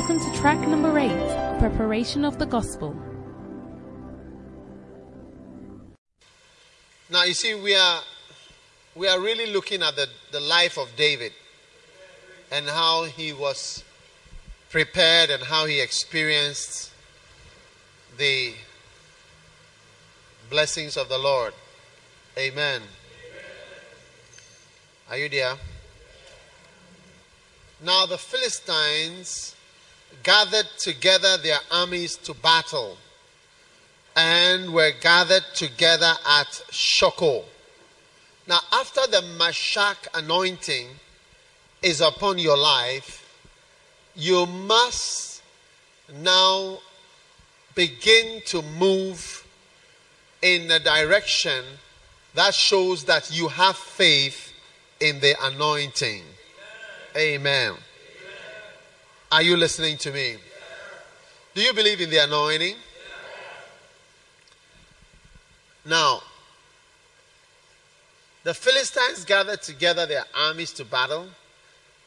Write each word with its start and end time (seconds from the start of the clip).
Welcome 0.00 0.32
to 0.32 0.38
track 0.38 0.58
number 0.66 0.98
eight 0.98 1.58
Preparation 1.58 2.24
of 2.24 2.38
the 2.38 2.46
Gospel. 2.46 2.96
Now, 7.10 7.24
you 7.24 7.34
see, 7.34 7.52
we 7.52 7.74
are, 7.74 8.00
we 8.96 9.08
are 9.08 9.20
really 9.20 9.52
looking 9.52 9.82
at 9.82 9.96
the, 9.96 10.06
the 10.32 10.40
life 10.40 10.78
of 10.78 10.88
David 10.96 11.32
and 12.50 12.64
how 12.66 13.04
he 13.04 13.34
was 13.34 13.84
prepared 14.70 15.28
and 15.28 15.42
how 15.42 15.66
he 15.66 15.82
experienced 15.82 16.92
the 18.16 18.54
blessings 20.48 20.96
of 20.96 21.10
the 21.10 21.18
Lord. 21.18 21.52
Amen. 22.38 22.80
Are 25.10 25.18
you 25.18 25.28
there? 25.28 25.56
Now 27.84 28.06
the 28.06 28.16
Philistines 28.16 29.56
gathered 30.22 30.68
together 30.78 31.36
their 31.38 31.58
armies 31.70 32.16
to 32.16 32.34
battle 32.34 32.96
and 34.16 34.72
were 34.72 34.92
gathered 35.00 35.44
together 35.54 36.12
at 36.26 36.46
Shochoh. 36.70 37.44
Now, 38.46 38.60
after 38.72 39.02
the 39.10 39.22
Mashak 39.38 40.08
anointing 40.14 40.88
is 41.82 42.00
upon 42.00 42.38
your 42.38 42.58
life, 42.58 43.26
you 44.14 44.46
must 44.46 45.42
now 46.12 46.78
begin 47.74 48.42
to 48.46 48.62
move 48.62 49.46
in 50.42 50.70
a 50.70 50.80
direction 50.80 51.64
that 52.34 52.54
shows 52.54 53.04
that 53.04 53.30
you 53.32 53.48
have 53.48 53.76
faith 53.76 54.52
in 55.00 55.20
the 55.20 55.34
anointing. 55.42 56.22
Amen. 57.16 57.72
Amen. 57.72 57.82
Are 59.32 59.42
you 59.42 59.56
listening 59.56 59.96
to 59.98 60.10
me? 60.10 60.36
Do 61.54 61.62
you 61.62 61.72
believe 61.72 62.00
in 62.00 62.10
the 62.10 62.18
anointing? 62.18 62.74
Now, 65.84 66.22
the 68.42 68.54
Philistines 68.54 69.24
gathered 69.24 69.62
together 69.62 70.04
their 70.04 70.24
armies 70.36 70.72
to 70.74 70.84
battle 70.84 71.28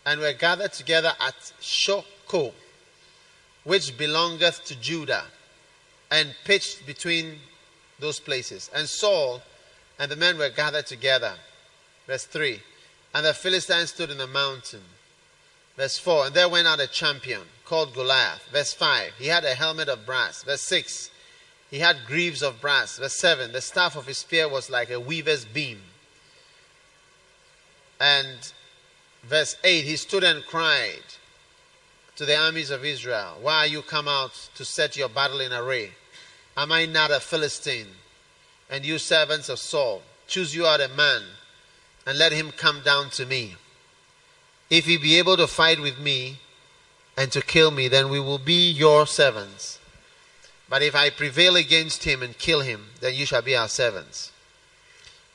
and 0.06 0.20
were 0.20 0.34
gathered 0.34 0.74
together 0.74 1.14
at 1.22 1.36
Shochoh, 1.62 2.52
which 3.64 3.98
belongeth 3.98 4.66
to 4.66 4.76
Judah, 4.76 5.24
and 6.12 6.36
pitched 6.44 6.86
between 6.86 7.40
those 8.00 8.20
places. 8.20 8.70
And 8.76 8.90
Saul 8.90 9.42
and 9.98 10.12
the 10.12 10.18
men 10.18 10.38
were 10.38 10.50
gathered 10.50 10.88
together. 10.88 11.36
Verse 12.06 12.26
3. 12.26 12.60
And 13.16 13.26
the 13.26 13.34
Philistines 13.34 13.92
stood 13.92 14.10
in 14.10 14.18
the 14.18 14.28
mountain. 14.28 14.84
Verse 15.76 15.98
4. 15.98 16.28
And 16.28 16.36
there 16.36 16.50
went 16.50 16.68
out 16.68 16.80
a 16.80 16.88
champion 16.88 17.42
called 17.66 17.94
Goliath. 17.94 18.48
Verse 18.52 18.74
5. 18.74 19.14
He 19.18 19.28
had 19.28 19.44
a 19.44 19.56
helmet 19.56 19.90
of 19.90 20.06
brass. 20.06 20.44
Verse 20.44 20.62
6. 20.62 21.10
He 21.72 21.80
had 21.80 22.06
greaves 22.06 22.44
of 22.44 22.62
brass. 22.62 22.98
Verse 22.98 23.16
7. 23.16 23.52
The 23.52 23.62
staff 23.62 23.96
of 23.96 24.06
his 24.06 24.20
spear 24.20 24.48
was 24.48 24.70
like 24.70 24.92
a 24.92 25.00
weaver's 25.00 25.46
beam. 25.46 25.82
And 28.00 28.52
verse 29.24 29.56
8. 29.64 29.84
He 29.86 29.96
stood 29.96 30.24
and 30.24 30.46
cried 30.46 31.04
to 32.16 32.26
the 32.26 32.38
armies 32.38 32.70
of 32.70 32.86
Israel, 32.86 33.38
Why 33.42 33.60
are 33.60 33.68
you 33.68 33.82
come 33.82 34.08
out 34.08 34.50
to 34.56 34.64
set 34.64 34.96
your 34.96 35.10
battle 35.10 35.42
in 35.42 35.52
array? 35.52 35.92
Am 36.56 36.72
I 36.72 36.86
not 36.86 37.10
a 37.10 37.20
Philistine? 37.20 37.88
And 38.70 38.86
you 38.86 39.00
servants 39.00 39.50
of 39.50 39.60
Saul, 39.60 40.04
choose 40.28 40.56
you 40.56 40.68
out 40.68 40.82
a 40.82 40.88
man 40.90 41.24
and 42.06 42.18
let 42.18 42.32
him 42.32 42.52
come 42.52 42.82
down 42.84 43.10
to 43.12 43.26
me. 43.26 43.56
If 44.74 44.86
he 44.86 44.98
be 44.98 45.20
able 45.20 45.38
to 45.38 45.46
fight 45.46 45.80
with 45.80 46.00
me 46.00 46.40
and 47.16 47.32
to 47.32 47.44
kill 47.44 47.70
me, 47.70 47.88
then 47.90 48.10
we 48.10 48.20
will 48.20 48.40
be 48.40 48.72
your 48.72 49.06
servants. 49.06 49.78
But 50.68 50.82
if 50.82 50.96
I 50.96 51.12
prevail 51.12 51.56
against 51.56 52.06
him 52.06 52.24
and 52.24 52.36
kill 52.36 52.62
him, 52.62 52.88
then 53.00 53.14
you 53.14 53.28
shall 53.28 53.44
be 53.44 53.56
our 53.56 53.68
servants. 53.68 54.32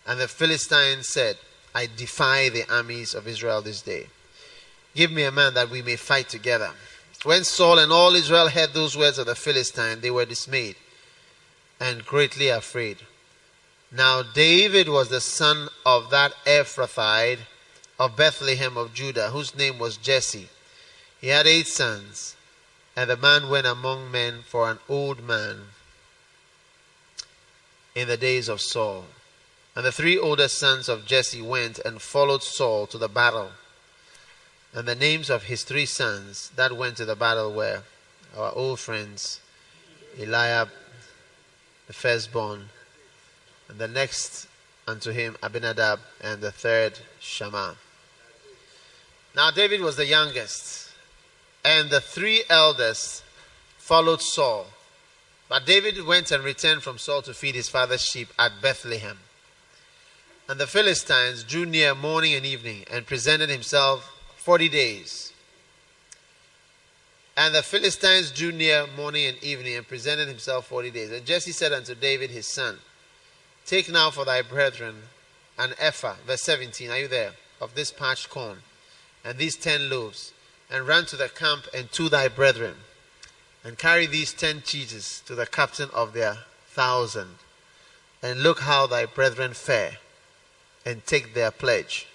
And 0.05 0.19
the 0.19 0.27
Philistines 0.27 1.09
said, 1.09 1.37
I 1.73 1.87
defy 1.87 2.49
the 2.49 2.69
armies 2.69 3.15
of 3.15 3.29
Israel 3.29 3.63
this 3.63 3.81
day. 3.81 4.09
Give 4.97 5.13
me 5.13 5.23
a 5.23 5.31
man 5.31 5.55
that 5.55 5.71
we 5.71 5.83
may 5.83 5.95
fight 5.95 6.29
together. 6.29 6.73
When 7.23 7.45
Saul 7.45 7.79
and 7.79 7.93
all 7.93 8.17
Israel 8.17 8.49
heard 8.49 8.73
those 8.73 8.97
words 8.97 9.19
of 9.19 9.27
the 9.27 9.37
Philistine, 9.37 10.01
they 10.01 10.11
were 10.11 10.25
dismayed 10.25 10.75
and 11.79 12.05
greatly 12.05 12.49
afraid. 12.49 12.97
Now 13.93 14.25
David 14.25 14.89
was 14.89 15.11
the 15.11 15.21
son 15.21 15.69
of 15.87 16.11
that 16.11 16.33
Ephrathite 16.45 17.47
of 17.99 18.17
Bethlehem 18.17 18.77
of 18.77 18.95
Judah, 18.95 19.31
whose 19.31 19.57
name 19.57 19.79
was 19.79 19.97
Jesse. 19.97 20.49
He 21.21 21.29
had 21.29 21.47
eight 21.47 21.67
sons, 21.67 22.37
and 22.95 23.11
the 23.11 23.17
man 23.17 23.49
went 23.49 23.67
among 23.67 24.11
men 24.11 24.43
for 24.47 24.71
an 24.71 24.79
old 24.89 25.23
man 25.23 25.63
in 27.95 28.07
the 28.07 28.17
days 28.17 28.49
of 28.49 28.61
Saul. 28.61 29.07
And 29.75 29.85
the 29.85 29.93
three 29.93 30.17
older 30.19 30.49
sons 30.49 30.89
of 30.89 31.07
Jesse 31.07 31.43
went 31.43 31.79
and 31.81 32.01
followed 32.01 32.43
Saul 32.43 32.87
to 32.89 32.99
the 32.99 33.09
battle. 33.09 33.51
And 34.73 34.87
the 34.87 34.95
names 34.95 35.31
of 35.31 35.45
his 35.45 35.65
three 35.65 35.87
sons 35.87 36.51
that 36.57 36.77
went 36.77 36.97
to 36.99 37.05
the 37.05 37.17
battle 37.17 37.53
were 37.53 37.83
our 38.37 38.53
old 38.53 38.79
friends 38.79 39.41
Eliab, 40.21 40.69
the 41.87 41.93
firstborn, 41.93 42.69
and 43.69 43.79
the 43.79 43.89
next 43.89 44.47
unto 44.87 45.11
him 45.11 45.37
Abinadab, 45.43 46.01
and 46.21 46.41
the 46.41 46.51
third 46.51 46.99
Shammah. 47.21 47.77
Now 49.39 49.53
David 49.53 49.83
was 49.83 49.95
the 49.95 50.05
youngest, 50.05 50.91
and 51.65 51.91
the 51.91 52.01
three 52.01 52.43
eldest 52.51 53.23
followed 53.77 54.21
Saul. 54.21 54.67
But 55.49 55.65
David 55.65 56.05
went 56.05 56.33
and 56.33 56.43
returned 56.43 56.83
from 56.83 56.99
Saul 56.99 57.23
to 57.23 57.33
feed 57.33 57.55
his 57.55 57.69
father's 57.69 58.05
sheep 58.05 58.31
at 58.37 58.61
Bethlehem. 58.61 59.21
And 60.49 60.59
the 60.59 60.67
Philistines 60.67 61.45
drew 61.45 61.65
near 61.65 61.95
morning 61.95 62.35
and 62.35 62.45
evening 62.45 62.85
and 62.91 63.07
presented 63.07 63.49
himself 63.49 64.13
forty 64.37 64.69
days. 64.69 65.33
And 67.37 67.55
the 67.55 67.63
Philistines 67.63 68.33
drew 68.33 68.51
near 68.51 68.89
morning 68.89 69.25
and 69.27 69.41
evening 69.41 69.77
and 69.77 69.87
presented 69.87 70.27
himself 70.27 70.67
forty 70.67 70.91
days. 70.91 71.13
And 71.13 71.25
Jesse 71.25 71.53
said 71.53 71.73
unto 71.73 71.95
David 71.95 72.31
his 72.31 72.49
son, 72.49 72.81
Take 73.67 73.89
now 73.89 74.11
for 74.11 74.25
thy 74.25 74.43
brethren 74.43 74.97
an 75.57 75.75
ephah, 75.79 76.17
verse 76.27 76.43
17, 76.43 76.91
are 76.91 76.99
you 76.99 77.07
there? 77.07 77.35
Of 77.61 77.77
this 77.77 77.93
parched 77.93 78.31
corn, 78.31 78.63
and 79.29 79.37
these 79.37 79.57
ten 79.57 79.91
loaves, 79.91 80.33
and 80.71 80.89
run 80.89 81.05
to 81.05 81.15
the 81.15 81.29
camp 81.29 81.67
and 81.75 81.93
to 81.93 82.09
thy 82.09 82.29
brethren, 82.29 82.75
and 83.63 83.77
carry 83.77 84.07
these 84.07 84.33
ten 84.33 84.63
cheeses 84.63 85.23
to 85.27 85.35
the 85.35 85.45
captain 85.45 85.91
of 85.93 86.15
their 86.15 86.39
thousand, 86.69 87.35
and 88.23 88.43
look 88.43 88.61
how 88.61 88.87
thy 88.87 89.05
brethren 89.05 89.53
fare, 89.53 89.99
and 90.87 91.05
take 91.05 91.35
their 91.35 91.51
pledge. 91.51 92.07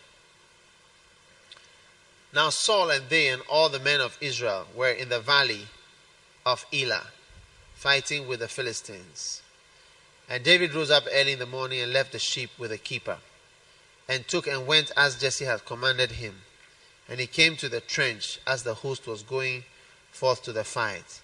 Now 2.33 2.49
Saul 2.49 2.89
and 2.89 3.07
they 3.09 3.27
and 3.27 3.43
all 3.47 3.69
the 3.69 3.79
men 3.79 4.01
of 4.01 4.17
Israel 4.19 4.65
were 4.75 4.89
in 4.89 5.09
the 5.09 5.19
valley 5.19 5.67
of 6.47 6.65
Elah, 6.73 7.05
fighting 7.75 8.27
with 8.27 8.39
the 8.39 8.47
Philistines. 8.47 9.43
And 10.27 10.43
David 10.43 10.73
rose 10.73 10.89
up 10.89 11.03
early 11.13 11.33
in 11.33 11.39
the 11.39 11.45
morning 11.45 11.79
and 11.79 11.93
left 11.93 12.11
the 12.11 12.17
sheep 12.17 12.49
with 12.57 12.71
the 12.71 12.79
keeper, 12.79 13.19
and 14.09 14.27
took 14.27 14.47
and 14.47 14.65
went 14.65 14.91
as 14.97 15.21
Jesse 15.21 15.45
had 15.45 15.63
commanded 15.63 16.13
him. 16.13 16.41
And 17.09 17.19
he 17.19 17.27
came 17.27 17.55
to 17.57 17.69
the 17.69 17.81
trench 17.81 18.39
as 18.47 18.63
the 18.63 18.75
host 18.75 19.07
was 19.07 19.23
going 19.23 19.63
forth 20.11 20.43
to 20.43 20.53
the 20.53 20.63
fight, 20.63 21.21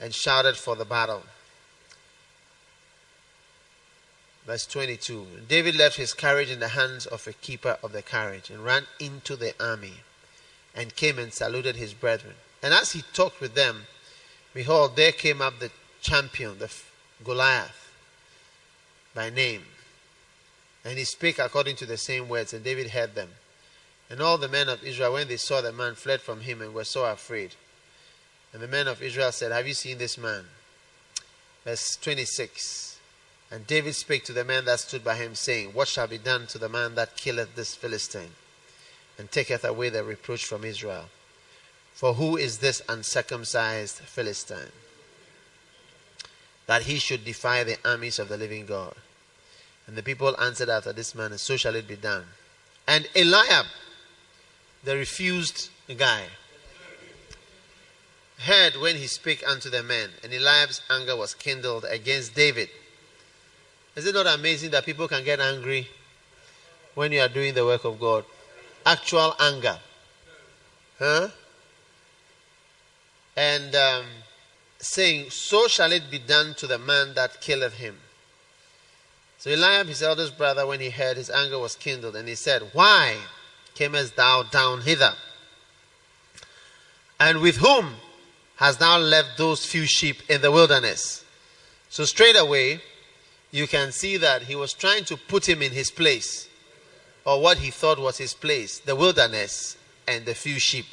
and 0.00 0.14
shouted 0.14 0.56
for 0.56 0.76
the 0.76 0.84
battle. 0.84 1.22
Verse 4.46 4.66
22 4.66 5.26
David 5.48 5.76
left 5.76 5.96
his 5.96 6.12
carriage 6.12 6.50
in 6.50 6.60
the 6.60 6.68
hands 6.68 7.06
of 7.06 7.26
a 7.26 7.32
keeper 7.32 7.78
of 7.82 7.92
the 7.92 8.02
carriage 8.02 8.50
and 8.50 8.64
ran 8.64 8.86
into 9.00 9.36
the 9.36 9.54
army 9.62 9.94
and 10.74 10.96
came 10.96 11.18
and 11.18 11.32
saluted 11.32 11.76
his 11.76 11.94
brethren. 11.94 12.34
And 12.62 12.74
as 12.74 12.92
he 12.92 13.02
talked 13.12 13.40
with 13.40 13.54
them, 13.54 13.86
behold, 14.52 14.96
there 14.96 15.12
came 15.12 15.40
up 15.40 15.58
the 15.58 15.70
champion, 16.02 16.58
the 16.58 16.70
Goliath, 17.22 17.92
by 19.14 19.30
name. 19.30 19.62
And 20.84 20.98
he 20.98 21.04
spake 21.04 21.38
according 21.38 21.76
to 21.76 21.86
the 21.86 21.96
same 21.96 22.28
words, 22.28 22.52
and 22.52 22.62
David 22.62 22.90
heard 22.90 23.14
them. 23.14 23.30
And 24.10 24.20
all 24.20 24.38
the 24.38 24.48
men 24.48 24.68
of 24.68 24.84
Israel, 24.84 25.14
when 25.14 25.28
they 25.28 25.36
saw 25.36 25.60
the 25.60 25.72
man, 25.72 25.94
fled 25.94 26.20
from 26.20 26.40
him 26.40 26.60
and 26.60 26.74
were 26.74 26.84
so 26.84 27.04
afraid. 27.04 27.54
And 28.52 28.62
the 28.62 28.68
men 28.68 28.86
of 28.86 29.02
Israel 29.02 29.32
said, 29.32 29.50
Have 29.50 29.66
you 29.66 29.74
seen 29.74 29.98
this 29.98 30.18
man? 30.18 30.44
Verse 31.64 31.96
26. 31.96 32.98
And 33.50 33.66
David 33.66 33.94
spake 33.94 34.24
to 34.24 34.32
the 34.32 34.44
men 34.44 34.64
that 34.66 34.80
stood 34.80 35.04
by 35.04 35.16
him, 35.16 35.34
saying, 35.34 35.70
What 35.70 35.88
shall 35.88 36.06
be 36.06 36.18
done 36.18 36.46
to 36.48 36.58
the 36.58 36.68
man 36.68 36.94
that 36.94 37.16
killeth 37.16 37.56
this 37.56 37.74
Philistine? 37.74 38.30
and 39.18 39.30
taketh 39.30 39.64
away 39.64 39.88
the 39.88 40.04
reproach 40.04 40.44
from 40.44 40.64
Israel. 40.64 41.06
For 41.92 42.14
who 42.14 42.36
is 42.36 42.58
this 42.58 42.82
uncircumcised 42.88 43.98
Philistine? 43.98 44.72
That 46.66 46.82
he 46.82 46.98
should 46.98 47.24
defy 47.24 47.62
the 47.62 47.78
armies 47.84 48.18
of 48.18 48.28
the 48.28 48.36
living 48.36 48.66
God. 48.66 48.94
And 49.86 49.96
the 49.96 50.02
people 50.02 50.38
answered 50.40 50.70
after 50.70 50.92
this 50.92 51.14
manner, 51.14 51.38
So 51.38 51.56
shall 51.56 51.74
it 51.74 51.86
be 51.86 51.96
done. 51.96 52.24
And 52.88 53.08
Eliab, 53.14 53.66
the 54.84 54.96
refused 54.96 55.70
guy, 55.96 56.24
heard 58.38 58.76
when 58.76 58.96
he 58.96 59.06
spake 59.06 59.42
unto 59.48 59.70
the 59.70 59.82
men, 59.82 60.10
and 60.22 60.32
Eliab's 60.32 60.82
anger 60.90 61.16
was 61.16 61.34
kindled 61.34 61.84
against 61.88 62.34
David. 62.34 62.68
Is 63.96 64.06
it 64.06 64.14
not 64.14 64.26
amazing 64.26 64.70
that 64.72 64.84
people 64.84 65.08
can 65.08 65.24
get 65.24 65.40
angry 65.40 65.88
when 66.94 67.12
you 67.12 67.20
are 67.20 67.28
doing 67.28 67.54
the 67.54 67.64
work 67.64 67.84
of 67.84 67.98
God? 67.98 68.24
Actual 68.84 69.34
anger. 69.40 69.78
Huh? 70.98 71.28
And 73.36 73.74
um, 73.74 74.04
saying, 74.78 75.30
So 75.30 75.66
shall 75.68 75.92
it 75.92 76.10
be 76.10 76.18
done 76.18 76.54
to 76.54 76.66
the 76.66 76.78
man 76.78 77.14
that 77.14 77.40
killeth 77.40 77.74
him. 77.74 77.96
So 79.38 79.50
Eliab, 79.50 79.86
his 79.86 80.02
eldest 80.02 80.36
brother, 80.36 80.66
when 80.66 80.80
he 80.80 80.90
heard, 80.90 81.16
his 81.16 81.30
anger 81.30 81.58
was 81.58 81.76
kindled, 81.76 82.16
and 82.16 82.28
he 82.28 82.34
said, 82.34 82.62
Why 82.72 83.16
camest 83.74 84.16
thou 84.16 84.42
down 84.44 84.82
hither? 84.82 85.14
And 87.18 87.40
with 87.40 87.56
whom 87.56 87.94
hast 88.56 88.80
thou 88.80 88.98
left 88.98 89.38
those 89.38 89.64
few 89.64 89.86
sheep 89.86 90.18
in 90.28 90.40
the 90.40 90.50
wilderness? 90.50 91.24
So 91.88 92.04
straight 92.04 92.36
away, 92.36 92.80
you 93.50 93.66
can 93.68 93.92
see 93.92 94.16
that 94.16 94.42
he 94.42 94.56
was 94.56 94.72
trying 94.72 95.04
to 95.04 95.16
put 95.16 95.48
him 95.48 95.62
in 95.62 95.72
his 95.72 95.90
place, 95.90 96.48
or 97.24 97.40
what 97.40 97.58
he 97.58 97.70
thought 97.70 97.98
was 97.98 98.18
his 98.18 98.34
place, 98.34 98.80
the 98.80 98.96
wilderness 98.96 99.76
and 100.06 100.26
the 100.26 100.34
few 100.34 100.58
sheep. 100.58 100.86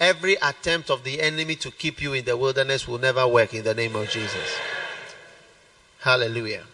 Every 0.00 0.34
attempt 0.42 0.90
of 0.90 1.04
the 1.04 1.20
enemy 1.20 1.54
to 1.56 1.70
keep 1.70 2.02
you 2.02 2.12
in 2.12 2.24
the 2.24 2.36
wilderness 2.36 2.86
will 2.86 2.98
never 2.98 3.26
work 3.26 3.54
in 3.54 3.64
the 3.64 3.74
name 3.74 3.96
of 3.96 4.10
Jesus. 4.10 4.58
Hallelujah. 6.00 6.64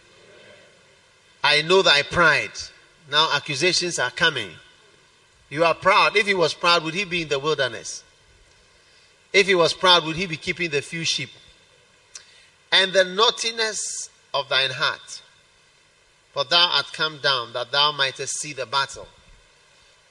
I 1.43 1.61
know 1.61 1.81
thy 1.81 2.01
pride. 2.03 2.51
Now 3.09 3.29
accusations 3.33 3.99
are 3.99 4.11
coming. 4.11 4.51
You 5.49 5.63
are 5.65 5.75
proud. 5.75 6.15
If 6.15 6.27
he 6.27 6.33
was 6.33 6.53
proud, 6.53 6.83
would 6.83 6.93
he 6.93 7.03
be 7.03 7.23
in 7.23 7.27
the 7.27 7.39
wilderness? 7.39 8.03
If 9.31 9.47
he 9.47 9.55
was 9.55 9.73
proud, 9.73 10.05
would 10.05 10.15
he 10.15 10.25
be 10.25 10.37
keeping 10.37 10.69
the 10.69 10.81
few 10.81 11.03
sheep? 11.03 11.29
And 12.71 12.93
the 12.93 13.03
naughtiness 13.03 14.09
of 14.33 14.47
thine 14.49 14.71
heart, 14.71 15.21
for 16.31 16.43
thou 16.43 16.69
art 16.71 16.91
come 16.93 17.19
down 17.19 17.53
that 17.53 17.71
thou 17.71 17.91
mightest 17.91 18.39
see 18.39 18.53
the 18.53 18.65
battle. 18.65 19.07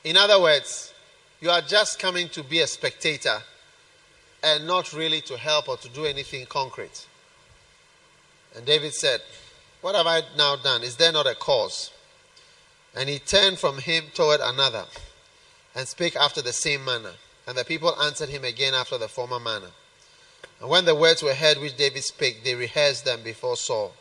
In 0.04 0.16
other 0.16 0.40
words, 0.40 0.92
you 1.40 1.50
are 1.50 1.60
just 1.60 1.98
coming 1.98 2.28
to 2.30 2.42
be 2.42 2.60
a 2.60 2.66
spectator 2.66 3.38
and 4.42 4.66
not 4.66 4.92
really 4.92 5.20
to 5.22 5.36
help 5.36 5.68
or 5.68 5.76
to 5.76 5.88
do 5.88 6.04
anything 6.04 6.46
concrete. 6.46 7.06
And 8.56 8.66
David 8.66 8.92
said, 8.92 9.20
What 9.80 9.94
have 9.94 10.06
I 10.06 10.22
now 10.36 10.56
done? 10.56 10.82
Is 10.82 10.96
there 10.96 11.12
not 11.12 11.26
a 11.26 11.34
cause? 11.34 11.91
And 12.94 13.08
he 13.08 13.18
turned 13.18 13.58
from 13.58 13.78
him 13.78 14.04
toward 14.14 14.40
another 14.40 14.84
and 15.74 15.88
spake 15.88 16.16
after 16.16 16.42
the 16.42 16.52
same 16.52 16.84
manner. 16.84 17.12
And 17.46 17.56
the 17.56 17.64
people 17.64 18.00
answered 18.00 18.28
him 18.28 18.44
again 18.44 18.74
after 18.74 18.98
the 18.98 19.08
former 19.08 19.40
manner. 19.40 19.70
And 20.60 20.68
when 20.68 20.84
the 20.84 20.94
words 20.94 21.22
were 21.22 21.34
heard 21.34 21.58
which 21.58 21.76
David 21.76 22.04
spake, 22.04 22.44
they 22.44 22.54
rehearsed 22.54 23.04
them 23.04 23.22
before 23.22 23.56
Saul. 23.56 23.94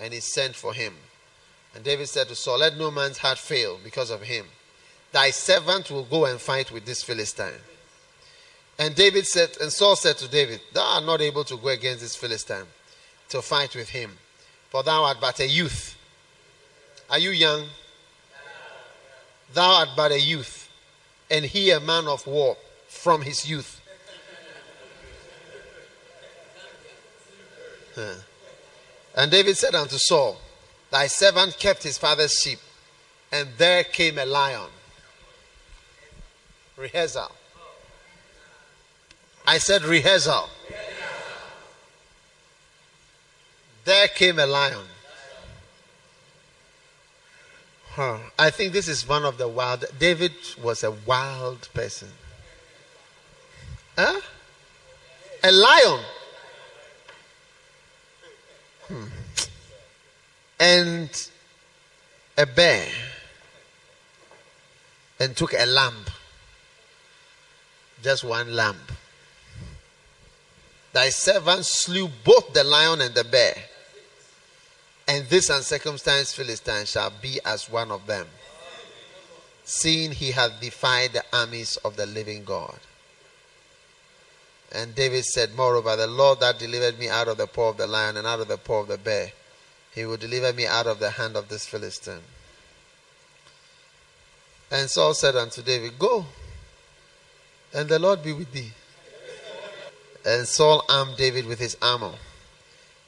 And 0.00 0.14
he 0.14 0.20
sent 0.20 0.56
for 0.56 0.72
him. 0.72 0.94
And 1.74 1.84
David 1.84 2.08
said 2.08 2.28
to 2.28 2.34
Saul, 2.34 2.58
Let 2.58 2.78
no 2.78 2.90
man's 2.90 3.18
heart 3.18 3.38
fail 3.38 3.78
because 3.82 4.10
of 4.10 4.22
him 4.22 4.46
Thy 5.12 5.30
servant 5.30 5.90
will 5.90 6.04
go 6.04 6.26
and 6.26 6.40
fight 6.40 6.70
with 6.70 6.84
this 6.84 7.02
Philistine. 7.02 7.60
And 8.78 8.94
David 8.94 9.26
said, 9.26 9.56
and 9.60 9.72
Saul 9.72 9.96
said 9.96 10.16
to 10.18 10.28
David, 10.28 10.60
Thou 10.72 10.82
art 10.82 11.04
not 11.04 11.20
able 11.20 11.44
to 11.44 11.56
go 11.56 11.68
against 11.68 12.00
this 12.00 12.16
Philistine 12.16 12.66
to 13.28 13.42
fight 13.42 13.74
with 13.74 13.90
him, 13.90 14.12
for 14.70 14.82
thou 14.82 15.04
art 15.04 15.18
but 15.20 15.40
a 15.40 15.46
youth. 15.46 15.96
Are 17.10 17.18
you 17.18 17.30
young? 17.30 17.66
Thou 19.52 19.80
art 19.80 19.90
but 19.96 20.12
a 20.12 20.20
youth, 20.20 20.68
and 21.30 21.44
he 21.44 21.70
a 21.70 21.80
man 21.80 22.06
of 22.06 22.26
war 22.26 22.56
from 22.88 23.22
his 23.22 23.48
youth. 23.48 23.80
And 29.14 29.30
David 29.30 29.56
said 29.56 29.74
unto 29.74 29.98
Saul, 29.98 30.40
Thy 30.90 31.06
servant 31.06 31.58
kept 31.58 31.82
his 31.82 31.98
father's 31.98 32.32
sheep, 32.34 32.60
and 33.30 33.48
there 33.58 33.84
came 33.84 34.18
a 34.18 34.24
lion 34.24 34.70
Rehearsal. 36.80 37.30
I 39.46 39.58
said 39.58 39.82
rehearsal. 39.82 40.48
There 43.84 44.08
came 44.08 44.38
a 44.38 44.46
lion. 44.46 44.86
Huh. 48.00 48.16
I 48.38 48.48
think 48.48 48.72
this 48.72 48.88
is 48.88 49.06
one 49.06 49.26
of 49.26 49.36
the 49.36 49.46
wild. 49.46 49.84
David 49.98 50.32
was 50.62 50.82
a 50.84 50.90
wild 50.90 51.68
person. 51.74 52.08
Huh? 53.94 54.18
A 55.44 55.52
lion. 55.52 56.00
Hmm. 58.88 59.04
And 60.58 61.28
a 62.38 62.46
bear. 62.46 62.88
And 65.18 65.36
took 65.36 65.52
a 65.52 65.66
lamb 65.66 66.06
just 68.02 68.24
one 68.24 68.54
lamb. 68.54 68.80
Thy 70.94 71.10
servant 71.10 71.66
slew 71.66 72.08
both 72.24 72.54
the 72.54 72.64
lion 72.64 73.02
and 73.02 73.14
the 73.14 73.24
bear, 73.24 73.54
and 75.10 75.26
this 75.26 75.50
uncircumcised 75.50 76.36
Philistine 76.36 76.86
shall 76.86 77.10
be 77.10 77.40
as 77.44 77.68
one 77.68 77.90
of 77.90 78.06
them, 78.06 78.28
seeing 79.64 80.12
he 80.12 80.30
hath 80.30 80.60
defied 80.60 81.12
the 81.12 81.24
armies 81.32 81.76
of 81.78 81.96
the 81.96 82.06
living 82.06 82.44
God. 82.44 82.78
And 84.70 84.94
David 84.94 85.24
said, 85.24 85.56
Moreover, 85.56 85.96
the 85.96 86.06
Lord 86.06 86.38
that 86.38 86.60
delivered 86.60 86.96
me 86.96 87.08
out 87.08 87.26
of 87.26 87.38
the 87.38 87.48
paw 87.48 87.70
of 87.70 87.76
the 87.76 87.88
lion 87.88 88.18
and 88.18 88.26
out 88.26 88.38
of 88.38 88.46
the 88.46 88.56
paw 88.56 88.82
of 88.82 88.86
the 88.86 88.98
bear, 88.98 89.32
he 89.92 90.06
will 90.06 90.16
deliver 90.16 90.52
me 90.52 90.64
out 90.64 90.86
of 90.86 91.00
the 91.00 91.10
hand 91.10 91.34
of 91.34 91.48
this 91.48 91.66
Philistine. 91.66 92.22
And 94.70 94.88
Saul 94.88 95.14
said 95.14 95.34
unto 95.34 95.60
David, 95.60 95.98
Go 95.98 96.24
and 97.74 97.88
the 97.88 97.98
Lord 97.98 98.22
be 98.22 98.32
with 98.32 98.52
thee. 98.52 98.70
And 100.24 100.46
Saul 100.46 100.84
armed 100.88 101.16
David 101.16 101.46
with 101.46 101.58
his 101.58 101.76
armor. 101.82 102.14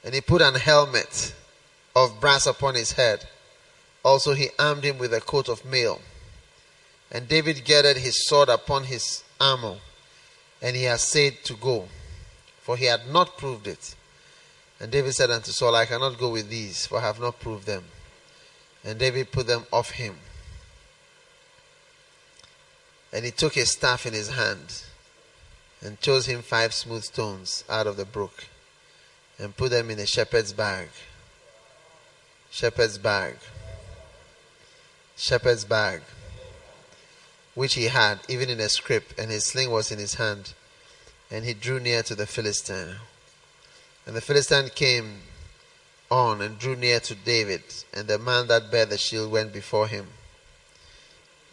And 0.03 0.13
he 0.13 0.19
put 0.19 0.41
an 0.41 0.55
helmet 0.55 1.33
of 1.95 2.19
brass 2.19 2.45
upon 2.45 2.75
his 2.75 2.93
head. 2.93 3.27
Also, 4.03 4.33
he 4.33 4.49
armed 4.59 4.83
him 4.83 4.97
with 4.97 5.13
a 5.13 5.21
coat 5.21 5.47
of 5.47 5.63
mail. 5.65 6.01
And 7.11 7.27
David 7.27 7.63
gathered 7.63 7.97
his 7.97 8.27
sword 8.27 8.49
upon 8.49 8.85
his 8.85 9.23
armor. 9.39 9.77
And 10.61 10.75
he 10.75 10.85
essayed 10.85 11.43
to 11.43 11.53
go, 11.55 11.87
for 12.61 12.77
he 12.77 12.85
had 12.85 13.07
not 13.09 13.37
proved 13.37 13.67
it. 13.67 13.95
And 14.79 14.91
David 14.91 15.13
said 15.13 15.29
unto 15.29 15.51
Saul, 15.51 15.75
I 15.75 15.85
cannot 15.85 16.17
go 16.17 16.29
with 16.29 16.49
these, 16.49 16.87
for 16.87 16.97
I 16.97 17.01
have 17.01 17.19
not 17.19 17.39
proved 17.39 17.65
them. 17.65 17.83
And 18.83 18.97
David 18.97 19.31
put 19.31 19.47
them 19.47 19.65
off 19.71 19.91
him. 19.91 20.15
And 23.13 23.23
he 23.23 23.31
took 23.31 23.53
his 23.53 23.71
staff 23.71 24.05
in 24.05 24.13
his 24.13 24.29
hand 24.29 24.83
and 25.81 25.99
chose 26.01 26.25
him 26.25 26.41
five 26.41 26.73
smooth 26.73 27.03
stones 27.03 27.63
out 27.69 27.85
of 27.85 27.97
the 27.97 28.05
brook 28.05 28.45
and 29.37 29.55
put 29.55 29.71
them 29.71 29.89
in 29.89 29.99
a 29.99 30.05
shepherd's 30.05 30.53
bag. 30.53 30.87
Shepherd's 32.53 32.99
bag. 32.99 33.37
Shepherd's 35.17 35.65
bag. 35.65 36.01
Which 37.55 37.73
he 37.73 37.85
had, 37.85 38.19
even 38.29 38.47
in 38.47 38.59
a 38.59 38.69
scrip, 38.69 39.05
and 39.17 39.31
his 39.31 39.47
sling 39.47 39.71
was 39.71 39.91
in 39.91 39.97
his 39.97 40.13
hand. 40.13 40.53
And 41.31 41.45
he 41.45 41.55
drew 41.55 41.79
near 41.79 42.03
to 42.03 42.13
the 42.13 42.27
Philistine. 42.27 42.97
And 44.05 44.15
the 44.15 44.21
Philistine 44.21 44.69
came 44.69 45.23
on 46.11 46.43
and 46.43 46.59
drew 46.59 46.75
near 46.75 46.99
to 46.99 47.15
David, 47.15 47.63
and 47.91 48.07
the 48.07 48.19
man 48.19 48.45
that 48.49 48.69
bare 48.69 48.85
the 48.85 48.99
shield 48.99 49.31
went 49.31 49.51
before 49.51 49.87
him. 49.87 50.09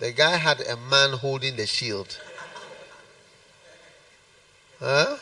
The 0.00 0.12
guy 0.12 0.36
had 0.36 0.60
a 0.60 0.76
man 0.76 1.12
holding 1.12 1.56
the 1.56 1.66
shield. 1.66 2.20
Huh? 4.78 5.16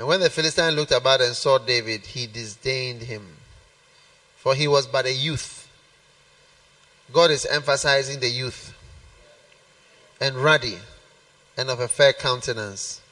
And 0.00 0.08
when 0.08 0.20
the 0.20 0.30
Philistine 0.30 0.76
looked 0.76 0.92
about 0.92 1.20
and 1.20 1.36
saw 1.36 1.58
David, 1.58 2.06
he 2.06 2.26
disdained 2.26 3.02
him, 3.02 3.36
for 4.34 4.54
he 4.54 4.66
was 4.66 4.86
but 4.86 5.04
a 5.04 5.12
youth. 5.12 5.68
God 7.12 7.30
is 7.30 7.44
emphasizing 7.44 8.18
the 8.18 8.30
youth 8.30 8.72
and 10.18 10.36
ruddy 10.36 10.78
and 11.54 11.68
of 11.68 11.80
a 11.80 11.86
fair 11.86 12.14
countenance. 12.14 13.02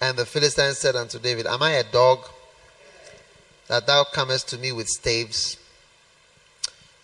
And 0.00 0.16
the 0.16 0.24
Philistine 0.24 0.74
said 0.74 0.94
unto 0.94 1.18
David, 1.18 1.44
Am 1.48 1.60
I 1.60 1.72
a 1.72 1.82
dog 1.82 2.20
that 3.66 3.88
thou 3.88 4.04
comest 4.04 4.46
to 4.50 4.58
me 4.58 4.70
with 4.70 4.86
staves? 4.86 5.56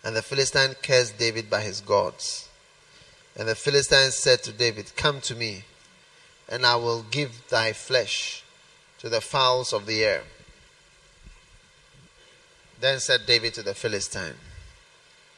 And 0.05 0.15
the 0.15 0.23
Philistine 0.23 0.77
cursed 0.81 1.19
David 1.19 1.51
by 1.51 1.63
his 1.63 1.81
gods. 1.81 2.49
And 3.37 3.49
the 3.49 3.57
Philistine 3.57 4.13
said 4.13 4.45
to 4.45 4.53
David, 4.53 4.93
Come 4.95 5.21
to 5.23 5.35
me, 5.35 5.65
and 6.49 6.65
I 6.65 6.77
will 6.77 7.03
give 7.03 7.49
thy 7.49 7.73
flesh 7.73 8.45
to 8.99 9.09
the 9.09 9.21
fowls 9.21 9.73
of 9.73 9.87
the 9.87 10.03
air. 10.05 10.23
Then 12.81 13.01
said 13.01 13.27
David 13.27 13.55
to 13.55 13.63
the 13.63 13.75
Philistine, 13.75 14.37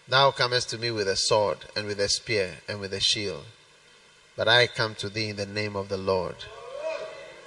Thou 0.09 0.31
comest 0.31 0.71
to 0.71 0.79
me 0.79 0.91
with 0.91 1.09
a 1.09 1.17
sword, 1.17 1.59
and 1.77 1.87
with 1.87 2.01
a 2.01 2.09
spear, 2.09 2.59
and 2.69 2.81
with 2.81 2.93
a 2.93 3.01
shield. 3.01 3.45
But 4.37 4.49
I 4.49 4.67
come 4.67 4.95
to 4.97 5.09
thee 5.09 5.29
in 5.29 5.37
the 5.37 5.47
name 5.47 5.77
of 5.77 5.89
the 5.89 5.97
Lord 5.97 6.37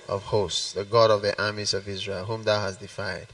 of 0.08 0.24
hosts, 0.24 0.74
the 0.74 0.84
God 0.84 1.12
of 1.12 1.22
the 1.22 1.40
armies 1.42 1.74
of 1.74 1.88
Israel, 1.88 2.26
whom 2.26 2.44
thou 2.44 2.62
hast 2.62 2.80
defied. 2.80 3.28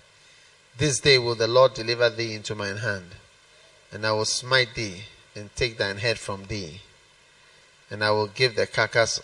This 0.77 0.99
day 0.99 1.17
will 1.17 1.35
the 1.35 1.47
Lord 1.47 1.73
deliver 1.73 2.09
thee 2.09 2.33
into 2.33 2.55
mine 2.55 2.77
hand, 2.77 3.11
and 3.91 4.05
I 4.05 4.11
will 4.13 4.25
smite 4.25 4.75
thee 4.75 5.03
and 5.35 5.53
take 5.55 5.77
thine 5.77 5.97
head 5.97 6.17
from 6.19 6.45
thee, 6.45 6.81
and 7.89 8.03
I 8.03 8.11
will 8.11 8.27
give 8.27 8.55
the 8.55 8.67
carcass 8.67 9.19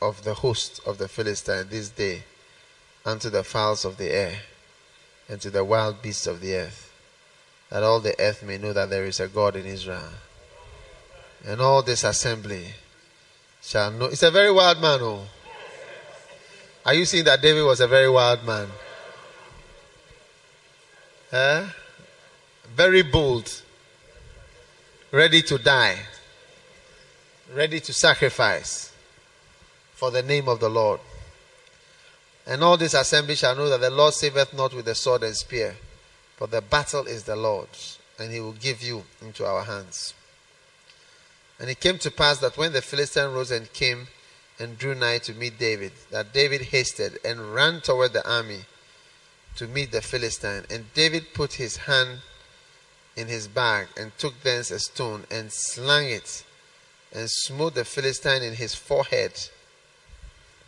of 0.00 0.24
the 0.24 0.34
host 0.34 0.80
of 0.86 0.98
the 0.98 1.08
Philistine 1.08 1.68
this 1.68 1.88
day 1.88 2.24
unto 3.06 3.30
the 3.30 3.44
fowls 3.44 3.84
of 3.84 3.96
the 3.96 4.10
air 4.10 4.40
and 5.28 5.40
to 5.40 5.48
the 5.48 5.64
wild 5.64 6.02
beasts 6.02 6.26
of 6.26 6.40
the 6.40 6.56
earth, 6.56 6.92
that 7.70 7.84
all 7.84 8.00
the 8.00 8.20
earth 8.20 8.42
may 8.42 8.58
know 8.58 8.72
that 8.72 8.90
there 8.90 9.04
is 9.04 9.20
a 9.20 9.28
God 9.28 9.54
in 9.54 9.64
Israel. 9.64 10.10
And 11.46 11.60
all 11.60 11.82
this 11.82 12.02
assembly 12.02 12.66
shall 13.62 13.92
know. 13.92 14.06
It's 14.06 14.24
a 14.24 14.30
very 14.30 14.50
wild 14.50 14.80
man, 14.82 14.98
oh. 15.02 15.26
Are 16.84 16.94
you 16.94 17.04
seeing 17.04 17.24
that 17.24 17.40
David 17.40 17.64
was 17.64 17.80
a 17.80 17.88
very 17.88 18.10
wild 18.10 18.44
man? 18.44 18.68
Eh? 21.32 21.66
Very 22.74 23.02
bold. 23.02 23.62
Ready 25.12 25.42
to 25.42 25.58
die. 25.58 25.98
Ready 27.52 27.80
to 27.80 27.92
sacrifice 27.92 28.92
for 29.94 30.10
the 30.10 30.22
name 30.22 30.48
of 30.48 30.60
the 30.60 30.68
Lord. 30.68 31.00
And 32.46 32.62
all 32.62 32.76
this 32.76 32.94
assembly 32.94 33.34
shall 33.34 33.56
know 33.56 33.68
that 33.68 33.80
the 33.80 33.90
Lord 33.90 34.14
saveth 34.14 34.54
not 34.54 34.72
with 34.72 34.84
the 34.84 34.94
sword 34.94 35.24
and 35.24 35.36
spear, 35.36 35.76
but 36.38 36.50
the 36.50 36.60
battle 36.60 37.06
is 37.06 37.24
the 37.24 37.34
Lord's, 37.34 37.98
and 38.18 38.32
he 38.32 38.40
will 38.40 38.52
give 38.52 38.82
you 38.82 39.04
into 39.20 39.44
our 39.44 39.64
hands. 39.64 40.14
And 41.58 41.70
it 41.70 41.80
came 41.80 41.98
to 41.98 42.10
pass 42.10 42.38
that 42.38 42.56
when 42.56 42.72
the 42.72 42.82
Philistine 42.82 43.32
rose 43.32 43.50
and 43.50 43.72
came 43.72 44.08
and 44.58 44.78
drew 44.78 44.94
nigh 44.94 45.18
to 45.18 45.34
meet 45.34 45.58
David, 45.58 45.92
that 46.10 46.32
David 46.32 46.62
hasted 46.62 47.18
and 47.24 47.54
ran 47.54 47.80
toward 47.80 48.12
the 48.12 48.28
army 48.28 48.60
to 49.56 49.66
meet 49.66 49.90
the 49.90 50.02
Philistine. 50.02 50.64
And 50.70 50.92
David 50.94 51.34
put 51.34 51.54
his 51.54 51.78
hand 51.78 52.20
in 53.16 53.28
his 53.28 53.48
bag 53.48 53.88
and 53.98 54.16
took 54.18 54.42
thence 54.42 54.70
a 54.70 54.78
stone 54.78 55.24
and 55.30 55.50
slung 55.50 56.04
it 56.04 56.44
and 57.12 57.28
smote 57.30 57.74
the 57.74 57.84
Philistine 57.84 58.42
in 58.42 58.54
his 58.54 58.74
forehead. 58.74 59.32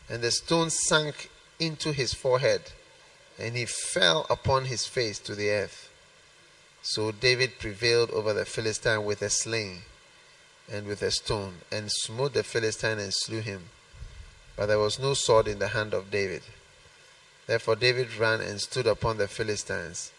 And 0.08 0.22
the 0.22 0.30
stone 0.30 0.70
sank 0.70 1.30
into 1.58 1.92
his 1.92 2.14
forehead, 2.14 2.72
and 3.38 3.56
he 3.56 3.66
fell 3.66 4.26
upon 4.30 4.66
his 4.66 4.86
face 4.86 5.18
to 5.20 5.34
the 5.34 5.50
earth. 5.50 5.90
So 6.82 7.12
David 7.12 7.58
prevailed 7.58 8.10
over 8.10 8.32
the 8.32 8.44
Philistine 8.44 9.04
with 9.04 9.22
a 9.22 9.30
sling 9.30 9.82
and 10.70 10.86
with 10.86 11.02
a 11.02 11.10
stone, 11.10 11.54
and 11.70 11.90
smote 11.90 12.34
the 12.34 12.42
Philistine 12.42 12.98
and 12.98 13.12
slew 13.12 13.40
him. 13.40 13.70
But 14.56 14.66
there 14.66 14.78
was 14.78 14.98
no 14.98 15.14
sword 15.14 15.48
in 15.48 15.58
the 15.58 15.68
hand 15.68 15.94
of 15.94 16.10
David. 16.10 16.42
Therefore 17.46 17.76
David 17.76 18.14
ran 18.16 18.40
and 18.40 18.60
stood 18.60 18.86
upon 18.86 19.16
the 19.16 19.28
Philistines, 19.28 20.12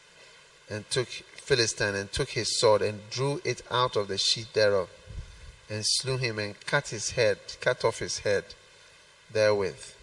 and 0.70 0.90
took 0.90 1.08
Philistine 1.08 1.96
and 1.96 2.12
took 2.12 2.30
his 2.30 2.60
sword 2.60 2.82
and 2.82 3.10
drew 3.10 3.42
it 3.44 3.62
out 3.70 3.96
of 3.96 4.08
the 4.08 4.18
sheath 4.18 4.52
thereof, 4.54 4.90
and 5.70 5.84
slew 5.86 6.18
him 6.18 6.40
and 6.40 6.60
cut 6.66 6.88
his 6.88 7.12
head, 7.12 7.38
cut 7.62 7.86
off 7.86 8.00
his 8.00 8.20
head 8.20 8.44
therewith. 9.32 9.94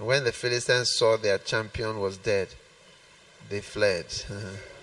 And 0.00 0.08
when 0.08 0.24
the 0.24 0.32
Philistines 0.32 0.96
saw 0.96 1.18
their 1.18 1.36
champion 1.36 2.00
was 2.00 2.16
dead, 2.16 2.48
they 3.50 3.60
fled. 3.60 4.06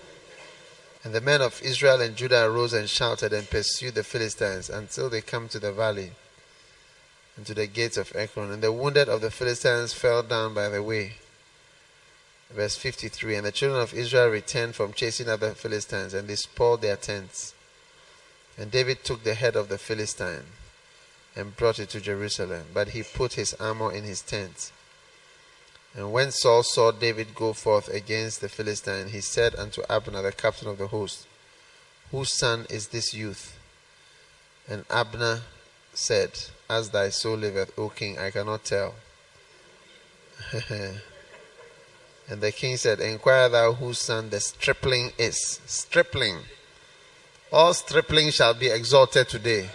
and 1.03 1.11
the 1.11 1.21
men 1.21 1.41
of 1.41 1.59
Israel 1.63 2.01
and 2.01 2.15
Judah 2.15 2.45
arose 2.45 2.73
and 2.73 2.87
shouted 2.87 3.33
and 3.33 3.49
pursued 3.49 3.95
the 3.95 4.03
Philistines 4.03 4.69
until 4.69 5.09
they 5.09 5.21
came 5.21 5.47
to 5.47 5.57
the 5.57 5.71
valley 5.71 6.11
and 7.35 7.47
to 7.47 7.55
the 7.55 7.65
gates 7.65 7.97
of 7.97 8.15
Ekron. 8.15 8.51
And 8.51 8.61
the 8.61 8.71
wounded 8.71 9.09
of 9.09 9.21
the 9.21 9.31
Philistines 9.31 9.91
fell 9.91 10.21
down 10.21 10.53
by 10.53 10.69
the 10.69 10.83
way. 10.83 11.13
Verse 12.51 12.75
53 12.75 13.37
And 13.37 13.47
the 13.47 13.51
children 13.51 13.81
of 13.81 13.95
Israel 13.95 14.29
returned 14.29 14.75
from 14.75 14.93
chasing 14.93 15.29
other 15.29 15.55
Philistines, 15.55 16.13
and 16.13 16.27
they 16.27 16.35
spoiled 16.35 16.83
their 16.83 16.95
tents. 16.95 17.55
And 18.55 18.69
David 18.69 19.03
took 19.03 19.23
the 19.23 19.33
head 19.33 19.55
of 19.55 19.67
the 19.67 19.79
Philistine 19.79 20.45
and 21.35 21.57
brought 21.57 21.79
it 21.79 21.89
to 21.89 22.01
Jerusalem, 22.01 22.65
but 22.71 22.89
he 22.89 23.01
put 23.01 23.33
his 23.33 23.55
armor 23.55 23.91
in 23.91 24.03
his 24.03 24.21
tent. 24.21 24.71
And 25.97 26.13
when 26.13 26.31
Saul 26.31 26.61
saw 26.61 26.91
David 26.91 27.33
go 27.33 27.53
forth 27.53 27.89
against 27.89 28.39
the 28.39 28.49
Philistine, 28.49 29.07
he 29.07 29.19
said 29.19 29.55
unto 29.55 29.81
Abner, 29.89 30.21
the 30.21 30.31
captain 30.31 30.67
of 30.67 30.77
the 30.77 30.85
host, 30.85 31.25
Whose 32.11 32.31
son 32.31 32.67
is 32.69 32.89
this 32.89 33.15
youth? 33.15 33.57
And 34.69 34.85
Abner 34.91 35.41
said, 35.95 36.39
As 36.69 36.91
thy 36.91 37.09
soul 37.09 37.37
liveth, 37.37 37.73
O 37.79 37.89
king, 37.89 38.19
I 38.19 38.29
cannot 38.29 38.63
tell. 38.63 38.93
and 40.69 42.41
the 42.41 42.51
king 42.51 42.77
said, 42.77 42.99
Inquire 42.99 43.49
thou 43.49 43.73
whose 43.73 43.97
son 43.97 44.29
the 44.29 44.39
stripling 44.39 45.13
is. 45.17 45.59
Stripling. 45.65 46.37
All 47.51 47.73
stripling 47.73 48.29
shall 48.29 48.53
be 48.53 48.67
exalted 48.67 49.29
today. 49.29 49.71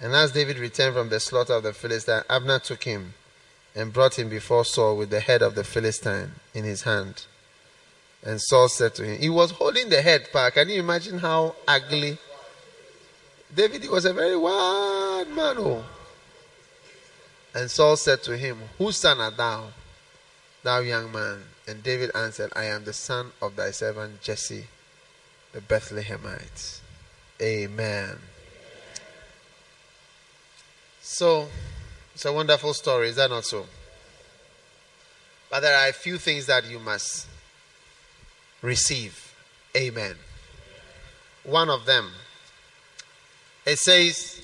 And 0.00 0.14
as 0.14 0.30
David 0.30 0.58
returned 0.58 0.94
from 0.94 1.08
the 1.08 1.18
slaughter 1.18 1.54
of 1.54 1.64
the 1.64 1.72
Philistine, 1.72 2.22
Abner 2.30 2.60
took 2.60 2.84
him 2.84 3.14
and 3.74 3.92
brought 3.92 4.18
him 4.18 4.28
before 4.28 4.64
Saul 4.64 4.96
with 4.96 5.10
the 5.10 5.20
head 5.20 5.42
of 5.42 5.54
the 5.54 5.64
Philistine 5.64 6.32
in 6.54 6.64
his 6.64 6.82
hand. 6.82 7.26
And 8.24 8.40
Saul 8.40 8.68
said 8.68 8.94
to 8.96 9.04
him, 9.04 9.18
He 9.18 9.28
was 9.28 9.50
holding 9.52 9.88
the 9.88 10.02
head, 10.02 10.28
pa. 10.32 10.50
Can 10.50 10.68
you 10.68 10.80
imagine 10.80 11.18
how 11.18 11.56
ugly? 11.66 12.18
David 13.54 13.88
was 13.90 14.04
a 14.04 14.12
very 14.12 14.36
wild 14.36 15.28
man. 15.28 15.56
Oh. 15.58 15.84
And 17.54 17.70
Saul 17.70 17.96
said 17.96 18.22
to 18.24 18.36
him, 18.36 18.58
Whose 18.78 18.96
son 18.96 19.20
art 19.20 19.36
thou, 19.36 19.68
thou 20.62 20.80
young 20.80 21.10
man? 21.12 21.42
And 21.66 21.82
David 21.82 22.10
answered, 22.14 22.52
I 22.54 22.64
am 22.64 22.84
the 22.84 22.92
son 22.92 23.32
of 23.40 23.56
thy 23.56 23.70
servant 23.72 24.20
Jesse, 24.20 24.66
the 25.52 25.60
Bethlehemite. 25.60 26.80
Amen. 27.40 28.18
So, 31.00 31.48
it's 32.14 32.24
a 32.24 32.32
wonderful 32.32 32.74
story, 32.74 33.08
is 33.08 33.16
that 33.16 33.30
not 33.30 33.44
so? 33.44 33.66
But 35.50 35.60
there 35.60 35.76
are 35.76 35.88
a 35.88 35.92
few 35.92 36.18
things 36.18 36.46
that 36.46 36.68
you 36.68 36.78
must 36.78 37.26
receive. 38.62 39.34
Amen. 39.76 40.16
One 41.44 41.68
of 41.68 41.84
them, 41.84 42.10
it 43.66 43.78
says, 43.78 44.40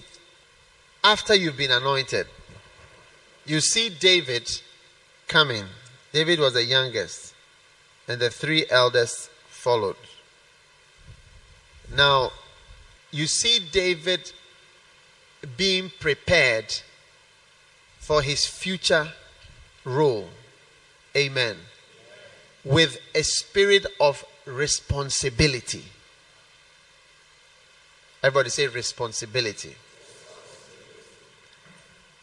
after 1.02 1.34
you've 1.34 1.56
been 1.56 1.70
anointed, 1.70 2.26
you 3.46 3.60
see 3.60 3.88
David 3.88 4.50
coming. 5.26 5.64
David 6.12 6.40
was 6.40 6.54
the 6.54 6.64
youngest, 6.64 7.34
and 8.06 8.20
the 8.20 8.30
three 8.30 8.66
eldest 8.68 9.30
followed. 9.48 9.96
Now, 11.94 12.32
you 13.10 13.26
see 13.26 13.60
David 13.72 14.32
being 15.56 15.90
prepared 16.00 16.75
for 18.08 18.22
his 18.22 18.46
future 18.46 19.06
role. 19.84 20.30
Amen. 21.14 21.56
With 22.64 22.98
a 23.14 23.22
spirit 23.22 23.84
of 24.00 24.24
responsibility. 24.46 25.84
Everybody 28.22 28.48
say 28.48 28.66
responsibility. 28.66 29.74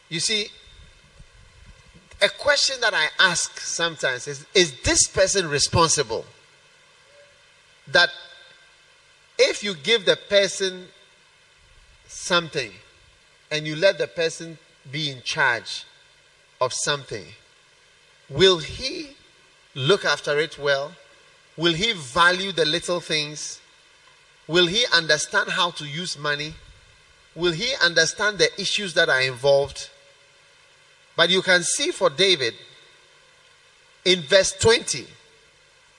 You 0.08 0.18
see, 0.18 0.48
a 2.20 2.30
question 2.30 2.80
that 2.80 2.92
I 2.92 3.06
ask 3.20 3.60
sometimes 3.60 4.26
is 4.26 4.44
Is 4.54 4.72
this 4.80 5.06
person 5.06 5.48
responsible? 5.48 6.24
That 7.92 8.10
if 9.38 9.62
you 9.62 9.76
give 9.76 10.04
the 10.04 10.16
person 10.16 10.88
something 12.08 12.72
and 13.52 13.68
you 13.68 13.76
let 13.76 13.98
the 13.98 14.08
person 14.08 14.58
be 14.90 15.10
in 15.10 15.22
charge 15.22 15.84
of 16.60 16.72
something, 16.72 17.24
will 18.30 18.58
he 18.58 19.10
look 19.74 20.04
after 20.04 20.38
it 20.38 20.58
well? 20.58 20.92
Will 21.56 21.74
he 21.74 21.92
value 21.92 22.52
the 22.52 22.64
little 22.64 23.00
things? 23.00 23.60
Will 24.46 24.66
he 24.66 24.84
understand 24.92 25.50
how 25.50 25.70
to 25.72 25.86
use 25.86 26.18
money? 26.18 26.54
Will 27.34 27.52
he 27.52 27.74
understand 27.82 28.38
the 28.38 28.48
issues 28.60 28.94
that 28.94 29.08
are 29.08 29.20
involved? 29.20 29.90
But 31.16 31.30
you 31.30 31.42
can 31.42 31.62
see 31.62 31.90
for 31.90 32.10
David 32.10 32.54
in 34.04 34.20
verse 34.22 34.52
20, 34.52 35.06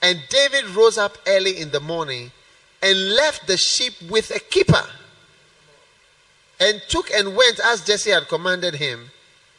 and 0.02 0.20
David 0.30 0.70
rose 0.70 0.98
up 0.98 1.18
early 1.28 1.60
in 1.60 1.72
the 1.72 1.80
morning 1.80 2.32
and 2.82 3.16
left 3.16 3.48
the 3.48 3.58
sheep 3.58 3.94
with 4.10 4.32
a 4.32 4.40
keeper 4.40 4.86
and 6.60 6.82
took 6.88 7.12
and 7.12 7.36
went 7.36 7.60
as 7.64 7.86
Jesse 7.86 8.12
had 8.12 8.28
commanded 8.28 8.76
him, 8.76 9.12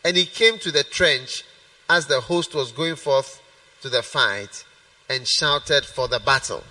and 0.05 0.17
he 0.17 0.25
came 0.25 0.59
to 0.59 0.71
the 0.71 0.85
trench 0.85 1.45
as 1.89 2.07
the 2.07 2.21
host 2.21 2.55
was 2.55 2.73
going 2.73 2.97
forth 2.97 3.41
to 3.83 3.89
the 3.89 4.03
fight 4.03 4.65
and 5.09 5.27
shouted 5.27 5.85
for 5.85 6.09
the 6.09 6.21
battle. 6.21 6.63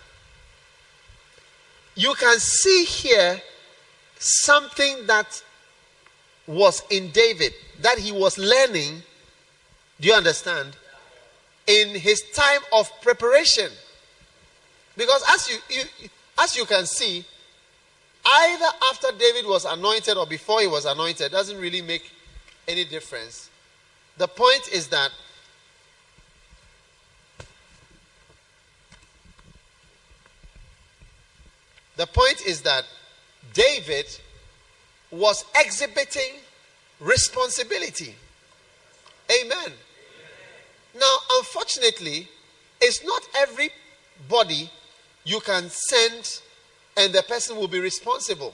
You 1.95 2.13
can 2.13 2.39
see 2.39 2.83
here 2.83 3.41
something 4.19 5.07
that 5.07 5.41
was 6.45 6.83
in 6.89 7.11
David 7.11 7.53
that 7.81 7.97
he 7.97 8.11
was 8.11 8.37
learning. 8.37 9.01
Do 9.99 10.07
you 10.07 10.13
understand? 10.13 10.75
In 11.65 11.95
his 11.95 12.21
time 12.33 12.61
of 12.71 12.89
preparation. 13.01 13.71
Because 14.95 15.23
as 15.33 15.49
you, 15.49 15.57
you 15.69 16.09
as 16.39 16.55
you 16.55 16.65
can 16.65 16.85
see, 16.85 17.25
either 18.27 18.65
after 18.89 19.07
David 19.17 19.45
was 19.45 19.65
anointed 19.65 20.17
or 20.17 20.25
before 20.25 20.61
he 20.61 20.67
was 20.67 20.85
anointed 20.85 21.31
doesn't 21.31 21.59
really 21.59 21.81
make 21.81 22.11
any 22.67 22.83
difference. 22.83 23.49
The 24.17 24.27
point 24.27 24.67
is 24.73 24.87
that 24.89 25.11
the 31.95 32.07
point 32.07 32.41
is 32.45 32.61
that 32.61 32.83
David 33.53 34.05
was 35.11 35.45
exhibiting 35.55 36.41
responsibility. 36.99 38.15
Amen. 39.41 39.73
Now, 40.99 41.17
unfortunately, 41.37 42.27
it's 42.81 43.03
not 43.05 43.21
everybody 43.35 44.69
you 45.23 45.39
can 45.39 45.69
send 45.69 46.41
and 46.97 47.13
the 47.13 47.21
person 47.23 47.55
will 47.55 47.67
be 47.67 47.79
responsible. 47.79 48.53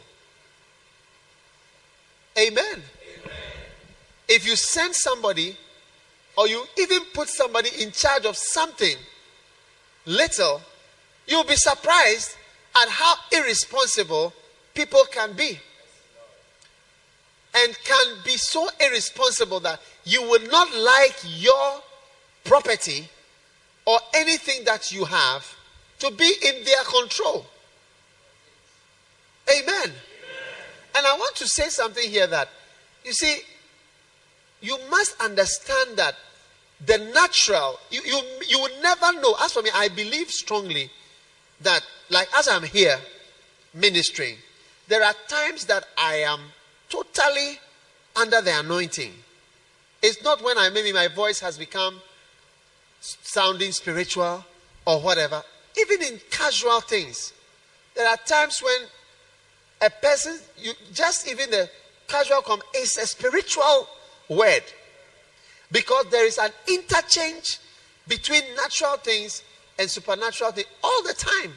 Amen. 2.37 2.65
Amen. 2.65 2.83
If 4.27 4.45
you 4.45 4.55
send 4.55 4.93
somebody 4.93 5.55
or 6.37 6.47
you 6.47 6.65
even 6.77 6.99
put 7.13 7.29
somebody 7.29 7.69
in 7.79 7.91
charge 7.91 8.25
of 8.25 8.35
something 8.35 8.97
little, 10.05 10.61
you'll 11.27 11.43
be 11.45 11.55
surprised 11.55 12.35
at 12.75 12.89
how 12.89 13.15
irresponsible 13.31 14.33
people 14.73 15.03
can 15.11 15.33
be. 15.33 15.57
And 17.55 17.77
can 17.83 18.15
be 18.25 18.31
so 18.31 18.67
irresponsible 18.79 19.59
that 19.59 19.79
you 20.05 20.23
will 20.23 20.41
not 20.49 20.75
like 20.75 21.15
your 21.23 21.81
property 22.43 23.07
or 23.85 23.99
anything 24.15 24.65
that 24.65 24.91
you 24.91 25.05
have 25.05 25.45
to 25.99 26.09
be 26.11 26.33
in 26.47 26.63
their 26.65 26.83
control. 26.83 27.45
Amen. 29.49 29.93
And 30.95 31.05
I 31.05 31.13
want 31.17 31.35
to 31.37 31.47
say 31.47 31.69
something 31.69 32.09
here 32.09 32.27
that, 32.27 32.49
you 33.03 33.13
see, 33.13 33.39
you 34.61 34.77
must 34.89 35.19
understand 35.21 35.97
that 35.97 36.15
the 36.85 36.97
natural, 37.13 37.79
you, 37.89 38.01
you, 38.05 38.21
you 38.47 38.59
will 38.59 38.81
never 38.81 39.13
know. 39.21 39.35
As 39.41 39.53
for 39.53 39.61
me, 39.61 39.69
I 39.73 39.89
believe 39.89 40.29
strongly 40.29 40.89
that, 41.61 41.81
like 42.09 42.27
as 42.37 42.47
I'm 42.47 42.63
here 42.63 42.97
ministering, 43.73 44.35
there 44.87 45.03
are 45.03 45.13
times 45.27 45.65
that 45.65 45.85
I 45.97 46.15
am 46.17 46.39
totally 46.89 47.59
under 48.15 48.41
the 48.41 48.59
anointing. 48.59 49.13
It's 50.01 50.21
not 50.23 50.43
when 50.43 50.57
I 50.57 50.69
maybe 50.69 50.91
my 50.91 51.07
voice 51.07 51.39
has 51.39 51.57
become 51.57 52.01
sounding 52.99 53.71
spiritual 53.71 54.45
or 54.85 55.01
whatever. 55.01 55.41
Even 55.79 56.03
in 56.03 56.19
casual 56.29 56.81
things, 56.81 57.33
there 57.95 58.07
are 58.07 58.17
times 58.17 58.61
when 58.61 58.87
a 59.83 59.89
person, 59.89 60.39
you 60.57 60.73
just 60.93 61.27
even 61.27 61.49
the 61.49 61.69
casual 62.07 62.41
come, 62.41 62.61
is 62.75 62.97
a 62.97 63.05
spiritual 63.05 63.87
word 64.29 64.63
because 65.71 66.05
there 66.09 66.25
is 66.25 66.37
an 66.37 66.51
interchange 66.67 67.59
between 68.07 68.43
natural 68.55 68.97
things 68.97 69.43
and 69.77 69.89
supernatural 69.89 70.51
things 70.51 70.67
all 70.83 71.03
the 71.03 71.13
time. 71.13 71.51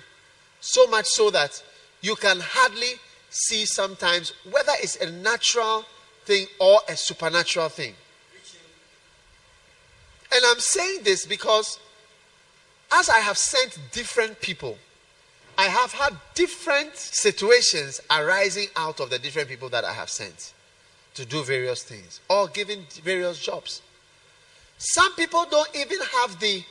So 0.60 0.86
much 0.88 1.06
so 1.06 1.30
that 1.30 1.62
you 2.00 2.16
can 2.16 2.38
hardly 2.40 2.94
see 3.30 3.64
sometimes 3.64 4.32
whether 4.50 4.72
it's 4.76 4.96
a 4.96 5.10
natural 5.10 5.84
thing 6.24 6.46
or 6.58 6.80
a 6.88 6.96
supernatural 6.96 7.68
thing. 7.68 7.94
And 10.32 10.44
I'm 10.46 10.58
saying 10.58 11.00
this 11.04 11.26
because 11.26 11.78
as 12.92 13.08
I 13.08 13.18
have 13.18 13.38
sent 13.38 13.78
different 13.92 14.40
people, 14.40 14.78
I 15.58 15.64
have 15.64 15.92
had 15.92 16.14
different 16.34 16.96
situations 16.96 18.00
arising 18.10 18.68
out 18.76 19.00
of 19.00 19.10
the 19.10 19.18
different 19.18 19.48
people 19.48 19.68
that 19.70 19.84
I 19.84 19.92
have 19.92 20.10
sent 20.10 20.52
to 21.14 21.24
do 21.24 21.42
various 21.42 21.82
things 21.82 22.20
or 22.28 22.48
given 22.48 22.84
various 23.02 23.38
jobs. 23.38 23.80
Some 24.78 25.14
people 25.14 25.46
don't 25.50 25.74
even 25.74 25.98
have 25.98 26.38
the, 26.38 26.62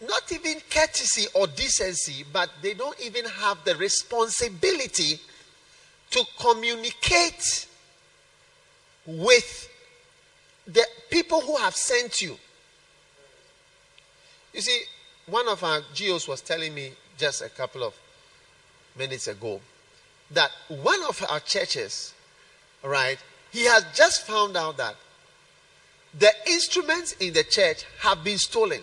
not 0.00 0.30
even 0.30 0.60
courtesy 0.70 1.26
or 1.34 1.48
decency, 1.48 2.24
but 2.32 2.48
they 2.62 2.74
don't 2.74 2.98
even 3.00 3.24
have 3.24 3.58
the 3.64 3.74
responsibility 3.74 5.18
to 6.10 6.24
communicate 6.38 7.66
with 9.04 9.68
the 10.66 10.84
people 11.10 11.40
who 11.40 11.56
have 11.56 11.74
sent 11.74 12.22
you. 12.22 12.36
You 14.54 14.60
see, 14.60 14.82
one 15.26 15.48
of 15.48 15.64
our 15.64 15.80
GOs 15.98 16.28
was 16.28 16.40
telling 16.40 16.74
me 16.74 16.92
just 17.18 17.42
a 17.42 17.48
couple 17.48 17.82
of 17.82 17.94
minutes 18.96 19.28
ago 19.28 19.60
that 20.30 20.50
one 20.68 21.02
of 21.08 21.24
our 21.28 21.40
churches, 21.40 22.14
right, 22.82 23.18
he 23.50 23.64
has 23.64 23.84
just 23.94 24.26
found 24.26 24.56
out 24.56 24.76
that 24.76 24.94
the 26.18 26.30
instruments 26.46 27.12
in 27.12 27.32
the 27.32 27.44
church 27.44 27.84
have 28.00 28.24
been 28.24 28.38
stolen. 28.38 28.80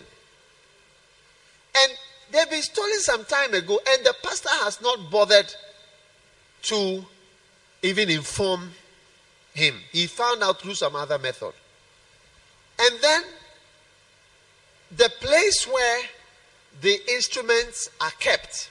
And 1.78 1.92
they've 2.32 2.50
been 2.50 2.62
stolen 2.62 3.00
some 3.00 3.26
time 3.26 3.54
ago, 3.54 3.80
and 3.88 4.06
the 4.06 4.16
pastor 4.24 4.50
has 4.50 4.82
not 4.82 5.12
bothered 5.12 5.54
to 6.64 7.06
even 7.82 8.10
inform 8.10 8.72
him. 9.54 9.76
He 9.92 10.08
found 10.08 10.44
out 10.44 10.62
through 10.62 10.76
some 10.76 10.96
other 10.96 11.20
method. 11.20 11.54
And 12.80 13.00
then 13.02 13.24
the 14.96 15.10
place 15.20 15.68
where 15.68 16.02
the 16.82 17.00
instruments 17.10 17.90
are 18.02 18.12
kept, 18.20 18.70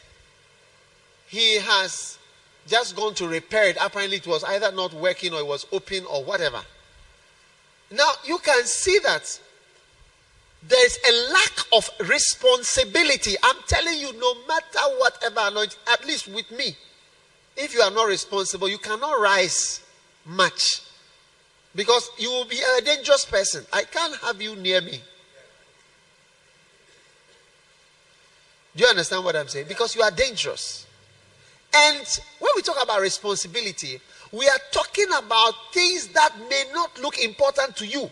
he 1.26 1.58
has 1.58 2.18
just 2.66 2.96
gone 2.96 3.14
to 3.14 3.28
repair 3.28 3.68
it. 3.68 3.76
Apparently, 3.80 4.18
it 4.18 4.26
was 4.26 4.44
either 4.44 4.72
not 4.72 4.92
working 4.94 5.32
or 5.32 5.40
it 5.40 5.46
was 5.46 5.66
open 5.72 6.04
or 6.06 6.24
whatever. 6.24 6.60
Now, 7.90 8.10
you 8.24 8.38
can 8.38 8.64
see 8.64 8.98
that 9.04 9.38
there's 10.66 10.98
a 11.08 11.32
lack 11.32 11.58
of 11.74 11.90
responsibility. 12.08 13.36
I'm 13.42 13.56
telling 13.66 13.98
you, 13.98 14.12
no 14.18 14.34
matter 14.48 14.80
whatever 14.98 15.40
anointing, 15.40 15.78
at 15.92 16.06
least 16.06 16.28
with 16.28 16.50
me, 16.50 16.76
if 17.56 17.74
you 17.74 17.80
are 17.80 17.90
not 17.90 18.08
responsible, 18.08 18.68
you 18.68 18.78
cannot 18.78 19.20
rise 19.20 19.82
much 20.24 20.80
because 21.74 22.10
you 22.18 22.30
will 22.30 22.46
be 22.46 22.60
a 22.78 22.80
dangerous 22.80 23.24
person. 23.24 23.64
I 23.72 23.82
can't 23.84 24.16
have 24.22 24.40
you 24.40 24.56
near 24.56 24.80
me. 24.80 25.00
Do 28.76 28.82
you 28.82 28.90
understand 28.90 29.24
what 29.24 29.36
I'm 29.36 29.48
saying? 29.48 29.66
Because 29.68 29.94
you 29.94 30.02
are 30.02 30.10
dangerous. 30.10 30.86
And 31.74 32.06
when 32.38 32.50
we 32.56 32.62
talk 32.62 32.82
about 32.82 33.00
responsibility, 33.00 34.00
we 34.32 34.48
are 34.48 34.58
talking 34.72 35.06
about 35.16 35.54
things 35.72 36.08
that 36.08 36.32
may 36.48 36.64
not 36.72 37.00
look 37.00 37.18
important 37.18 37.76
to 37.76 37.86
you. 37.86 38.10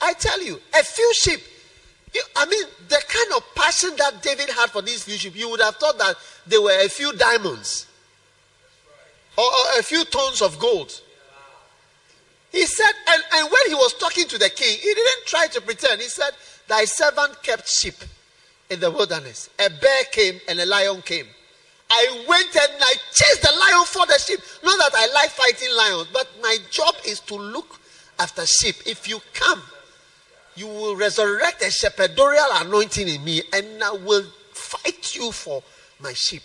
I 0.00 0.12
tell 0.14 0.42
you, 0.42 0.60
a 0.78 0.84
few 0.84 1.14
sheep. 1.14 1.40
I 2.36 2.46
mean, 2.46 2.64
the 2.88 3.02
kind 3.08 3.32
of 3.36 3.54
passion 3.54 3.90
that 3.98 4.22
David 4.22 4.48
had 4.50 4.70
for 4.70 4.80
these 4.82 5.04
few 5.04 5.16
sheep, 5.16 5.36
you 5.36 5.50
would 5.50 5.60
have 5.60 5.76
thought 5.76 5.98
that 5.98 6.16
they 6.46 6.58
were 6.58 6.78
a 6.84 6.88
few 6.88 7.12
diamonds 7.12 7.86
or, 9.36 9.44
or 9.44 9.78
a 9.78 9.82
few 9.82 10.04
tons 10.06 10.40
of 10.40 10.58
gold. 10.58 11.00
He 12.50 12.64
said, 12.64 12.92
and, 13.10 13.22
and 13.34 13.50
when 13.50 13.68
he 13.68 13.74
was 13.74 13.92
talking 13.94 14.26
to 14.28 14.38
the 14.38 14.48
king, 14.48 14.78
he 14.78 14.94
didn't 14.94 15.26
try 15.26 15.46
to 15.48 15.60
pretend. 15.60 16.00
He 16.00 16.08
said, 16.08 16.30
Thy 16.66 16.84
servant 16.84 17.42
kept 17.42 17.68
sheep 17.68 17.94
in 18.70 18.80
the 18.80 18.90
wilderness. 18.90 19.50
A 19.58 19.70
bear 19.70 20.04
came 20.10 20.40
and 20.48 20.60
a 20.60 20.66
lion 20.66 21.02
came. 21.02 21.26
I 21.90 22.24
went 22.28 22.54
and 22.54 22.72
I 22.80 22.94
chased 23.14 23.42
the 23.42 23.50
lion 23.50 23.84
for 23.86 24.06
the 24.06 24.18
sheep. 24.18 24.40
Not 24.62 24.78
that 24.78 24.92
I 24.94 25.12
like 25.14 25.30
fighting 25.30 25.74
lions, 25.74 26.08
but 26.12 26.28
my 26.42 26.56
job 26.70 26.94
is 27.06 27.20
to 27.20 27.34
look 27.34 27.80
after 28.18 28.44
sheep. 28.44 28.76
If 28.86 29.08
you 29.08 29.20
come, 29.32 29.62
you 30.54 30.66
will 30.66 30.96
resurrect 30.96 31.62
a 31.62 31.66
shepherdorial 31.66 32.62
anointing 32.62 33.08
in 33.08 33.24
me, 33.24 33.42
and 33.52 33.82
I 33.82 33.92
will 33.92 34.24
fight 34.52 35.14
you 35.14 35.32
for 35.32 35.62
my 36.00 36.12
sheep. 36.14 36.42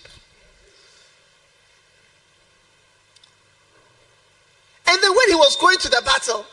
And 4.88 5.02
then 5.02 5.16
when 5.16 5.30
he 5.30 5.36
was 5.36 5.58
going 5.58 5.78
to 5.80 5.90
the 5.90 6.02
battle, 6.06 6.46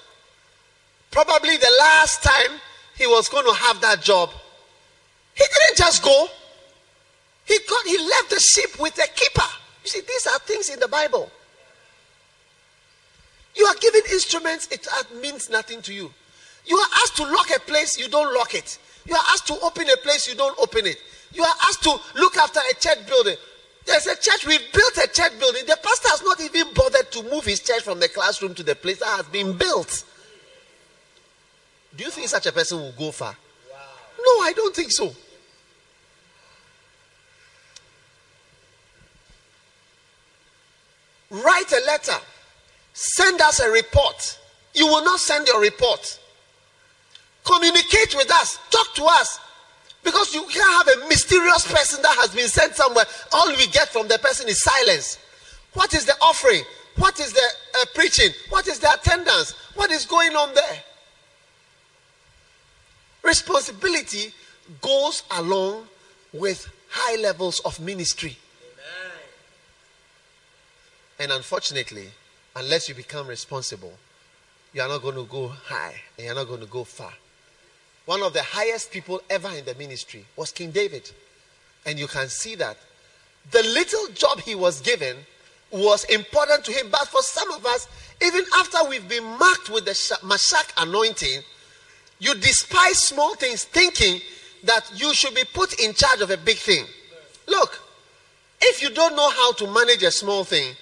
probably 1.11 1.57
the 1.59 1.73
last 1.79 2.23
time 2.23 2.59
he 2.97 3.07
was 3.07 3.29
going 3.29 3.45
to 3.45 3.53
have 3.53 3.81
that 3.83 4.03
job, 4.03 4.31
he 5.41 5.47
didn't 5.47 5.77
just 5.79 6.03
go. 6.03 6.29
He 7.47 7.59
got 7.67 7.87
he 7.87 7.97
left 7.99 8.31
the 8.31 8.39
sheep 8.39 8.79
with 8.79 8.97
a 8.99 9.09
keeper. 9.09 9.49
You 9.83 9.89
see, 9.89 10.01
these 10.03 10.27
are 10.27 10.39
things 10.41 10.69
in 10.69 10.79
the 10.79 10.89
Bible. 10.89 11.31
You 13.57 13.65
are 13.65 13.75
given 13.77 14.03
instruments, 14.13 14.69
it 14.71 14.87
uh, 14.87 15.03
means 15.21 15.49
nothing 15.51 15.81
to 15.83 15.95
you. 15.95 16.13
You 16.67 16.77
are 16.77 16.89
asked 17.03 17.17
to 17.17 17.23
lock 17.25 17.51
a 17.57 17.61
place, 17.61 17.99
you 17.99 18.09
don't 18.09 18.33
lock 18.35 18.55
it. 18.55 18.79
You 19.07 19.15
are 19.15 19.25
asked 19.31 19.47
to 19.49 19.59
open 19.63 19.89
a 19.89 19.97
place, 19.97 20.29
you 20.29 20.35
don't 20.35 20.57
open 20.59 20.87
it. 20.87 20.99
You 21.33 21.43
are 21.43 21.55
asked 21.69 21.83
to 21.85 21.97
look 22.17 22.37
after 22.37 22.61
a 22.61 22.75
church 22.75 23.07
building. 23.09 23.37
There's 23.87 24.07
a 24.07 24.15
church, 24.15 24.47
we've 24.47 24.73
built 24.73 24.97
a 24.99 25.09
church 25.09 25.39
building. 25.41 25.63
The 25.67 25.79
pastor 25.83 26.09
has 26.11 26.23
not 26.23 26.41
even 26.41 26.73
bothered 26.75 27.11
to 27.13 27.23
move 27.25 27.45
his 27.47 27.61
church 27.61 27.83
from 27.83 27.99
the 27.99 28.09
classroom 28.09 28.55
to 28.55 28.63
the 28.63 28.75
place 28.75 29.01
that 29.01 29.17
has 29.17 29.27
been 29.27 29.57
built. 29.57 30.05
Do 31.97 32.05
you 32.05 32.11
think 32.11 32.29
such 32.29 32.47
a 32.47 32.53
person 32.53 32.79
will 32.79 32.93
go 32.93 33.11
far? 33.11 33.35
No, 34.19 34.43
I 34.43 34.53
don't 34.55 34.77
think 34.77 34.93
so. 34.93 35.13
Write 41.31 41.73
a 41.73 41.87
letter. 41.87 42.17
Send 42.93 43.41
us 43.41 43.61
a 43.61 43.71
report. 43.71 44.39
You 44.75 44.87
will 44.87 45.05
not 45.05 45.21
send 45.21 45.47
your 45.47 45.61
report. 45.61 46.19
Communicate 47.45 48.15
with 48.17 48.31
us. 48.31 48.59
Talk 48.71 48.95
to 48.95 49.05
us. 49.05 49.41
Because 50.03 50.35
you 50.35 50.43
can't 50.43 50.87
have 50.87 51.03
a 51.03 51.09
mysterious 51.09 51.71
person 51.71 52.03
that 52.03 52.17
has 52.21 52.35
been 52.35 52.49
sent 52.49 52.75
somewhere. 52.75 53.05
All 53.33 53.49
we 53.49 53.67
get 53.69 53.89
from 53.89 54.09
the 54.09 54.19
person 54.19 54.49
is 54.49 54.63
silence. 54.63 55.19
What 55.75 55.95
is 55.95 56.05
the 56.05 56.15
offering? 56.21 56.63
What 56.97 57.21
is 57.21 57.33
the 57.33 57.49
uh, 57.81 57.85
preaching? 57.95 58.31
What 58.49 58.67
is 58.67 58.79
the 58.79 58.93
attendance? 58.93 59.55
What 59.75 59.91
is 59.91 60.07
going 60.07 60.35
on 60.35 60.55
there? 60.55 60.83
Responsibility 63.23 64.33
goes 64.81 65.23
along 65.33 65.87
with 66.33 66.69
high 66.89 67.21
levels 67.21 67.61
of 67.61 67.79
ministry. 67.81 68.37
And 71.21 71.31
unfortunately, 71.33 72.09
unless 72.57 72.89
you 72.89 72.95
become 72.95 73.27
responsible, 73.27 73.93
you 74.73 74.81
are 74.81 74.89
not 74.89 75.03
going 75.03 75.17
to 75.17 75.25
go 75.25 75.49
high 75.49 75.95
and 76.17 76.27
you're 76.27 76.35
not 76.35 76.49
going 76.49 76.61
to 76.61 76.67
go 76.67 76.83
far. 76.83 77.13
One 78.07 78.23
of 78.23 78.33
the 78.33 78.43
highest 78.43 78.91
people 78.91 79.21
ever 79.29 79.51
in 79.51 79.67
the 79.67 79.75
ministry 79.75 80.25
was 80.35 80.51
King 80.51 80.71
David. 80.71 81.11
And 81.85 81.99
you 81.99 82.07
can 82.07 82.29
see 82.29 82.55
that 82.57 82.79
the 83.51 83.63
little 83.63 84.09
job 84.15 84.41
he 84.41 84.55
was 84.55 84.81
given 84.81 85.15
was 85.71 86.05
important 86.05 86.65
to 86.65 86.73
him. 86.73 86.87
But 86.91 87.07
for 87.09 87.21
some 87.21 87.53
of 87.53 87.67
us, 87.67 87.87
even 88.23 88.43
after 88.57 88.79
we've 88.89 89.09
been 89.09 89.25
marked 89.25 89.69
with 89.69 89.85
the 89.85 89.93
Mashak 90.25 90.73
anointing, 90.83 91.43
you 92.19 92.35
despise 92.35 92.99
small 92.99 93.35
things, 93.35 93.65
thinking 93.65 94.23
that 94.65 94.91
you 94.95 95.13
should 95.13 95.35
be 95.35 95.45
put 95.53 95.79
in 95.81 95.93
charge 95.93 96.23
of 96.23 96.31
a 96.31 96.39
big 96.39 96.57
thing. 96.57 96.87
Look, 97.47 97.79
if 98.63 98.83
you 98.83 98.89
don't 98.89 99.15
know 99.15 99.31
how 99.31 99.53
to 99.53 99.67
manage 99.67 100.03
a 100.03 100.11
small 100.11 100.45
thing, 100.45 100.75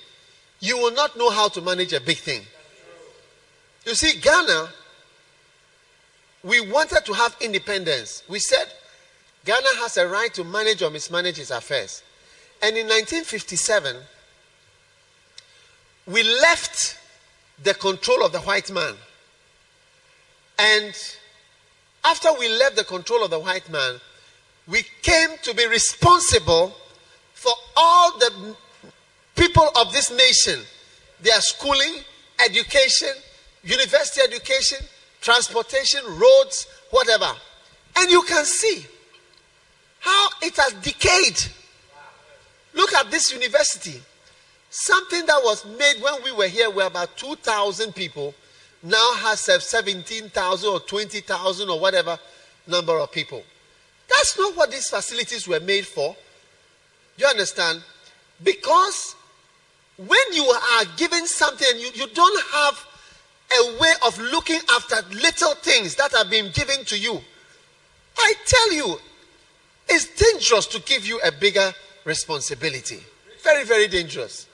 you 0.60 0.76
will 0.76 0.92
not 0.92 1.16
know 1.16 1.30
how 1.30 1.48
to 1.48 1.60
manage 1.60 1.92
a 1.92 2.00
big 2.00 2.18
thing. 2.18 2.42
You 3.84 3.94
see, 3.94 4.18
Ghana, 4.20 4.70
we 6.42 6.60
wanted 6.60 7.04
to 7.04 7.12
have 7.12 7.36
independence. 7.40 8.22
We 8.28 8.38
said 8.38 8.66
Ghana 9.44 9.68
has 9.76 9.96
a 9.96 10.06
right 10.06 10.32
to 10.34 10.44
manage 10.44 10.82
or 10.82 10.90
mismanage 10.90 11.38
its 11.38 11.50
affairs. 11.50 12.02
And 12.60 12.76
in 12.76 12.86
1957, 12.86 13.96
we 16.06 16.22
left 16.22 16.98
the 17.62 17.74
control 17.74 18.24
of 18.24 18.32
the 18.32 18.40
white 18.40 18.70
man. 18.70 18.94
And 20.58 20.94
after 22.04 22.32
we 22.38 22.48
left 22.48 22.76
the 22.76 22.84
control 22.84 23.24
of 23.24 23.30
the 23.30 23.38
white 23.38 23.70
man, 23.70 24.00
we 24.66 24.84
came 25.02 25.30
to 25.42 25.54
be 25.54 25.66
responsible 25.66 26.74
for 27.34 27.52
all 27.76 28.18
the 28.18 28.56
people 29.38 29.68
of 29.80 29.92
this 29.92 30.10
nation, 30.10 30.60
their 31.22 31.40
schooling, 31.40 32.02
education, 32.44 33.08
university 33.62 34.20
education, 34.20 34.78
transportation, 35.20 36.00
roads, 36.06 36.66
whatever. 36.90 37.30
And 37.96 38.10
you 38.10 38.22
can 38.22 38.44
see 38.44 38.84
how 40.00 40.28
it 40.42 40.56
has 40.56 40.72
decayed. 40.74 41.38
Look 42.74 42.92
at 42.94 43.10
this 43.10 43.32
university. 43.32 44.00
Something 44.70 45.24
that 45.26 45.40
was 45.42 45.64
made 45.64 46.02
when 46.02 46.22
we 46.22 46.32
were 46.32 46.48
here 46.48 46.70
were 46.70 46.86
about 46.86 47.16
2,000 47.16 47.94
people 47.94 48.34
now 48.82 49.12
has 49.14 49.40
17,000 49.40 50.68
or 50.68 50.80
20,000 50.80 51.68
or 51.68 51.80
whatever 51.80 52.18
number 52.66 52.98
of 52.98 53.10
people. 53.10 53.42
That's 54.08 54.38
not 54.38 54.56
what 54.56 54.70
these 54.70 54.88
facilities 54.88 55.48
were 55.48 55.60
made 55.60 55.86
for. 55.86 56.14
You 57.16 57.26
understand? 57.26 57.82
Because 58.42 59.16
when 59.98 60.32
you 60.32 60.44
are 60.44 60.84
given 60.96 61.26
something 61.26 61.68
you, 61.76 61.90
you 61.94 62.06
don't 62.14 62.44
have 62.52 62.86
a 63.50 63.80
way 63.80 63.92
of 64.06 64.18
looking 64.18 64.60
after 64.72 64.96
little 65.10 65.54
things 65.56 65.96
that 65.96 66.12
have 66.12 66.30
been 66.30 66.50
given 66.52 66.84
to 66.84 66.98
you, 66.98 67.20
I 68.16 68.34
tell 68.46 68.72
you, 68.72 68.98
it's 69.88 70.06
dangerous 70.06 70.66
to 70.68 70.80
give 70.82 71.06
you 71.06 71.20
a 71.24 71.32
bigger 71.32 71.72
responsibility. 72.04 73.00
Very, 73.42 73.64
very 73.64 73.88
dangerous. 73.88 74.46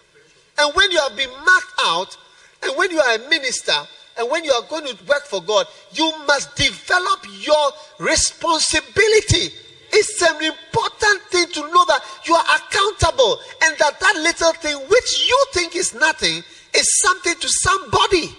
And 0.59 0.75
when 0.75 0.91
you 0.91 0.99
have 1.01 1.17
been 1.17 1.31
marked 1.31 1.73
out, 1.83 2.17
and 2.63 2.77
when 2.77 2.91
you 2.91 3.01
are 3.01 3.17
a 3.17 3.29
minister, 3.29 3.73
and 4.17 4.31
when 4.31 4.45
you 4.45 4.53
are 4.53 4.63
going 4.69 4.87
to 4.87 5.05
work 5.05 5.25
for 5.25 5.43
God, 5.43 5.67
you 5.93 6.11
must 6.27 6.55
develop 6.57 7.27
your 7.41 7.71
responsibility 7.99 9.53
it's 9.95 10.21
an 10.23 10.37
important 10.43 11.23
thing 11.31 11.47
to 11.47 11.61
know 11.61 11.85
that 11.87 12.01
you 12.27 12.35
are 12.35 12.45
accountable 12.57 13.39
and 13.63 13.77
that 13.79 14.01
that 14.01 14.17
little 14.17 14.53
thing 14.55 14.77
which 14.89 15.29
you 15.29 15.47
think 15.53 15.77
is 15.77 15.95
nothing 15.95 16.43
is 16.75 17.01
something 17.01 17.35
to 17.37 17.49
somebody. 17.49 18.35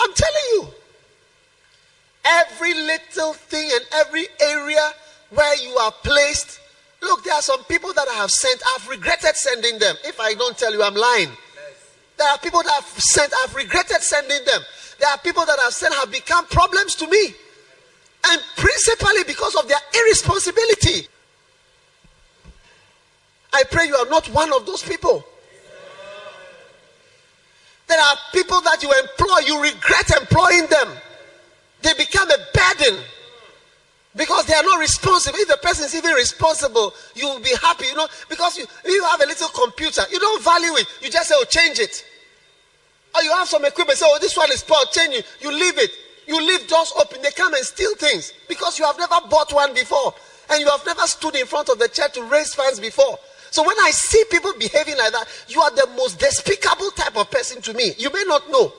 I'm 0.00 0.12
telling 0.14 0.48
you. 0.52 0.66
Every 2.24 2.74
little 2.74 3.32
thing 3.34 3.68
and 3.72 3.84
every 3.94 4.26
area 4.40 4.90
where 5.30 5.56
you 5.56 5.76
are 5.76 5.92
placed. 6.02 6.60
Look, 7.00 7.24
there 7.24 7.34
are 7.34 7.42
some 7.42 7.62
people 7.64 7.92
that 7.92 8.08
I 8.08 8.14
have 8.14 8.30
sent. 8.30 8.60
I've 8.74 8.88
regretted 8.88 9.36
sending 9.36 9.78
them. 9.78 9.96
If 10.04 10.20
I 10.20 10.34
don't 10.34 10.56
tell 10.56 10.72
you, 10.72 10.82
I'm 10.82 10.94
lying. 10.94 11.30
There 12.16 12.28
are 12.28 12.38
people 12.38 12.62
that 12.62 12.72
I've 12.76 13.00
sent. 13.00 13.32
I've 13.42 13.54
regretted 13.54 14.02
sending 14.02 14.44
them. 14.44 14.62
There 15.00 15.10
are 15.10 15.18
people 15.18 15.44
that 15.46 15.58
I've 15.58 15.72
sent 15.72 15.94
have 15.94 16.12
become 16.12 16.46
problems 16.46 16.94
to 16.96 17.08
me. 17.08 17.34
And 18.28 18.40
principally 18.56 19.24
because 19.24 19.54
of 19.56 19.68
their 19.68 19.78
irresponsibility. 19.94 21.08
I 23.52 23.64
pray 23.70 23.86
you 23.86 23.96
are 23.96 24.08
not 24.08 24.26
one 24.28 24.52
of 24.52 24.64
those 24.64 24.82
people. 24.82 25.24
There 27.88 28.00
are 28.00 28.16
people 28.32 28.60
that 28.62 28.82
you 28.82 28.90
employ, 28.90 29.38
you 29.46 29.62
regret 29.62 30.10
employing 30.16 30.66
them. 30.66 30.88
They 31.82 31.92
become 31.94 32.30
a 32.30 32.38
burden 32.54 33.02
because 34.16 34.46
they 34.46 34.54
are 34.54 34.62
not 34.62 34.78
responsible. 34.78 35.38
If 35.38 35.48
the 35.48 35.58
person 35.58 35.84
is 35.84 35.94
even 35.94 36.12
responsible, 36.14 36.94
you 37.14 37.26
will 37.26 37.40
be 37.40 37.54
happy, 37.60 37.86
you 37.86 37.94
know, 37.94 38.08
because 38.28 38.56
you, 38.56 38.66
you 38.86 39.04
have 39.04 39.20
a 39.20 39.26
little 39.26 39.48
computer, 39.48 40.02
you 40.10 40.18
don't 40.18 40.42
value 40.42 40.74
it, 40.76 40.86
you 41.02 41.10
just 41.10 41.28
say, 41.28 41.34
Oh, 41.36 41.44
change 41.44 41.78
it. 41.78 42.04
Or 43.14 43.22
you 43.22 43.30
have 43.32 43.48
some 43.48 43.64
equipment, 43.64 43.98
say, 43.98 44.06
Oh, 44.08 44.18
this 44.20 44.36
one 44.36 44.50
is 44.52 44.62
poor, 44.62 44.78
change 44.90 45.14
it. 45.14 45.26
You 45.40 45.52
leave 45.52 45.78
it. 45.78 45.90
You 46.26 46.40
leave 46.40 46.68
doors 46.68 46.92
open, 46.98 47.22
they 47.22 47.30
come 47.30 47.54
and 47.54 47.64
steal 47.64 47.94
things 47.96 48.32
because 48.48 48.78
you 48.78 48.84
have 48.84 48.98
never 48.98 49.16
bought 49.28 49.52
one 49.52 49.74
before 49.74 50.14
and 50.50 50.60
you 50.60 50.68
have 50.68 50.84
never 50.86 51.02
stood 51.02 51.34
in 51.34 51.46
front 51.46 51.68
of 51.68 51.78
the 51.78 51.88
church 51.88 52.14
to 52.14 52.22
raise 52.24 52.54
funds 52.54 52.78
before. 52.78 53.18
So 53.50 53.62
when 53.66 53.76
I 53.80 53.90
see 53.90 54.24
people 54.30 54.52
behaving 54.58 54.96
like 54.96 55.12
that, 55.12 55.26
you 55.48 55.60
are 55.60 55.70
the 55.74 55.86
most 55.96 56.18
despicable 56.18 56.90
type 56.92 57.16
of 57.16 57.30
person 57.30 57.60
to 57.62 57.74
me. 57.74 57.92
You 57.98 58.10
may 58.12 58.24
not 58.26 58.48
know. 58.50 58.72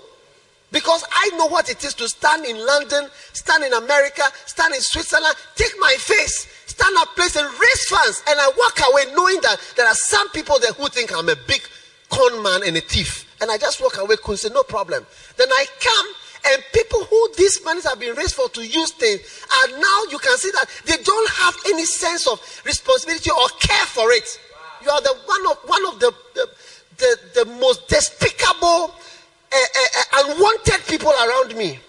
Because 0.71 1.05
I 1.13 1.29
know 1.37 1.45
what 1.45 1.69
it 1.69 1.85
is 1.85 1.93
to 1.95 2.09
stand 2.09 2.45
in 2.45 2.57
London, 2.57 3.07
stand 3.33 3.63
in 3.63 3.73
America, 3.73 4.23
stand 4.47 4.73
in 4.73 4.81
Switzerland, 4.81 5.35
take 5.55 5.71
my 5.79 5.95
face, 5.99 6.47
stand 6.65 6.97
up 6.97 7.15
place 7.15 7.35
and 7.35 7.45
raise 7.45 7.85
funds. 7.85 8.23
And 8.27 8.39
I 8.39 8.47
walk 8.57 8.79
away 8.89 9.13
knowing 9.13 9.39
that 9.41 9.57
there 9.77 9.85
are 9.85 9.93
some 9.93 10.27
people 10.31 10.57
there 10.59 10.73
who 10.73 10.89
think 10.89 11.15
I'm 11.15 11.29
a 11.29 11.35
big 11.35 11.61
con 12.09 12.41
man 12.41 12.61
and 12.65 12.75
a 12.75 12.81
thief. 12.81 13.29
And 13.39 13.51
I 13.51 13.57
just 13.59 13.79
walk 13.81 13.99
away 13.99 14.15
and 14.27 14.39
say, 14.39 14.49
no 14.51 14.63
problem. 14.63 15.05
Then 15.37 15.49
I 15.51 15.65
come 15.79 16.07
and 16.45 16.63
people 16.73 17.03
who 17.05 17.29
these 17.37 17.63
monies 17.63 17.85
have 17.85 17.99
been 17.99 18.15
raised 18.15 18.35
for 18.35 18.49
to 18.49 18.61
use 18.65 18.91
things 18.91 19.21
and 19.63 19.81
now 19.81 20.03
you 20.11 20.17
can 20.17 20.37
see 20.37 20.51
that 20.51 20.65
they 20.85 20.97
don't 21.03 21.29
have 21.31 21.55
any 21.67 21.85
sense 21.85 22.27
of 22.27 22.39
responsibility 22.65 23.29
or 23.31 23.47
care 23.59 23.85
for 23.87 24.11
it. 24.11 24.39
You 24.83 24.89
are 24.89 25.01
the 25.01 25.15
one 25.25 25.51
of 25.51 25.57
one 25.65 25.85
of 25.87 25.99
the 25.99 26.13
the, 26.35 26.49
the, 26.97 27.43
the 27.43 27.45
most 27.59 27.87
despicable, 27.87 28.93
uh, 28.93 29.55
uh, 29.55 30.25
unwanted 30.25 30.85
people 30.87 31.11
around 31.11 31.55
me. 31.55 31.79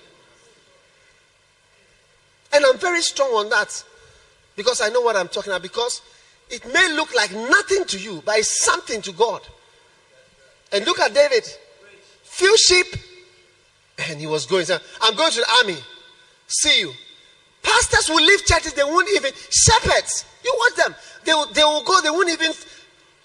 And 2.52 2.64
I'm 2.64 2.78
very 2.78 3.02
strong 3.02 3.30
on 3.30 3.48
that 3.50 3.82
because 4.54 4.80
I 4.80 4.88
know 4.90 5.00
what 5.00 5.16
I'm 5.16 5.28
talking 5.28 5.50
about. 5.50 5.62
Because 5.62 6.02
it 6.50 6.64
may 6.72 6.92
look 6.92 7.14
like 7.14 7.32
nothing 7.32 7.84
to 7.86 7.98
you, 7.98 8.22
but 8.24 8.38
it's 8.38 8.62
something 8.62 9.02
to 9.02 9.12
God. 9.12 9.42
And 10.72 10.84
look 10.84 11.00
at 11.00 11.12
David. 11.14 11.44
Few 12.22 12.56
sheep, 12.56 12.86
and 13.98 14.20
he 14.20 14.26
was 14.26 14.46
going, 14.46 14.66
I'm 15.02 15.14
going 15.14 15.32
to 15.32 15.40
the 15.40 15.46
army. 15.62 15.78
See 16.46 16.80
you. 16.80 16.92
Pastors 17.62 18.08
will 18.08 18.24
leave 18.24 18.44
churches, 18.44 18.74
they 18.74 18.84
won't 18.84 19.08
even, 19.14 19.32
shepherds, 19.50 20.26
you 20.44 20.52
want 20.56 20.76
them. 20.76 20.94
They 21.24 21.32
will, 21.32 21.46
they 21.46 21.64
will 21.64 21.82
go, 21.82 22.00
they 22.02 22.10
won't 22.10 22.28
even 22.28 22.52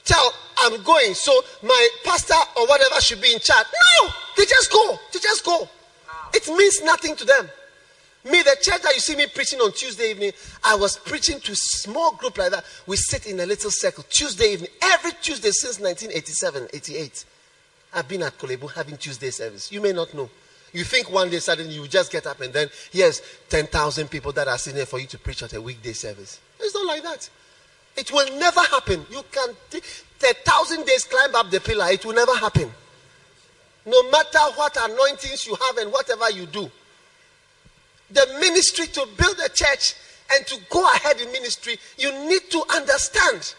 tell, 0.05 0.33
I'm 0.61 0.81
going, 0.83 1.13
so 1.13 1.33
my 1.61 1.89
pastor 2.05 2.35
or 2.57 2.65
whatever 2.67 3.01
should 3.01 3.21
be 3.21 3.33
in 3.33 3.39
charge. 3.39 3.67
No! 4.01 4.09
They 4.37 4.45
just 4.45 4.71
go. 4.71 4.97
They 5.11 5.19
just 5.19 5.43
go. 5.45 5.67
It 6.33 6.47
means 6.47 6.81
nothing 6.83 7.15
to 7.17 7.25
them. 7.25 7.49
Me, 8.25 8.41
the 8.41 8.57
church 8.61 8.81
that 8.81 8.93
you 8.93 8.99
see 8.99 9.15
me 9.15 9.27
preaching 9.33 9.59
on 9.59 9.71
Tuesday 9.71 10.11
evening, 10.11 10.31
I 10.63 10.75
was 10.75 10.97
preaching 10.97 11.39
to 11.39 11.53
a 11.53 11.55
small 11.55 12.11
group 12.15 12.37
like 12.37 12.51
that. 12.51 12.65
We 12.85 12.97
sit 12.97 13.25
in 13.25 13.39
a 13.39 13.45
little 13.45 13.71
circle 13.71 14.05
Tuesday 14.09 14.53
evening, 14.53 14.69
every 14.81 15.11
Tuesday 15.21 15.51
since 15.51 15.79
1987, 15.79 16.67
88. 16.73 17.25
I've 17.93 18.07
been 18.07 18.23
at 18.23 18.37
Korle 18.37 18.59
Bu 18.59 18.67
having 18.67 18.97
Tuesday 18.97 19.31
service. 19.31 19.71
You 19.71 19.81
may 19.81 19.93
not 19.93 20.13
know. 20.13 20.29
You 20.73 20.83
think 20.83 21.11
one 21.11 21.29
day 21.29 21.39
suddenly 21.39 21.73
you 21.73 21.87
just 21.87 22.11
get 22.11 22.27
up 22.27 22.41
and 22.41 22.53
then 22.53 22.69
here's 22.91 23.21
10,000 23.49 24.09
people 24.09 24.31
that 24.33 24.47
are 24.47 24.57
sitting 24.57 24.77
there 24.77 24.85
for 24.85 24.99
you 24.99 25.07
to 25.07 25.17
preach 25.17 25.43
at 25.43 25.53
a 25.53 25.61
weekday 25.61 25.93
service. 25.93 26.39
It's 26.59 26.73
not 26.73 26.85
like 26.85 27.03
that. 27.03 27.29
It 27.97 28.11
will 28.11 28.37
never 28.37 28.61
happen. 28.61 29.05
You 29.09 29.23
can, 29.31 29.49
a 29.73 30.33
thousand 30.45 30.85
days 30.85 31.05
climb 31.05 31.35
up 31.35 31.49
the 31.49 31.59
pillar. 31.59 31.87
It 31.91 32.05
will 32.05 32.13
never 32.13 32.35
happen. 32.35 32.71
No 33.85 34.09
matter 34.09 34.39
what 34.55 34.77
anointings 34.77 35.47
you 35.47 35.55
have 35.55 35.77
and 35.77 35.91
whatever 35.91 36.29
you 36.29 36.45
do. 36.45 36.69
The 38.11 38.37
ministry 38.39 38.87
to 38.87 39.07
build 39.17 39.37
a 39.43 39.49
church 39.49 39.95
and 40.33 40.45
to 40.47 40.57
go 40.69 40.85
ahead 40.85 41.19
in 41.19 41.31
ministry, 41.31 41.77
you 41.97 42.11
need 42.27 42.49
to 42.51 42.63
understand 42.73 43.55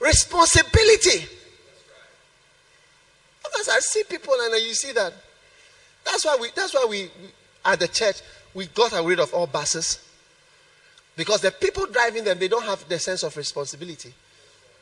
responsibility. 0.00 1.26
Because 3.50 3.68
I 3.68 3.80
see 3.80 4.02
people 4.04 4.34
and 4.40 4.54
you 4.54 4.74
see 4.74 4.92
that. 4.92 5.12
That's 6.04 6.24
why 6.24 6.36
we 6.40 6.48
that's 6.54 6.74
why 6.74 6.86
we, 6.88 7.10
at 7.64 7.80
the 7.80 7.88
church 7.88 8.22
we 8.54 8.66
got 8.66 8.92
rid 9.04 9.20
of 9.20 9.32
all 9.34 9.46
buses. 9.46 10.04
Because 11.16 11.40
the 11.40 11.50
people 11.50 11.86
driving 11.86 12.24
them, 12.24 12.38
they 12.38 12.48
don't 12.48 12.64
have 12.64 12.88
the 12.88 12.98
sense 12.98 13.22
of 13.22 13.36
responsibility. 13.36 14.14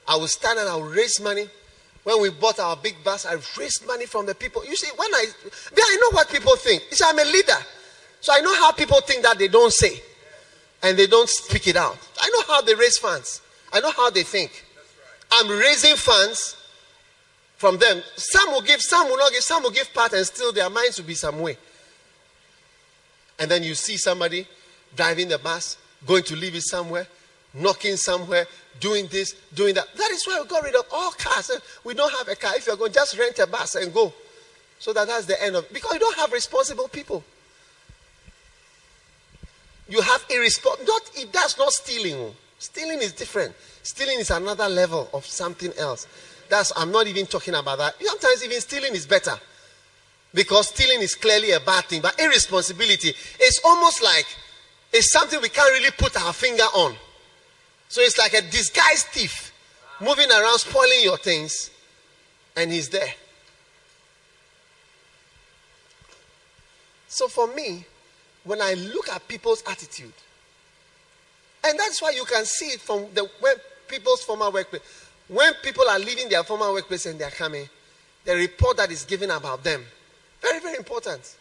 I 0.07 0.17
will 0.17 0.29
stand 0.29 0.59
and 0.59 0.69
I 0.69 0.77
will 0.77 0.85
raise 0.85 1.21
money. 1.21 1.49
When 2.05 2.21
we 2.21 2.31
bought 2.31 2.61
our 2.61 2.77
big 2.77 3.03
bus, 3.03 3.27
I 3.27 3.37
raised 3.59 3.87
money 3.87 4.07
from 4.07 4.27
the 4.27 4.35
people. 4.35 4.65
You 4.65 4.77
see, 4.77 4.89
when 4.97 5.13
I, 5.13 5.25
I 5.77 5.99
know 6.01 6.11
what 6.11 6.29
people 6.29 6.55
think. 6.57 6.85
You 6.91 6.97
see, 6.97 7.05
I'm 7.07 7.19
a 7.19 7.25
leader. 7.25 7.57
So 8.21 8.33
I 8.33 8.41
know 8.41 8.55
how 8.57 8.71
people 8.73 9.01
think 9.01 9.23
that 9.23 9.39
they 9.39 9.49
don't 9.49 9.73
say. 9.73 10.01
And 10.83 10.97
they 10.97 11.07
don't 11.07 11.29
speak 11.29 11.67
it 11.67 11.77
out. 11.77 11.99
I 12.21 12.29
know 12.31 12.43
how 12.47 12.61
they 12.61 12.75
raise 12.75 12.99
funds. 12.99 13.41
I 13.73 13.81
know 13.81 13.91
how 13.91 14.11
they 14.11 14.23
think. 14.23 14.65
I'm 15.33 15.49
raising 15.49 15.97
funds 15.97 16.57
from 17.57 17.79
them. 17.79 18.03
Some 18.17 18.51
will 18.51 18.63
give, 18.63 18.81
some 18.81 19.09
will 19.09 19.17
not 19.17 19.33
give, 19.33 19.43
some 19.43 19.63
will 19.63 19.71
give 19.71 19.93
part, 19.93 20.13
and 20.13 20.25
still 20.27 20.53
their 20.53 20.71
minds 20.71 20.99
will 20.99 21.07
be 21.07 21.15
some 21.15 21.41
way. 21.41 21.57
And 23.39 23.51
then 23.51 23.63
you 23.63 23.75
see 23.75 23.97
somebody 23.97 24.47
driving 24.95 25.29
the 25.29 25.39
bus, 25.39 25.77
going 26.07 26.23
to 26.25 26.37
leave 26.37 26.55
it 26.55 26.63
somewhere, 26.63 27.07
knocking 27.53 27.97
somewhere, 27.97 28.47
doing 28.81 29.07
this, 29.09 29.35
doing 29.55 29.75
that. 29.75 29.87
That 29.95 30.11
is 30.11 30.27
why 30.27 30.41
we 30.41 30.49
got 30.49 30.63
rid 30.63 30.75
of 30.75 30.87
all 30.93 31.11
cars. 31.13 31.51
We 31.85 31.95
don't 31.95 32.13
have 32.13 32.29
a 32.29 32.37
car. 32.37 32.57
If 32.57 32.67
you're 32.67 32.77
going, 32.77 32.93
just 32.93 33.19
rent 33.19 33.39
a 33.39 33.47
bus 33.47 33.75
and 33.75 33.93
go. 33.93 34.13
So 34.79 34.93
that 34.93 35.07
that's 35.07 35.27
the 35.27 35.43
end 35.43 35.57
of 35.57 35.65
it. 35.65 35.73
Because 35.73 35.95
you 35.95 36.01
don't 36.01 36.17
have 36.17 36.33
responsible 36.33 36.89
people. 36.89 37.25
You 39.89 40.01
have 40.01 40.25
irresponsible. 40.29 40.87
Not 40.87 41.03
if 41.15 41.33
that's 41.33 41.57
not 41.59 41.73
stealing. 41.73 42.35
Stealing 42.59 43.01
is 43.01 43.13
different. 43.13 43.55
Stealing 43.83 44.19
is 44.19 44.31
another 44.31 44.69
level 44.69 45.09
of 45.13 45.25
something 45.25 45.73
else. 45.79 46.07
That's 46.49 46.73
I'm 46.77 46.93
not 46.93 47.07
even 47.07 47.27
talking 47.27 47.55
about 47.55 47.79
that. 47.79 47.95
Sometimes 48.01 48.45
even 48.45 48.61
stealing 48.61 48.95
is 48.95 49.07
better. 49.07 49.35
Because 50.35 50.69
stealing 50.69 51.01
is 51.01 51.15
clearly 51.15 51.53
a 51.53 51.61
bad 51.61 51.85
thing. 51.87 52.03
But 52.03 52.21
irresponsibility 52.21 53.15
is 53.41 53.61
almost 53.65 54.03
like 54.03 54.27
it's 54.93 55.13
something 55.13 55.41
we 55.41 55.49
can't 55.49 55.73
really 55.73 55.91
put 55.93 56.17
our 56.21 56.33
finger 56.33 56.63
on. 56.63 56.95
So 57.89 58.01
it's 58.01 58.19
like 58.19 58.35
a 58.35 58.43
disguised 58.43 59.07
thief 59.09 59.53
moving 60.01 60.31
around 60.31 60.59
spoiling 60.59 61.03
your 61.03 61.17
things, 61.17 61.71
and 62.57 62.71
he's 62.71 62.89
there. 62.89 63.15
So 67.09 67.29
for 67.29 67.47
me, 67.55 67.85
when 68.45 68.61
I 68.61 68.75
look 68.75 69.09
at 69.09 69.27
people's 69.29 69.63
attitude, 69.67 70.13
and 71.65 71.79
that's 71.79 72.03
why 72.03 72.11
you 72.11 72.25
can 72.25 72.45
see 72.45 72.67
it 72.67 72.81
from 72.81 73.07
the 73.15 73.29
when 73.41 73.55
people's 73.89 74.23
former 74.23 74.51
workplace. 74.51 74.83
When 75.29 75.53
people 75.63 75.89
are 75.89 75.99
leaving 75.99 76.29
their 76.29 76.45
former 76.45 76.73
workplace 76.73 77.07
and 77.07 77.19
they're 77.19 77.31
coming, 77.31 77.69
the 78.25 78.35
report 78.37 78.77
that 78.77 78.91
is 78.91 79.05
given 79.05 79.31
about 79.31 79.65
them, 79.65 79.85
very, 80.41 80.61
very 80.61 80.77
important. 80.77 81.37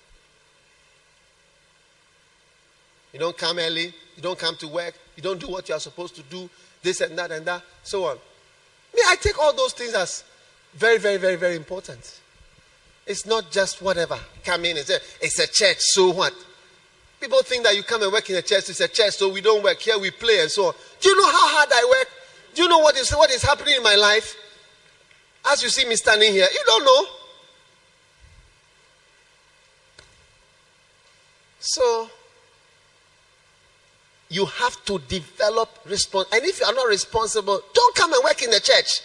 You 3.13 3.19
don't 3.19 3.37
come 3.37 3.59
early. 3.59 3.93
You 4.15 4.21
don't 4.21 4.37
come 4.37 4.55
to 4.57 4.67
work. 4.67 4.93
You 5.15 5.23
don't 5.23 5.39
do 5.39 5.47
what 5.47 5.67
you 5.69 5.75
are 5.75 5.79
supposed 5.79 6.15
to 6.15 6.23
do. 6.23 6.49
This 6.81 7.01
and 7.01 7.17
that 7.17 7.31
and 7.31 7.45
that, 7.45 7.63
so 7.83 8.05
on. 8.05 8.17
Me, 8.93 9.01
I 9.07 9.15
take 9.15 9.39
all 9.39 9.53
those 9.55 9.73
things 9.73 9.93
as 9.93 10.23
very, 10.73 10.97
very, 10.97 11.17
very, 11.17 11.35
very 11.35 11.55
important. 11.55 12.19
It's 13.07 13.25
not 13.25 13.51
just 13.51 13.81
whatever. 13.81 14.17
Come 14.43 14.65
in 14.65 14.77
and 14.77 14.85
say, 14.85 14.97
it's 15.21 15.39
a 15.39 15.47
church, 15.47 15.77
so 15.79 16.11
what? 16.11 16.33
People 17.19 17.41
think 17.43 17.63
that 17.63 17.75
you 17.75 17.83
come 17.83 18.03
and 18.03 18.11
work 18.11 18.29
in 18.29 18.35
a 18.35 18.41
church, 18.41 18.69
it's 18.69 18.81
a 18.81 18.87
church, 18.87 19.13
so 19.13 19.29
we 19.29 19.41
don't 19.41 19.63
work. 19.63 19.79
Here 19.79 19.97
we 19.97 20.11
play 20.11 20.41
and 20.41 20.51
so 20.51 20.67
on. 20.67 20.73
Do 20.99 21.09
you 21.09 21.15
know 21.15 21.31
how 21.31 21.57
hard 21.57 21.69
I 21.71 21.85
work? 21.89 22.09
Do 22.55 22.63
you 22.63 22.69
know 22.69 22.79
what 22.79 22.97
is, 22.97 23.11
what 23.11 23.29
is 23.31 23.43
happening 23.43 23.75
in 23.75 23.83
my 23.83 23.95
life? 23.95 24.35
As 25.51 25.61
you 25.61 25.69
see 25.69 25.87
me 25.87 25.95
standing 25.95 26.31
here, 26.31 26.47
you 26.51 26.63
don't 26.65 26.85
know. 26.85 27.05
So, 31.59 32.09
you 34.29 34.45
have 34.45 34.83
to 34.85 34.99
develop 34.99 35.69
response. 35.85 36.27
And 36.31 36.43
if 36.45 36.59
you 36.59 36.65
are 36.65 36.73
not 36.73 36.87
responsible, 36.87 37.61
don't 37.73 37.95
come 37.95 38.13
and 38.13 38.23
work 38.23 38.41
in 38.41 38.49
the 38.49 38.59
church. 38.59 39.01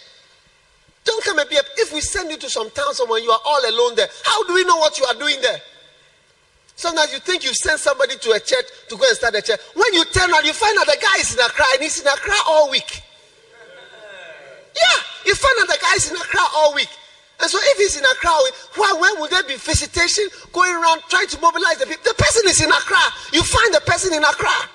Don't 1.03 1.23
come 1.23 1.39
and 1.39 1.49
be. 1.49 1.57
If 1.77 1.93
we 1.93 1.99
send 2.01 2.31
you 2.31 2.37
to 2.37 2.49
some 2.49 2.69
town 2.69 2.93
somewhere, 2.93 3.19
you 3.19 3.31
are 3.31 3.39
all 3.43 3.69
alone 3.69 3.95
there. 3.95 4.07
How 4.23 4.45
do 4.47 4.53
we 4.53 4.63
know 4.63 4.77
what 4.77 4.97
you 4.97 5.05
are 5.05 5.15
doing 5.15 5.41
there? 5.41 5.59
Sometimes 6.75 7.11
you 7.11 7.19
think 7.19 7.43
you 7.43 7.53
send 7.53 7.79
somebody 7.79 8.15
to 8.17 8.31
a 8.31 8.39
church 8.39 8.65
to 8.87 8.95
go 8.95 9.05
and 9.07 9.15
start 9.17 9.35
a 9.35 9.41
church. 9.41 9.59
When 9.73 9.93
you 9.93 10.05
turn 10.05 10.33
out, 10.33 10.45
you 10.45 10.53
find 10.53 10.77
out 10.79 10.85
the 10.85 10.97
guy 11.01 11.19
is 11.19 11.33
in 11.33 11.39
Accra 11.39 11.65
and 11.73 11.83
he's 11.83 11.99
in 11.99 12.07
Accra 12.07 12.33
all 12.47 12.71
week. 12.71 13.03
Yeah, 14.81 14.97
you 15.25 15.35
find 15.35 15.55
out 15.61 15.67
the 15.67 15.77
guy 15.81 15.93
is 15.95 16.09
in 16.09 16.17
Accra 16.17 16.41
all 16.55 16.73
week. 16.73 16.89
And 17.41 17.49
so 17.49 17.57
if 17.61 17.77
he's 17.77 17.97
in 17.97 18.03
Accra, 18.05 18.29
why, 18.75 18.93
when 18.99 19.19
would 19.21 19.31
there 19.31 19.43
be 19.43 19.55
visitation 19.55 20.25
going 20.53 20.73
around 20.73 21.01
trying 21.09 21.27
to 21.27 21.39
mobilize 21.41 21.77
the 21.77 21.85
people? 21.85 22.03
The 22.05 22.13
person 22.13 22.43
is 22.45 22.61
in 22.61 22.69
Accra. 22.69 23.01
You 23.33 23.43
find 23.43 23.73
the 23.73 23.81
person 23.81 24.13
in 24.13 24.23
Accra. 24.23 24.69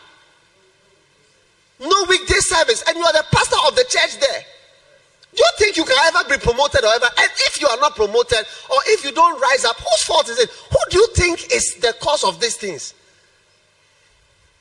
No 1.80 2.04
weekday 2.08 2.40
service, 2.40 2.82
and 2.88 2.96
you 2.96 3.04
are 3.04 3.12
the 3.12 3.24
pastor 3.30 3.56
of 3.68 3.76
the 3.76 3.84
church 3.84 4.18
there. 4.18 4.42
Do 5.34 5.42
you 5.44 5.50
think 5.58 5.76
you 5.76 5.84
can 5.84 5.96
ever 6.08 6.28
be 6.28 6.38
promoted 6.38 6.82
or 6.82 6.94
ever? 6.94 7.06
And 7.18 7.30
if 7.46 7.60
you 7.60 7.68
are 7.68 7.76
not 7.78 7.94
promoted, 7.94 8.38
or 8.70 8.78
if 8.86 9.04
you 9.04 9.12
don't 9.12 9.38
rise 9.40 9.64
up, 9.64 9.76
whose 9.76 10.02
fault 10.04 10.28
is 10.28 10.38
it? 10.38 10.50
Who 10.50 10.78
do 10.90 10.98
you 10.98 11.08
think 11.14 11.52
is 11.52 11.74
the 11.74 11.94
cause 12.00 12.24
of 12.24 12.40
these 12.40 12.56
things? 12.56 12.94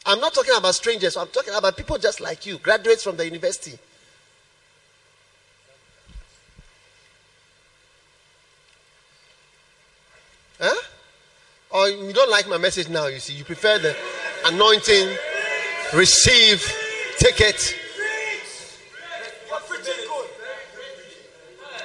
I'm 0.05 0.19
not 0.19 0.33
talking 0.33 0.53
about 0.55 0.75
strangers, 0.75 1.17
I'm 1.17 1.29
talking 1.29 1.53
about 1.55 1.77
people 1.77 1.97
just 1.97 2.19
like 2.19 2.45
you, 2.45 2.59
graduates 2.59 3.03
from 3.03 3.17
the 3.17 3.25
university. 3.25 3.79
Huh? 10.59 10.81
Or 11.71 11.89
you 11.89 12.13
don't 12.13 12.29
like 12.29 12.47
my 12.47 12.57
message 12.57 12.89
now, 12.89 13.07
you 13.07 13.19
see. 13.19 13.33
You 13.33 13.43
prefer 13.43 13.79
the 13.79 13.95
anointing, 14.45 15.17
receive, 15.93 16.63
ticket. 17.17 17.75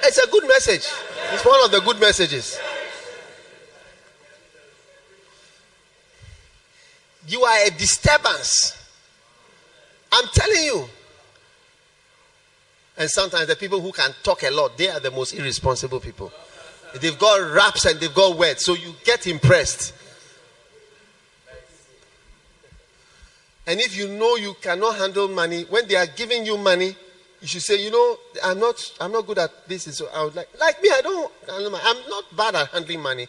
It's 0.03 0.17
a 0.17 0.27
good 0.27 0.47
message. 0.47 0.87
It's 1.33 1.45
one 1.45 1.63
of 1.63 1.71
the 1.71 1.81
good 1.81 1.99
messages. 1.99 2.59
You 7.27 7.43
are 7.43 7.67
a 7.67 7.69
disturbance. 7.71 8.77
I'm 10.11 10.27
telling 10.33 10.63
you. 10.63 10.89
And 12.97 13.09
sometimes 13.09 13.47
the 13.47 13.55
people 13.55 13.79
who 13.79 13.91
can 13.91 14.13
talk 14.21 14.43
a 14.43 14.49
lot, 14.49 14.77
they 14.77 14.89
are 14.89 14.99
the 14.99 15.11
most 15.11 15.33
irresponsible 15.33 15.99
people. 15.99 16.31
They've 16.99 17.17
got 17.17 17.53
raps 17.53 17.85
and 17.85 17.99
they've 17.99 18.13
got 18.13 18.37
words, 18.37 18.65
so 18.65 18.73
you 18.73 18.93
get 19.03 19.27
impressed. 19.27 19.93
And 23.67 23.79
if 23.79 23.95
you 23.95 24.07
know 24.07 24.35
you 24.35 24.55
cannot 24.61 24.95
handle 24.97 25.27
money, 25.27 25.63
when 25.63 25.87
they 25.87 25.95
are 25.95 26.07
giving 26.07 26.45
you 26.45 26.57
money, 26.57 26.95
you 27.39 27.47
should 27.47 27.61
say, 27.61 27.81
you 27.83 27.91
know, 27.91 28.17
I'm 28.43 28.59
not, 28.59 28.93
I'm 28.99 29.11
not 29.11 29.25
good 29.25 29.37
at 29.37 29.67
this. 29.67 29.83
So 29.95 30.07
I 30.13 30.23
would 30.23 30.35
like, 30.35 30.49
like 30.59 30.81
me, 30.81 30.89
I 30.89 31.01
don't, 31.01 31.31
I'm 31.49 31.71
not 32.09 32.35
bad 32.35 32.55
at 32.55 32.67
handling 32.69 33.01
money, 33.01 33.27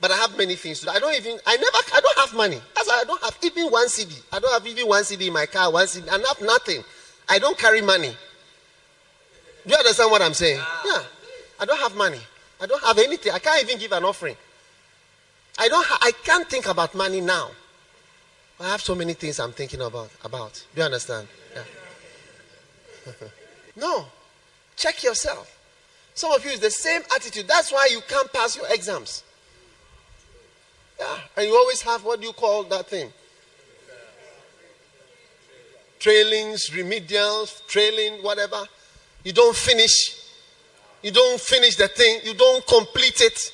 but 0.00 0.10
I 0.10 0.16
have 0.16 0.36
many 0.38 0.54
things 0.54 0.80
to 0.80 0.86
do. 0.86 0.92
I 0.92 0.98
don't 0.98 1.14
even, 1.14 1.38
I 1.46 1.56
never, 1.56 1.76
I 1.94 2.00
don't 2.00 2.18
have 2.18 2.34
money. 2.36 2.60
That's 2.74 2.88
why 2.88 3.00
I 3.02 3.04
don't 3.04 3.22
have 3.22 3.36
even 3.42 3.66
one 3.66 3.88
cedi. 3.88 4.20
I 4.32 4.38
don't 4.38 4.52
have 4.52 4.66
even 4.66 4.88
one 4.88 5.02
cedi 5.02 5.26
in 5.26 5.32
my 5.32 5.46
car, 5.46 5.72
one 5.72 5.86
cedi. 5.86 6.08
I 6.08 6.12
have 6.12 6.40
nothing. 6.40 6.82
I 7.28 7.38
don't 7.38 7.58
carry 7.58 7.82
money. 7.82 8.14
Do 9.66 9.70
you 9.70 9.76
understand 9.76 10.10
what 10.10 10.22
I'm 10.22 10.34
saying? 10.34 10.58
Ah. 10.60 10.82
Yeah. 10.84 11.02
I 11.60 11.64
don't 11.64 11.78
have 11.78 11.94
money. 11.94 12.20
I 12.62 12.66
don't 12.66 12.82
have 12.84 12.96
anything. 12.98 13.32
I 13.32 13.40
can't 13.40 13.60
even 13.64 13.76
give 13.76 13.90
an 13.90 14.04
offering. 14.04 14.36
I 15.58 15.66
don't. 15.66 15.84
Ha- 15.84 15.98
I 16.00 16.12
can't 16.12 16.48
think 16.48 16.66
about 16.66 16.94
money 16.94 17.20
now. 17.20 17.50
I 18.60 18.68
have 18.68 18.80
so 18.80 18.94
many 18.94 19.14
things 19.14 19.40
I'm 19.40 19.50
thinking 19.50 19.80
about. 19.80 20.10
About. 20.24 20.64
Do 20.72 20.80
you 20.80 20.84
understand? 20.84 21.26
Yeah. 21.54 23.12
no. 23.76 24.06
Check 24.76 25.02
yourself. 25.02 25.58
Some 26.14 26.30
of 26.30 26.44
you 26.44 26.52
is 26.52 26.60
the 26.60 26.70
same 26.70 27.02
attitude. 27.16 27.48
That's 27.48 27.72
why 27.72 27.88
you 27.90 28.00
can't 28.06 28.32
pass 28.32 28.54
your 28.56 28.66
exams. 28.70 29.24
Yeah. 31.00 31.18
And 31.36 31.48
you 31.48 31.56
always 31.56 31.82
have 31.82 32.04
what 32.04 32.20
do 32.20 32.28
you 32.28 32.32
call 32.32 32.62
that 32.64 32.86
thing? 32.86 33.12
Trailings, 35.98 36.70
remedials, 36.70 37.66
trailing, 37.66 38.22
whatever. 38.22 38.64
You 39.24 39.32
don't 39.32 39.56
finish. 39.56 40.21
You 41.02 41.10
don't 41.10 41.40
finish 41.40 41.76
the 41.76 41.88
thing. 41.88 42.20
You 42.24 42.34
don't 42.34 42.66
complete 42.66 43.20
it. 43.20 43.52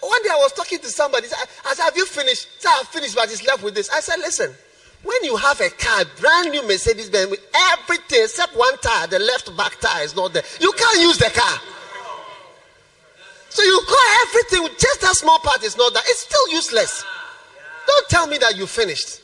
One 0.00 0.22
day 0.22 0.30
I 0.30 0.36
was 0.36 0.52
talking 0.52 0.78
to 0.80 0.88
somebody. 0.88 1.28
I 1.64 1.74
said, 1.74 1.84
Have 1.84 1.96
you 1.96 2.06
finished? 2.06 2.48
He 2.56 2.60
said, 2.60 2.72
I've 2.80 2.88
finished, 2.88 3.14
but 3.14 3.30
it's 3.30 3.46
left 3.46 3.62
with 3.62 3.74
this. 3.74 3.90
I 3.90 4.00
said, 4.00 4.18
Listen, 4.18 4.52
when 5.02 5.22
you 5.24 5.36
have 5.36 5.60
a 5.60 5.70
car, 5.70 6.04
brand 6.20 6.50
new 6.50 6.62
Mercedes 6.66 7.10
Benz 7.10 7.30
with 7.30 7.40
everything 7.72 8.20
except 8.24 8.56
one 8.56 8.76
tire, 8.78 9.06
the 9.08 9.18
left 9.18 9.54
back 9.56 9.78
tire 9.80 10.04
is 10.04 10.16
not 10.16 10.32
there. 10.32 10.42
You 10.60 10.72
can't 10.72 11.00
use 11.00 11.18
the 11.18 11.30
car. 11.34 11.58
So 13.48 13.62
you 13.62 13.80
got 13.86 14.28
everything 14.28 14.68
just 14.78 15.00
that 15.02 15.14
small 15.14 15.38
part 15.40 15.62
is 15.62 15.76
not 15.76 15.92
there. 15.92 16.02
It's 16.06 16.20
still 16.20 16.48
useless. 16.50 17.04
Don't 17.86 18.08
tell 18.08 18.26
me 18.26 18.38
that 18.38 18.56
you 18.56 18.66
finished. 18.66 19.21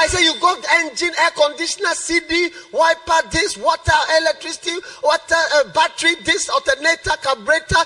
I 0.00 0.06
say 0.06 0.24
you 0.24 0.32
got 0.40 0.64
engine, 0.76 1.12
air 1.20 1.30
conditioner, 1.36 1.92
CD, 1.92 2.48
wiper, 2.72 3.28
this, 3.30 3.58
water, 3.58 3.92
electricity, 4.16 4.72
water, 5.04 5.34
uh, 5.56 5.64
battery, 5.74 6.14
this, 6.24 6.48
alternator, 6.48 7.10
carburetor, 7.20 7.84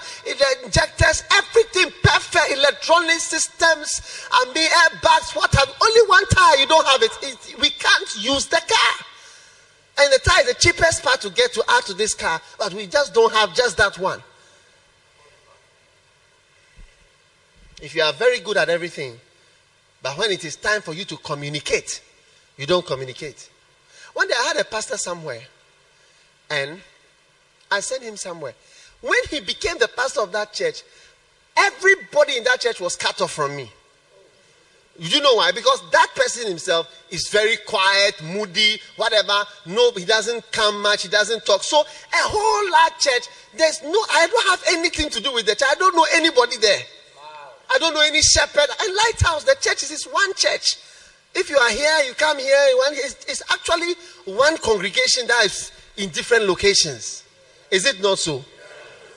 injectors, 0.63 1.25
everything 1.33 1.91
perfect, 2.05 2.53
electronic 2.53 3.19
systems, 3.19 4.29
and 4.33 4.55
the 4.55 4.61
airbags, 4.61 5.35
what 5.35 5.53
have 5.57 5.69
only 5.83 6.09
one 6.09 6.25
tire, 6.27 6.57
you 6.59 6.69
don't 6.69 6.87
have 6.87 7.03
it. 7.03 7.11
it. 7.23 7.61
We 7.61 7.71
can't 7.71 8.15
use 8.21 8.47
the 8.47 8.63
car. 8.63 9.07
And 9.99 10.13
the 10.13 10.21
tire 10.21 10.43
is 10.43 10.55
the 10.55 10.55
cheapest 10.55 11.03
part 11.03 11.21
to 11.23 11.31
get 11.31 11.53
to 11.55 11.65
add 11.69 11.83
to 11.87 11.95
this 11.95 12.15
car, 12.15 12.41
but 12.61 12.73
we 12.75 12.87
just 12.87 13.13
don't 13.13 13.33
have 13.33 13.57
just 13.57 13.77
that 13.79 13.99
one. 13.99 14.23
If 17.83 17.97
you 17.97 18.03
are 18.03 18.13
very 18.13 18.39
good 18.39 18.57
at 18.57 18.69
everything, 18.69 19.19
but 20.05 20.19
when 20.19 20.31
it 20.31 20.45
is 20.45 20.57
time 20.57 20.83
for 20.83 20.93
you 20.93 21.07
to 21.07 21.17
communicate, 21.17 22.03
you 22.59 22.67
don't 22.67 22.85
communicate. 22.85 23.49
One 24.13 24.29
day 24.29 24.35
I 24.39 24.49
had 24.49 24.59
a 24.59 24.65
pastor 24.65 24.99
somewhere, 24.99 25.41
and 26.51 26.79
I 27.71 27.81
sent 27.81 28.03
him 28.03 28.19
somewhere. 28.19 28.53
When 29.01 29.19
he 29.31 29.41
became 29.41 29.79
the 29.79 29.89
pastor 29.89 30.21
of 30.21 30.31
that 30.33 30.53
church, 30.53 30.83
everybody 31.57 32.37
in 32.37 32.45
that 32.45 32.61
church 32.61 32.83
was 32.83 32.97
cut 32.97 33.19
off 33.23 33.33
from 33.33 33.57
me. 33.57 33.73
You 34.99 35.23
know 35.23 35.37
why? 35.37 35.53
Because 35.53 35.83
that 35.91 36.09
person 36.15 36.49
himself 36.49 36.87
is 37.09 37.31
very 37.31 37.57
quiet, 37.67 38.23
moody, 38.23 38.83
whatever. 38.97 39.43
No, 39.65 39.91
he 39.93 40.05
doesn't 40.05 40.53
come 40.53 40.83
much, 40.83 41.05
he 41.05 41.09
doesn't 41.09 41.47
talk. 41.47 41.63
So 41.63 41.81
a 41.81 41.85
whole 42.13 42.71
large 42.71 42.99
church, 42.99 43.27
there's 43.57 43.83
no, 43.83 44.05
I 44.13 44.27
don't 44.27 44.49
have 44.51 44.65
anything 44.77 45.09
to 45.09 45.23
do 45.23 45.33
with 45.33 45.47
the 45.47 45.53
church. 45.55 45.67
I 45.67 45.77
don't 45.77 45.97
know 45.97 46.07
anybody 46.13 46.59
there. 46.59 46.83
I 47.71 47.79
don't 47.79 47.95
know 47.95 48.03
any 48.03 48.21
shepherd. 48.23 48.69
And 48.81 48.95
Lighthouse, 49.07 49.45
the 49.45 49.57
church 49.61 49.83
is 49.83 50.05
one 50.05 50.35
church. 50.35 50.77
If 51.35 51.51
you 51.51 51.57
are 51.57 51.71
here, 51.71 51.99
you 52.07 52.15
come 52.15 52.39
here. 52.39 52.57
It's, 52.93 53.25
it's 53.27 53.43
actually 53.51 53.95
one 54.37 54.57
congregation 54.59 55.27
that 55.27 55.45
is 55.45 55.73
in 55.97 56.11
different 56.11 56.45
locations. 56.45 57.25
Is 57.71 57.87
it 57.87 58.01
not 58.01 58.19
so? 58.19 58.45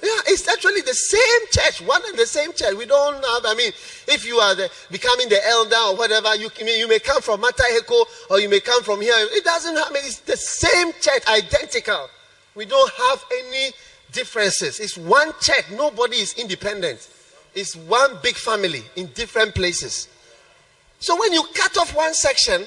Yeah, 0.01 0.09
it's 0.27 0.47
actually 0.47 0.81
the 0.81 0.93
same 0.93 1.41
church, 1.51 1.81
one 1.81 2.01
and 2.07 2.17
the 2.17 2.25
same 2.27 2.53
church. 2.53 2.75
We 2.75 2.85
don't 2.85 3.15
have, 3.15 3.45
I 3.45 3.55
mean, 3.55 3.71
if 4.07 4.27
you 4.27 4.37
are 4.37 4.53
the, 4.53 4.69
becoming 4.91 5.27
the 5.27 5.43
elder 5.47 5.75
or 5.87 5.95
whatever, 5.95 6.35
you, 6.35 6.49
you 6.59 6.87
may 6.87 6.99
come 6.99 7.21
from 7.21 7.41
Mataheko 7.41 8.05
or 8.29 8.39
you 8.39 8.47
may 8.47 8.59
come 8.59 8.83
from 8.83 9.01
here. 9.01 9.15
It 9.15 9.43
doesn't 9.43 9.75
happen. 9.75 9.97
It's 9.97 10.19
the 10.19 10.37
same 10.37 10.93
church, 11.01 11.23
identical. 11.27 12.09
We 12.53 12.65
don't 12.65 12.91
have 12.91 13.25
any 13.39 13.71
differences. 14.11 14.79
It's 14.79 14.97
one 14.97 15.33
church. 15.41 15.65
Nobody 15.73 16.17
is 16.17 16.33
independent. 16.33 17.09
It's 17.57 17.75
one 17.75 18.19
big 18.21 18.35
family 18.35 18.83
in 18.95 19.07
different 19.07 19.55
places. 19.55 20.07
So 20.99 21.19
when 21.19 21.33
you 21.33 21.43
cut 21.55 21.75
off 21.77 21.95
one 21.95 22.13
section, 22.13 22.63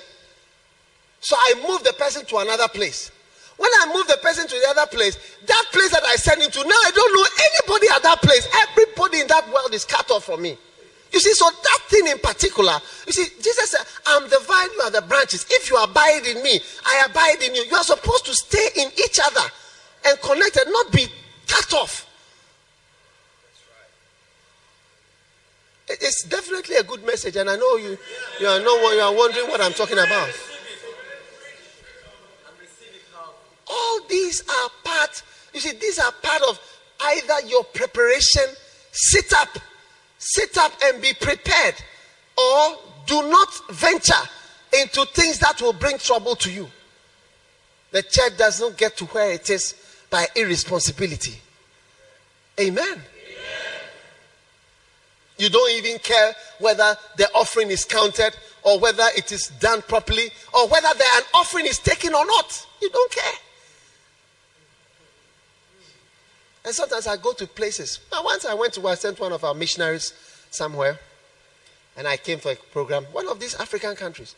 so 1.21 1.37
I 1.39 1.55
move 1.69 1.85
the 1.85 1.93
person 1.93 2.27
to 2.27 2.39
another 2.39 2.67
place. 2.67 3.13
When 3.57 3.71
I 3.73 3.93
move 3.95 4.09
the 4.09 4.19
person 4.21 4.49
to 4.49 4.55
the 4.55 4.67
other 4.71 4.87
place, 4.91 5.17
that 5.47 5.65
place 5.71 5.91
that 5.91 6.03
I 6.03 6.17
send 6.17 6.43
him 6.43 6.51
to, 6.51 6.59
now 6.59 6.75
I 6.75 6.91
don't 6.93 7.15
know 7.15 7.27
anybody 7.39 7.87
at 7.95 8.03
that 8.03 8.21
place. 8.21 8.49
Everybody 8.53 9.21
in 9.21 9.29
that 9.29 9.47
world 9.53 9.73
is 9.75 9.85
cut 9.85 10.11
off 10.11 10.25
from 10.25 10.43
me. 10.43 10.59
You 11.13 11.21
see, 11.21 11.35
so 11.35 11.49
that 11.49 11.79
thing 11.87 12.09
in 12.09 12.19
particular, 12.19 12.81
you 13.07 13.13
see, 13.13 13.27
Jesus 13.41 13.71
said, 13.71 13.87
I'm 14.07 14.25
the 14.29 14.41
vine, 14.41 14.71
you 14.75 14.81
are 14.83 14.91
the 14.91 15.03
branches. 15.03 15.47
If 15.51 15.71
you 15.71 15.81
abide 15.81 16.27
in 16.27 16.43
me, 16.43 16.59
I 16.85 17.07
abide 17.09 17.47
in 17.47 17.55
you. 17.55 17.63
You 17.63 17.77
are 17.77 17.85
supposed 17.85 18.27
to 18.27 18.35
stay 18.35 18.69
in 18.75 18.89
each 18.99 19.21
other 19.25 19.47
and 20.09 20.21
connected, 20.21 20.65
not 20.67 20.91
be 20.91 21.07
cut 21.47 21.75
off. 21.75 22.10
It's 25.91 26.23
definitely 26.25 26.77
a 26.77 26.85
good 26.85 27.05
message, 27.05 27.37
and 27.37 27.51
I 27.51 27.57
know 27.57 27.77
you, 27.77 27.99
you 28.41 28.47
are, 28.47 28.61
know, 28.61 28.93
you 28.93 29.01
are 29.01 29.15
wondering 29.15 29.49
what 29.49 29.61
I'm 29.61 29.73
talking 29.73 29.99
about. 29.99 30.31
All 33.67 34.01
these 34.09 34.43
are 34.43 34.71
part, 34.85 35.23
you 35.53 35.61
see, 35.61 35.73
these 35.73 35.99
are 35.99 36.13
part 36.13 36.43
of 36.49 36.61
either 37.01 37.47
your 37.49 37.65
preparation, 37.65 38.43
sit 38.93 39.33
up, 39.33 39.49
sit 40.19 40.57
up 40.59 40.73
and 40.85 41.03
be 41.03 41.13
prepared, 41.21 41.75
or 42.39 42.79
do 43.07 43.29
not 43.29 43.49
venture 43.71 44.15
into 44.81 45.05
things 45.07 45.39
that 45.41 45.61
will 45.61 45.73
bring 45.73 45.99
trouble 45.99 46.37
to 46.37 46.51
you. 46.53 46.69
The 47.91 48.03
church 48.03 48.37
does 48.39 48.61
not 48.61 48.77
get 48.77 48.97
to 48.99 49.07
where 49.07 49.33
it 49.33 49.51
is 49.51 49.75
by 50.09 50.29
irresponsibility. 50.37 51.35
Amen. 52.61 53.03
You 55.41 55.49
don't 55.49 55.73
even 55.73 55.99
care 56.01 56.35
whether 56.59 56.95
the 57.17 57.27
offering 57.35 57.71
is 57.71 57.87
counted 57.87 58.37
or 58.63 58.79
whether 58.79 59.05
it 59.17 59.33
is 59.33 59.49
done 59.59 59.81
properly 59.81 60.31
or 60.53 60.69
whether 60.69 60.89
the, 60.93 61.05
an 61.17 61.23
offering 61.33 61.65
is 61.65 61.79
taken 61.79 62.15
or 62.15 62.27
not. 62.27 62.67
You 62.83 62.91
don't 62.91 63.11
care. 63.11 63.33
And 66.67 66.75
sometimes 66.75 67.07
I 67.07 67.17
go 67.17 67.33
to 67.33 67.47
places. 67.47 68.01
Now, 68.13 68.23
once 68.23 68.45
I 68.45 68.53
went 68.53 68.75
to, 68.75 68.87
I 68.87 68.95
sent 68.97 69.19
one 69.19 69.33
of 69.33 69.43
our 69.43 69.55
missionaries 69.55 70.13
somewhere, 70.51 70.99
and 71.97 72.07
I 72.07 72.19
came 72.19 72.39
for 72.39 72.53
a 72.53 72.57
program, 72.57 73.05
one 73.05 73.27
of 73.27 73.41
these 73.41 73.55
African 73.55 73.97
countries. 73.97 74.35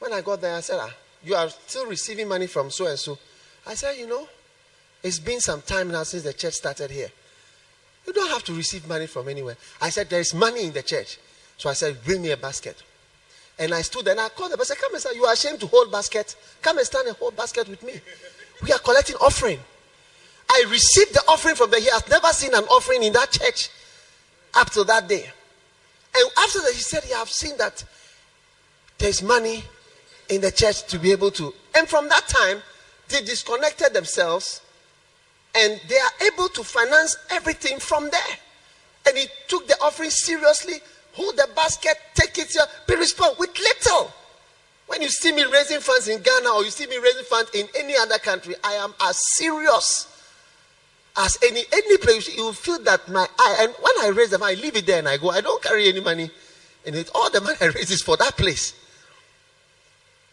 When 0.00 0.12
I 0.12 0.20
got 0.20 0.42
there, 0.42 0.54
I 0.54 0.60
said, 0.60 0.78
ah, 0.78 0.92
You 1.24 1.34
are 1.34 1.48
still 1.48 1.86
receiving 1.86 2.28
money 2.28 2.46
from 2.46 2.70
so 2.70 2.86
and 2.86 2.98
so. 2.98 3.18
I 3.66 3.72
said, 3.72 3.96
You 3.96 4.06
know, 4.06 4.28
it's 5.02 5.18
been 5.18 5.40
some 5.40 5.62
time 5.62 5.90
now 5.90 6.02
since 6.02 6.24
the 6.24 6.34
church 6.34 6.54
started 6.54 6.90
here. 6.90 7.08
You 8.06 8.12
don't 8.12 8.30
have 8.30 8.44
to 8.44 8.54
receive 8.54 8.86
money 8.88 9.06
from 9.06 9.28
anywhere. 9.28 9.56
I 9.80 9.90
said, 9.90 10.08
There 10.08 10.20
is 10.20 10.32
money 10.34 10.64
in 10.64 10.72
the 10.72 10.82
church. 10.82 11.18
So 11.56 11.68
I 11.68 11.72
said, 11.72 12.02
Bring 12.04 12.22
me 12.22 12.30
a 12.30 12.36
basket. 12.36 12.82
And 13.58 13.72
I 13.72 13.82
stood 13.82 14.06
and 14.08 14.20
I 14.20 14.28
called. 14.28 14.52
I 14.52 14.62
said, 14.64 14.78
Come 14.78 14.92
and 14.92 15.00
stand. 15.00 15.16
You 15.16 15.24
are 15.24 15.32
ashamed 15.32 15.60
to 15.60 15.66
hold 15.66 15.90
basket. 15.90 16.36
Come 16.62 16.78
and 16.78 16.86
stand 16.86 17.08
and 17.08 17.16
hold 17.16 17.36
basket 17.36 17.68
with 17.68 17.82
me. 17.82 18.00
We 18.62 18.72
are 18.72 18.78
collecting 18.78 19.16
offering. 19.16 19.58
I 20.48 20.64
received 20.70 21.14
the 21.14 21.22
offering 21.28 21.56
from 21.56 21.70
the 21.70 21.80
He 21.80 21.90
has 21.90 22.08
never 22.08 22.28
seen 22.28 22.54
an 22.54 22.64
offering 22.64 23.02
in 23.02 23.12
that 23.14 23.30
church 23.32 23.70
up 24.54 24.70
to 24.70 24.84
that 24.84 25.08
day. 25.08 25.28
And 26.16 26.30
after 26.38 26.60
that, 26.60 26.72
he 26.72 26.80
said, 26.80 27.02
Yeah, 27.08 27.20
I've 27.20 27.28
seen 27.28 27.56
that 27.58 27.84
there's 28.98 29.22
money 29.22 29.64
in 30.28 30.40
the 30.40 30.50
church 30.50 30.86
to 30.88 30.98
be 30.98 31.12
able 31.12 31.30
to. 31.32 31.52
And 31.74 31.88
from 31.88 32.08
that 32.08 32.26
time, 32.28 32.62
they 33.08 33.20
disconnected 33.20 33.92
themselves 33.92 34.60
and 35.56 35.80
they 35.88 35.96
are 35.96 36.32
able 36.32 36.48
to 36.48 36.62
finance 36.62 37.16
everything 37.30 37.78
from 37.78 38.10
there. 38.10 38.36
And 39.06 39.16
he 39.16 39.26
took 39.48 39.66
the 39.66 39.76
offering 39.82 40.10
seriously, 40.10 40.74
hold 41.12 41.36
the 41.36 41.48
basket, 41.54 41.94
take 42.14 42.38
it 42.38 42.54
be 42.86 42.96
responsible 42.96 43.40
with 43.40 43.58
little. 43.58 44.12
When 44.86 45.02
you 45.02 45.08
see 45.08 45.32
me 45.32 45.44
raising 45.44 45.80
funds 45.80 46.08
in 46.08 46.22
Ghana 46.22 46.48
or 46.50 46.64
you 46.64 46.70
see 46.70 46.86
me 46.86 46.96
raising 46.98 47.24
funds 47.24 47.50
in 47.54 47.68
any 47.76 47.96
other 47.96 48.18
country, 48.18 48.54
I 48.62 48.74
am 48.74 48.94
as 49.00 49.18
serious 49.36 50.12
as 51.16 51.38
any 51.42 51.62
any 51.72 51.96
place. 51.96 52.34
You 52.36 52.44
will 52.44 52.52
feel 52.52 52.78
that 52.80 53.08
my 53.08 53.26
eye, 53.38 53.56
and 53.60 53.74
when 53.80 53.94
I 54.00 54.12
raise 54.14 54.30
them, 54.30 54.42
I 54.42 54.54
leave 54.54 54.76
it 54.76 54.86
there 54.86 54.98
and 54.98 55.08
I 55.08 55.16
go. 55.16 55.30
I 55.30 55.40
don't 55.40 55.62
carry 55.62 55.88
any 55.88 56.00
money 56.00 56.30
in 56.84 56.94
it. 56.94 57.10
All 57.14 57.30
the 57.30 57.40
money 57.40 57.56
I 57.60 57.66
raise 57.66 57.90
is 57.90 58.02
for 58.02 58.16
that 58.18 58.36
place. 58.36 58.74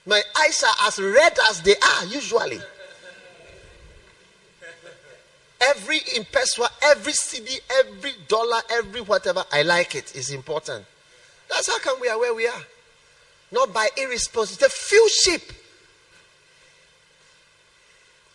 My 0.06 0.22
eyes 0.42 0.64
are 0.64 0.88
as 0.88 1.00
red 1.00 1.38
as 1.50 1.62
they 1.62 1.76
are 1.76 2.06
usually. 2.06 2.60
Every 5.76 6.00
pesewa, 6.00 6.70
every 6.84 7.14
cedi, 7.14 7.60
every 7.80 8.14
dollar, 8.28 8.62
every 8.72 9.02
whatever, 9.02 9.44
I 9.52 9.64
like. 9.64 9.96
It's 9.96 10.30
important. 10.30 10.86
That's 11.50 11.68
how 11.68 11.80
come 11.80 12.00
we 12.00 12.10
are 12.10 12.20
where 12.20 12.34
we 12.34 12.48
are. 12.48 12.62
Not 13.52 13.74
by 13.74 13.90
irresponsibility. 13.98 14.74
Few 14.76 15.10
sheep. 15.10 15.42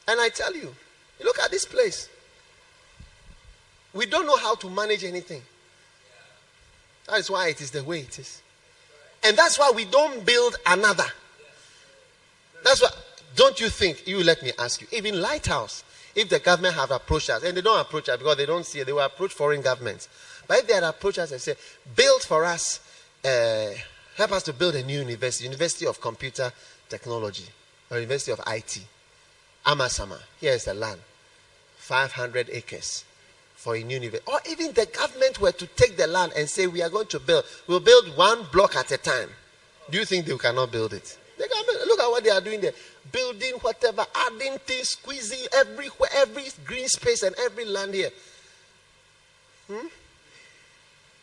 And 0.09 0.20
I 0.20 0.30
tell 0.30 0.55
you, 0.55 0.74
look 1.22 1.39
at 1.39 1.51
this 1.51 1.64
place. 1.64 2.09
We 3.93 4.07
don't 4.07 4.26
know 4.26 4.36
how 4.36 4.55
to 4.57 4.70
manage 4.70 5.05
anything. 5.05 5.43
That 7.07 7.18
is 7.20 7.30
why 7.30 7.49
it 7.49 7.61
is 7.61 7.70
the 7.70 7.84
way 7.84 8.01
it 8.01 8.18
is. 8.18 8.43
And 9.24 9.36
that's 9.36 9.59
why 9.59 9.72
we 9.74 9.84
don't 9.84 10.24
build 10.24 10.57
another. 10.66 11.07
That's 12.64 12.82
why, 12.82 12.91
don't 13.34 13.61
you 13.61 13.68
think, 13.68 14.07
you 14.07 14.22
let 14.22 14.43
me 14.43 14.53
ask 14.59 14.80
you, 14.80 14.86
even 14.93 15.20
Lighthouse, 15.20 15.84
if 16.18 16.28
the 16.28 16.40
government 16.40 16.74
have 16.74 16.90
approached 16.90 17.30
us, 17.30 17.44
and 17.44 17.56
they 17.56 17.60
don't 17.60 17.78
approach 17.78 18.08
us 18.08 18.18
because 18.18 18.36
they 18.36 18.46
don't 18.46 18.66
see 18.66 18.80
it, 18.80 18.86
they 18.86 18.92
will 18.92 19.00
approach 19.02 19.32
foreign 19.32 19.60
governments. 19.60 20.08
But 20.48 20.58
if 20.58 20.66
they 20.66 20.74
had 20.74 20.82
approached 20.82 21.20
us 21.20 21.30
and 21.30 21.40
said, 21.40 21.56
build 21.94 22.22
for 22.22 22.44
us, 22.44 22.80
uh, 23.24 23.68
help 24.16 24.32
us 24.32 24.42
to 24.44 24.52
build 24.52 24.74
a 24.74 24.82
new 24.82 24.98
university, 24.98 25.44
University 25.44 25.86
of 25.86 26.00
Computer 26.00 26.52
Technology, 26.88 27.44
or 27.88 27.98
University 27.98 28.32
of 28.32 28.40
IT, 28.48 28.80
Amasaman, 29.64 30.18
here 30.40 30.54
is 30.54 30.64
the 30.64 30.74
land, 30.74 31.00
500 31.76 32.50
acres 32.50 33.04
for 33.54 33.76
a 33.76 33.82
new 33.84 33.94
university. 33.94 34.28
Or 34.28 34.40
even 34.50 34.72
the 34.72 34.86
government 34.86 35.40
were 35.40 35.52
to 35.52 35.66
take 35.68 35.96
the 35.96 36.08
land 36.08 36.32
and 36.36 36.48
say, 36.48 36.66
we 36.66 36.82
are 36.82 36.90
going 36.90 37.06
to 37.06 37.20
build, 37.20 37.44
we'll 37.68 37.78
build 37.78 38.16
one 38.16 38.44
block 38.52 38.74
at 38.74 38.90
a 38.90 38.98
time. 38.98 39.28
Do 39.88 39.98
you 39.98 40.04
think 40.04 40.26
they 40.26 40.36
cannot 40.36 40.72
build 40.72 40.94
it? 40.94 41.16
Look 41.38 42.00
at 42.00 42.10
what 42.10 42.24
they 42.24 42.30
are 42.30 42.40
doing 42.40 42.60
there. 42.60 42.72
Building 43.12 43.54
whatever, 43.62 44.04
adding 44.14 44.59
things, 44.66 44.90
squeezing 44.90 45.46
everywhere, 45.54 46.11
every 46.16 46.44
green 46.64 46.88
space 46.88 47.22
and 47.22 47.34
every 47.38 47.64
land 47.64 47.94
here. 47.94 48.11
Hmm? 49.70 49.86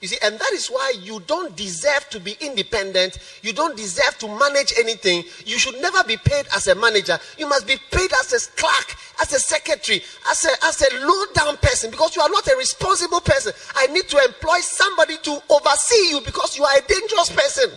You 0.01 0.09
see, 0.09 0.17
and 0.21 0.38
that 0.38 0.51
is 0.51 0.67
why 0.67 0.93
you 1.01 1.19
don't 1.25 1.55
deserve 1.55 2.07
to 2.11 2.19
be 2.19 2.38
independent. 2.39 3.17
You 3.41 3.53
don't 3.53 3.75
deserve 3.75 4.17
to 4.19 4.27
manage 4.27 4.73
anything. 4.77 5.23
You 5.45 5.57
should 5.57 5.81
never 5.81 6.03
be 6.03 6.17
paid 6.17 6.45
as 6.55 6.67
a 6.67 6.75
manager. 6.75 7.17
You 7.39 7.47
must 7.47 7.65
be 7.65 7.77
paid 7.89 8.11
as 8.19 8.33
a 8.33 8.51
clerk, 8.55 8.95
as 9.21 9.33
a 9.33 9.39
secretary, 9.39 10.03
as 10.29 10.45
a, 10.45 10.65
as 10.65 10.81
a 10.81 11.07
low 11.07 11.25
down 11.33 11.57
person 11.57 11.89
because 11.89 12.15
you 12.15 12.21
are 12.21 12.29
not 12.29 12.45
a 12.47 12.55
responsible 12.55 13.21
person. 13.21 13.53
I 13.75 13.88
need 13.88 14.07
to 14.09 14.17
employ 14.23 14.59
somebody 14.59 15.17
to 15.23 15.41
oversee 15.49 16.09
you 16.09 16.21
because 16.21 16.57
you 16.57 16.65
are 16.65 16.77
a 16.77 16.81
dangerous 16.81 17.31
person. 17.31 17.71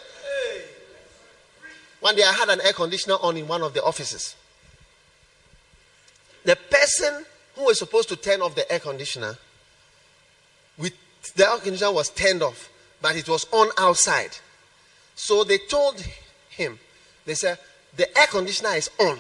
One 2.01 2.15
day 2.15 2.23
I 2.23 2.33
had 2.33 2.49
an 2.49 2.61
air 2.63 2.73
conditioner 2.73 3.17
on 3.21 3.37
in 3.37 3.49
one 3.49 3.63
of 3.63 3.75
the 3.75 3.83
offices. 3.83 4.37
The 6.45 6.57
person 6.57 7.25
who 7.57 7.65
was 7.65 7.79
supposed 7.79 8.09
to 8.11 8.17
turn 8.17 8.41
off 8.41 8.55
the 8.55 8.71
air 8.71 8.79
conditioner 8.79 9.37
with 10.79 10.93
the 11.35 11.49
air 11.49 11.59
conditioner 11.59 11.93
was 11.93 12.11
turned 12.11 12.43
off, 12.43 12.71
but 13.03 13.17
it 13.17 13.29
was 13.29 13.47
on 13.53 13.69
outside. 13.79 14.31
So 15.17 15.43
they 15.43 15.59
told 15.59 16.01
him, 16.51 16.79
they 17.27 17.35
said, 17.35 17.59
the 17.97 18.17
air 18.17 18.29
conditioner 18.29 18.71
is 18.71 18.91
on 19.01 19.19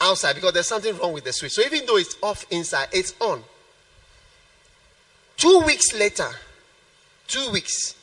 outside 0.00 0.34
because 0.34 0.52
there's 0.52 0.66
something 0.66 0.96
wrong 0.98 1.12
with 1.12 1.24
the 1.24 1.32
switch. 1.32 1.52
So 1.52 1.62
even 1.62 1.86
though 1.86 1.96
it's 1.96 2.16
off 2.22 2.44
inside, 2.50 2.88
it's 2.92 3.14
on. 3.20 3.42
Two 5.36 5.60
weeks 5.60 5.94
later, 5.94 6.28
two 7.28 7.50
weeks, 7.52 7.94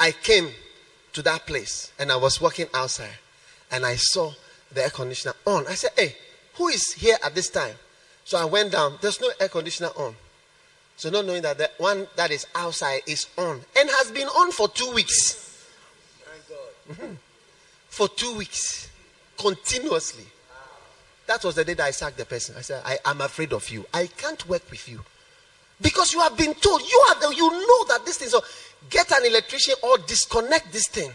I 0.00 0.10
came 0.12 0.50
to 1.18 1.22
that 1.22 1.44
place 1.46 1.90
and 1.98 2.12
I 2.12 2.16
was 2.16 2.40
walking 2.40 2.66
outside 2.72 3.18
and 3.72 3.84
I 3.84 3.96
saw 3.96 4.32
the 4.72 4.84
air 4.84 4.90
conditioner 4.90 5.34
on. 5.46 5.66
I 5.66 5.74
said, 5.74 5.90
Hey, 5.96 6.14
who 6.54 6.68
is 6.68 6.92
here 6.92 7.16
at 7.24 7.34
this 7.34 7.50
time? 7.50 7.74
So 8.24 8.38
I 8.38 8.44
went 8.44 8.70
down. 8.70 8.98
There's 9.00 9.20
no 9.20 9.28
air 9.40 9.48
conditioner 9.48 9.90
on. 9.96 10.14
So 10.96 11.10
not 11.10 11.26
knowing 11.26 11.42
that 11.42 11.58
the 11.58 11.70
one 11.78 12.06
that 12.14 12.30
is 12.30 12.46
outside 12.54 13.00
is 13.08 13.26
on 13.36 13.60
and 13.76 13.90
has 13.90 14.12
been 14.12 14.28
on 14.28 14.52
for 14.52 14.68
two 14.68 14.92
weeks. 14.94 15.66
Mm-hmm. 16.88 17.14
For 17.88 18.08
two 18.08 18.36
weeks. 18.36 18.88
Continuously. 19.36 20.24
That 21.26 21.42
was 21.42 21.56
the 21.56 21.64
day 21.64 21.74
that 21.74 21.84
I 21.84 21.90
sacked 21.90 22.16
the 22.16 22.26
person. 22.26 22.54
I 22.56 22.60
said, 22.60 22.80
I 22.84 22.98
am 23.04 23.20
afraid 23.22 23.52
of 23.52 23.68
you. 23.70 23.84
I 23.92 24.06
can't 24.06 24.48
work 24.48 24.70
with 24.70 24.88
you. 24.88 25.00
Because 25.80 26.12
you 26.12 26.20
have 26.20 26.36
been 26.36 26.54
told, 26.54 26.82
you 26.82 27.04
are 27.08 27.20
the, 27.20 27.34
you 27.34 27.50
know 27.50 27.84
that 27.88 28.04
this 28.04 28.18
thing. 28.18 28.28
So 28.28 28.40
get 28.90 29.10
an 29.12 29.26
electrician 29.26 29.74
or 29.82 29.98
disconnect 29.98 30.72
this 30.72 30.88
thing. 30.88 31.10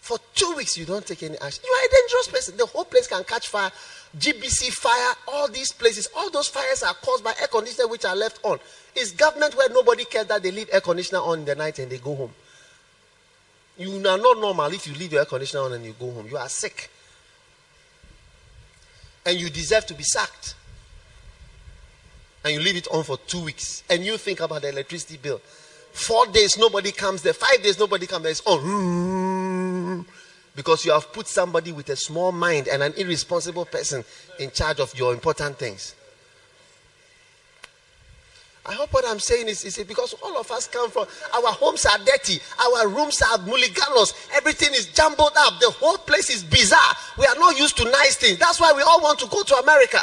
For 0.00 0.18
two 0.34 0.54
weeks, 0.56 0.78
you 0.78 0.86
don't 0.86 1.06
take 1.06 1.22
any 1.22 1.36
action. 1.38 1.62
You 1.66 1.72
are 1.72 1.86
a 1.86 1.90
dangerous 1.90 2.28
person. 2.28 2.56
The 2.56 2.66
whole 2.66 2.84
place 2.84 3.06
can 3.06 3.24
catch 3.24 3.48
fire. 3.48 3.70
GBC 4.16 4.70
fire, 4.72 5.14
all 5.26 5.48
these 5.48 5.70
places, 5.72 6.08
all 6.16 6.30
those 6.30 6.48
fires 6.48 6.82
are 6.82 6.94
caused 6.94 7.22
by 7.22 7.34
air 7.40 7.48
conditioners 7.48 7.90
which 7.90 8.04
are 8.04 8.16
left 8.16 8.40
on. 8.42 8.58
It's 8.94 9.10
government 9.12 9.54
where 9.54 9.68
nobody 9.68 10.04
cares 10.04 10.26
that 10.28 10.42
they 10.42 10.50
leave 10.50 10.70
air 10.72 10.80
conditioner 10.80 11.20
on 11.20 11.40
in 11.40 11.44
the 11.44 11.54
night 11.54 11.78
and 11.78 11.90
they 11.90 11.98
go 11.98 12.14
home. 12.14 12.30
You 13.76 13.96
are 13.98 14.18
not 14.18 14.40
normal 14.40 14.72
if 14.72 14.86
you 14.86 14.94
leave 14.94 15.12
your 15.12 15.20
air 15.20 15.26
conditioner 15.26 15.64
on 15.64 15.72
and 15.74 15.84
you 15.84 15.94
go 15.98 16.10
home. 16.10 16.26
You 16.28 16.36
are 16.38 16.48
sick. 16.48 16.90
And 19.26 19.38
you 19.38 19.50
deserve 19.50 19.84
to 19.86 19.94
be 19.94 20.04
sacked. 20.04 20.54
And 22.44 22.54
you 22.54 22.60
leave 22.60 22.76
it 22.76 22.88
on 22.88 23.04
for 23.04 23.18
two 23.18 23.44
weeks. 23.44 23.82
And 23.90 24.04
you 24.04 24.16
think 24.16 24.40
about 24.40 24.62
the 24.62 24.70
electricity 24.70 25.18
bill. 25.18 25.40
Four 25.92 26.26
days, 26.26 26.56
nobody 26.56 26.92
comes 26.92 27.22
there. 27.22 27.32
Five 27.32 27.62
days, 27.62 27.78
nobody 27.78 28.06
comes 28.06 28.22
there. 28.22 28.30
It's 28.32 28.42
on. 28.46 30.04
Because 30.54 30.84
you 30.84 30.92
have 30.92 31.12
put 31.12 31.26
somebody 31.26 31.72
with 31.72 31.88
a 31.90 31.96
small 31.96 32.32
mind 32.32 32.68
and 32.68 32.82
an 32.82 32.92
irresponsible 32.96 33.64
person 33.64 34.04
in 34.38 34.50
charge 34.50 34.80
of 34.80 34.96
your 34.98 35.12
important 35.12 35.56
things. 35.56 35.94
I 38.68 38.74
hope 38.74 38.92
what 38.92 39.06
I'm 39.08 39.18
saying 39.18 39.48
is, 39.48 39.64
is 39.64 39.78
because 39.78 40.14
all 40.22 40.36
of 40.36 40.50
us 40.50 40.68
come 40.68 40.90
from 40.90 41.06
our 41.34 41.52
homes 41.52 41.86
are 41.86 41.96
dirty, 42.04 42.38
our 42.60 42.86
rooms 42.88 43.22
are 43.22 43.38
mulliganos, 43.38 44.12
everything 44.34 44.74
is 44.74 44.86
jumbled 44.86 45.32
up, 45.38 45.58
the 45.58 45.70
whole 45.70 45.96
place 45.96 46.28
is 46.28 46.44
bizarre. 46.44 46.94
We 47.16 47.24
are 47.24 47.36
not 47.36 47.58
used 47.58 47.78
to 47.78 47.84
nice 47.84 48.16
things. 48.16 48.38
That's 48.38 48.60
why 48.60 48.74
we 48.74 48.82
all 48.82 49.00
want 49.00 49.20
to 49.20 49.26
go 49.28 49.42
to 49.42 49.54
America. 49.56 50.00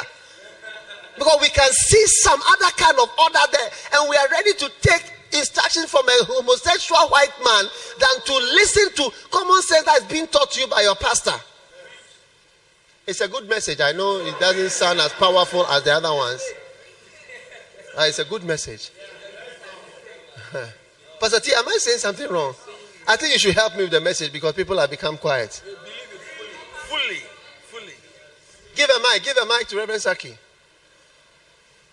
Because 1.16 1.38
we 1.40 1.48
can 1.48 1.70
see 1.70 2.04
some 2.06 2.40
other 2.50 2.72
kind 2.76 2.96
of 3.00 3.08
order 3.18 3.38
there, 3.52 3.70
and 3.94 4.10
we 4.10 4.16
are 4.16 4.28
ready 4.32 4.52
to 4.54 4.70
take 4.80 5.12
instructions 5.38 5.90
from 5.90 6.08
a 6.08 6.24
homosexual 6.24 7.08
white 7.08 7.32
man 7.44 7.64
than 7.98 8.20
to 8.24 8.32
listen 8.54 8.92
to 8.94 9.10
common 9.30 9.62
sense 9.62 9.84
that 9.84 10.02
is 10.02 10.04
being 10.04 10.26
taught 10.26 10.50
to 10.52 10.60
you 10.60 10.66
by 10.66 10.82
your 10.82 10.96
pastor. 10.96 11.34
It's 13.06 13.20
a 13.20 13.28
good 13.28 13.48
message. 13.48 13.80
I 13.80 13.92
know 13.92 14.18
it 14.18 14.38
doesn't 14.40 14.70
sound 14.70 15.00
as 15.00 15.12
powerful 15.12 15.64
as 15.66 15.84
the 15.84 15.92
other 15.92 16.12
ones. 16.12 16.42
Uh, 17.96 18.02
it's 18.02 18.18
a 18.18 18.24
good 18.24 18.44
message. 18.44 18.90
Pastor 21.20 21.40
T, 21.40 21.52
am 21.54 21.66
I 21.66 21.78
saying 21.78 21.98
something 21.98 22.28
wrong? 22.28 22.54
I 23.08 23.16
think 23.16 23.32
you 23.32 23.38
should 23.38 23.54
help 23.54 23.74
me 23.76 23.84
with 23.84 23.92
the 23.92 24.00
message 24.00 24.32
because 24.32 24.52
people 24.54 24.76
have 24.78 24.90
become 24.90 25.16
quiet. 25.16 25.52
Fully, 26.88 27.20
fully. 27.62 27.94
Give 28.74 28.90
a 28.90 28.98
mic, 29.00 29.22
give 29.22 29.36
a 29.36 29.46
mic 29.46 29.68
to 29.68 29.76
Reverend 29.76 30.02
Saki. 30.02 30.36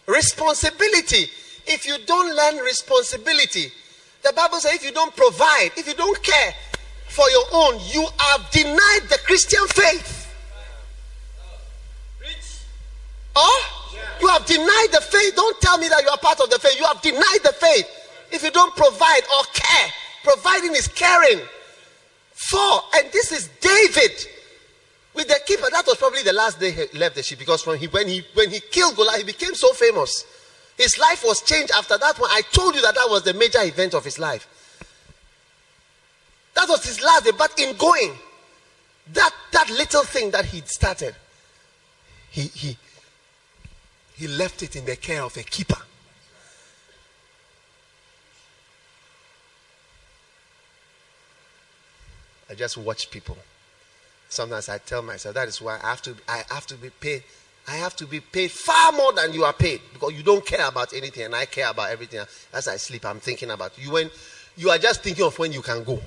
Responsibility. 0.08 1.30
If 1.66 1.86
you 1.86 1.98
don't 2.06 2.36
learn 2.36 2.58
responsibility, 2.64 3.72
the 4.24 4.34
Bible 4.34 4.60
says 4.60 4.76
if 4.76 4.86
you 4.86 4.92
don't 4.92 5.16
provide, 5.16 5.72
if 5.78 5.88
you 5.88 5.94
don't 5.94 6.22
care 6.24 6.54
for 7.10 7.30
your 7.30 7.46
own, 7.54 7.80
you 7.92 8.06
have 8.18 8.50
denied 8.52 9.02
the 9.10 9.20
Christian 9.26 9.66
faith. 9.68 10.20
Oh? 13.36 13.84
You 14.22 14.28
have 14.30 14.46
denied 14.46 14.88
the 14.92 15.02
faith. 15.02 15.36
Don't 15.36 15.60
tell 15.60 15.78
me 15.78 15.90
that 15.90 16.02
you 16.04 16.10
are 16.10 16.18
part 16.18 16.40
of 16.40 16.50
the 16.50 16.60
faith. 16.60 16.80
You 16.80 16.86
have 16.86 17.02
denied 17.02 17.40
the 17.44 17.54
faith. 17.54 17.88
If 18.32 18.44
you 18.44 18.52
don't 18.52 18.76
provide 18.76 19.22
or 19.38 19.44
care, 19.54 19.90
providing 20.24 20.76
is 20.76 20.88
caring. 20.88 21.42
Four, 22.34 22.82
and 22.96 23.12
this 23.12 23.32
is 23.32 23.50
David 23.60 24.12
with 25.14 25.28
the 25.28 25.40
keeper. 25.46 25.68
That 25.72 25.86
was 25.86 25.98
probably 25.98 26.24
the 26.24 26.34
last 26.34 26.60
day 26.60 26.72
he 26.72 26.98
left 26.98 27.16
the 27.16 27.24
ship 27.24 27.40
because 27.40 27.66
when 27.66 27.78
he 27.78 27.88
when 27.88 28.08
he 28.08 28.24
when 28.34 28.50
he 28.50 28.60
killed 28.60 28.96
Goliath, 28.96 29.20
he 29.20 29.24
became 29.24 29.54
so 29.56 29.72
famous. 29.74 30.26
His 30.78 30.98
life 30.98 31.24
was 31.24 31.42
changed 31.42 31.72
after 31.76 31.98
that 31.98 32.20
one. 32.20 32.30
I 32.32 32.42
told 32.52 32.76
you 32.76 32.82
that 32.82 32.96
that 32.96 33.08
was 33.10 33.24
the 33.24 33.34
major 33.34 33.62
event 33.62 33.94
of 33.94 34.04
his 34.04 34.18
life. 34.18 34.48
That 36.56 36.68
was 36.68 36.84
his 36.86 37.02
last 37.02 37.26
day. 37.26 37.32
But 37.38 37.58
in 37.60 37.76
going, 37.78 38.14
that 39.14 39.32
that 39.52 39.70
little 39.70 40.04
thing 40.04 40.32
that 40.32 40.46
he'd 40.46 40.68
started, 40.68 41.16
he 42.32 42.44
he 42.44 42.78
he 44.16 44.28
left 44.28 44.64
it 44.64 44.76
in 44.76 44.86
the 44.86 44.96
care 44.96 45.24
of 45.24 45.36
a 45.38 45.44
keeper. 45.44 45.82
I 52.50 52.56
just 52.56 52.78
watch 52.78 53.10
people. 53.10 53.38
Sometimes 54.30 54.70
I 54.70 54.78
tell 54.78 55.02
myself 55.02 55.36
that 55.36 55.48
is 55.48 55.62
why 55.62 55.80
I 55.82 55.90
have 55.90 56.02
to 56.04 56.16
I 56.28 56.44
have 56.50 56.66
to 56.68 56.76
be 56.76 56.90
paid. 56.90 57.24
I 57.68 57.76
have 57.76 57.96
to 57.98 58.06
be 58.06 58.20
paid 58.20 58.52
far 58.52 58.92
more 58.92 59.14
than 59.14 59.34
you 59.34 59.46
are 59.46 59.54
paid 59.54 59.82
because 59.94 60.14
you 60.14 60.24
don't 60.24 60.46
care 60.46 60.68
about 60.68 60.94
anything 60.94 61.24
and 61.24 61.36
I 61.36 61.46
care 61.46 61.70
about 61.70 61.92
everything. 61.92 62.22
As 62.52 62.68
I 62.68 62.76
sleep, 62.76 63.06
I'm 63.06 63.20
thinking 63.20 63.52
about 63.52 63.78
you. 63.78 63.92
When 63.92 64.10
you 64.58 64.70
are 64.70 64.78
just 64.78 65.02
thinking 65.02 65.24
of 65.26 65.38
when 65.40 65.54
you 65.54 65.62
can 65.62 65.84
go. 65.84 66.00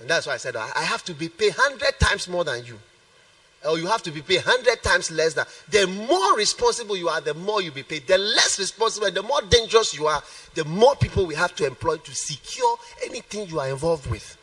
And 0.00 0.08
that's 0.08 0.26
why 0.26 0.34
I 0.34 0.38
said 0.38 0.56
I 0.56 0.82
have 0.82 1.04
to 1.04 1.14
be 1.14 1.28
paid 1.28 1.52
hundred 1.56 1.98
times 2.00 2.28
more 2.28 2.44
than 2.44 2.64
you. 2.64 2.78
Or 3.66 3.78
you 3.78 3.86
have 3.86 4.02
to 4.02 4.10
be 4.10 4.20
paid 4.20 4.44
100 4.44 4.82
times 4.82 5.10
less 5.10 5.32
than 5.32 5.46
the 5.70 5.86
more 5.86 6.36
responsible 6.36 6.98
you 6.98 7.08
are 7.08 7.22
the 7.22 7.32
more 7.32 7.62
you 7.62 7.70
be 7.70 7.82
paid. 7.82 8.06
The 8.06 8.18
less 8.18 8.58
responsible 8.58 9.10
the 9.10 9.22
more 9.22 9.40
dangerous 9.48 9.94
you 9.94 10.06
are 10.06 10.22
the 10.54 10.66
more 10.66 10.94
people 10.96 11.24
we 11.24 11.34
have 11.34 11.54
to 11.56 11.66
employ 11.66 11.96
to 11.96 12.14
secure 12.14 12.76
anything 13.06 13.48
you 13.48 13.60
are 13.60 13.68
involved 13.68 14.10
with. 14.10 14.36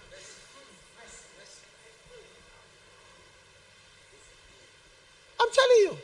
I'm 5.39 5.49
telling 5.51 5.77
you 5.77 5.97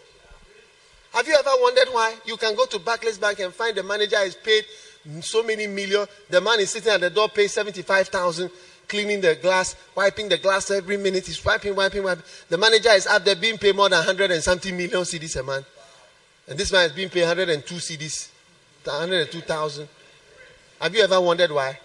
have 1.18 1.28
you 1.28 1.34
ever 1.34 1.50
wondered 1.60 1.88
why 1.92 2.16
you 2.26 2.38
can 2.38 2.56
go 2.56 2.66
to 2.68 2.80
Barclays 2.80 3.18
Bank 3.18 3.40
and 3.40 3.54
find 3.54 3.76
the 3.76 3.84
manager 3.84 4.18
is 4.18 4.36
paid 4.36 4.66
so 5.22 5.42
many 5.42 5.66
million 5.68 6.06
the 6.30 6.40
man 6.40 6.60
is 6.60 6.70
sitting 6.70 6.92
at 6.92 7.02
the 7.02 7.10
door 7.10 7.28
paid 7.28 7.48
75,000 7.48 8.52
cleaning 8.88 9.22
the 9.22 9.36
glass, 9.36 9.76
wiping 9.96 10.30
the 10.30 10.38
glass 10.38 10.72
every 10.72 10.98
minute. 10.98 11.26
He's 11.26 11.44
wiping, 11.44 11.76
wiping, 11.76 12.04
wiping. 12.04 12.24
The 12.50 12.58
manager 12.58 12.90
is 12.92 13.08
up 13.08 13.24
there 13.26 13.36
being 13.36 13.58
paid 13.58 13.76
more 13.76 13.90
than 13.90 14.00
100 14.00 14.32
and 14.32 14.44
something 14.44 14.76
million 14.76 15.02
cedis 15.02 15.40
a 15.40 15.44
month. 15.44 15.66
And 16.48 16.58
this 16.58 16.72
man 16.72 16.86
is 16.86 16.94
being 16.94 17.10
paid 17.10 17.24
102 17.24 17.76
cedis, 17.76 18.30
102,000. 18.86 19.88
Have 20.80 20.96
you 20.96 21.04
ever 21.04 21.20
wondered 21.20 21.52
why? 21.52 21.78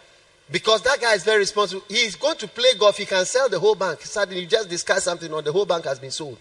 Because 0.50 0.82
that 0.82 1.00
guy 1.00 1.14
is 1.14 1.24
very 1.24 1.38
responsible. 1.38 1.82
He's 1.88 2.14
going 2.14 2.36
to 2.36 2.46
play 2.46 2.74
golf. 2.78 2.98
He 2.98 3.06
can 3.06 3.24
sell 3.24 3.48
the 3.48 3.58
whole 3.58 3.74
bank. 3.74 4.02
Suddenly, 4.02 4.42
you 4.42 4.46
just 4.46 4.68
discuss 4.68 5.04
something, 5.04 5.32
or 5.32 5.40
the 5.40 5.52
whole 5.52 5.64
bank 5.64 5.84
has 5.84 5.98
been 5.98 6.10
sold. 6.10 6.38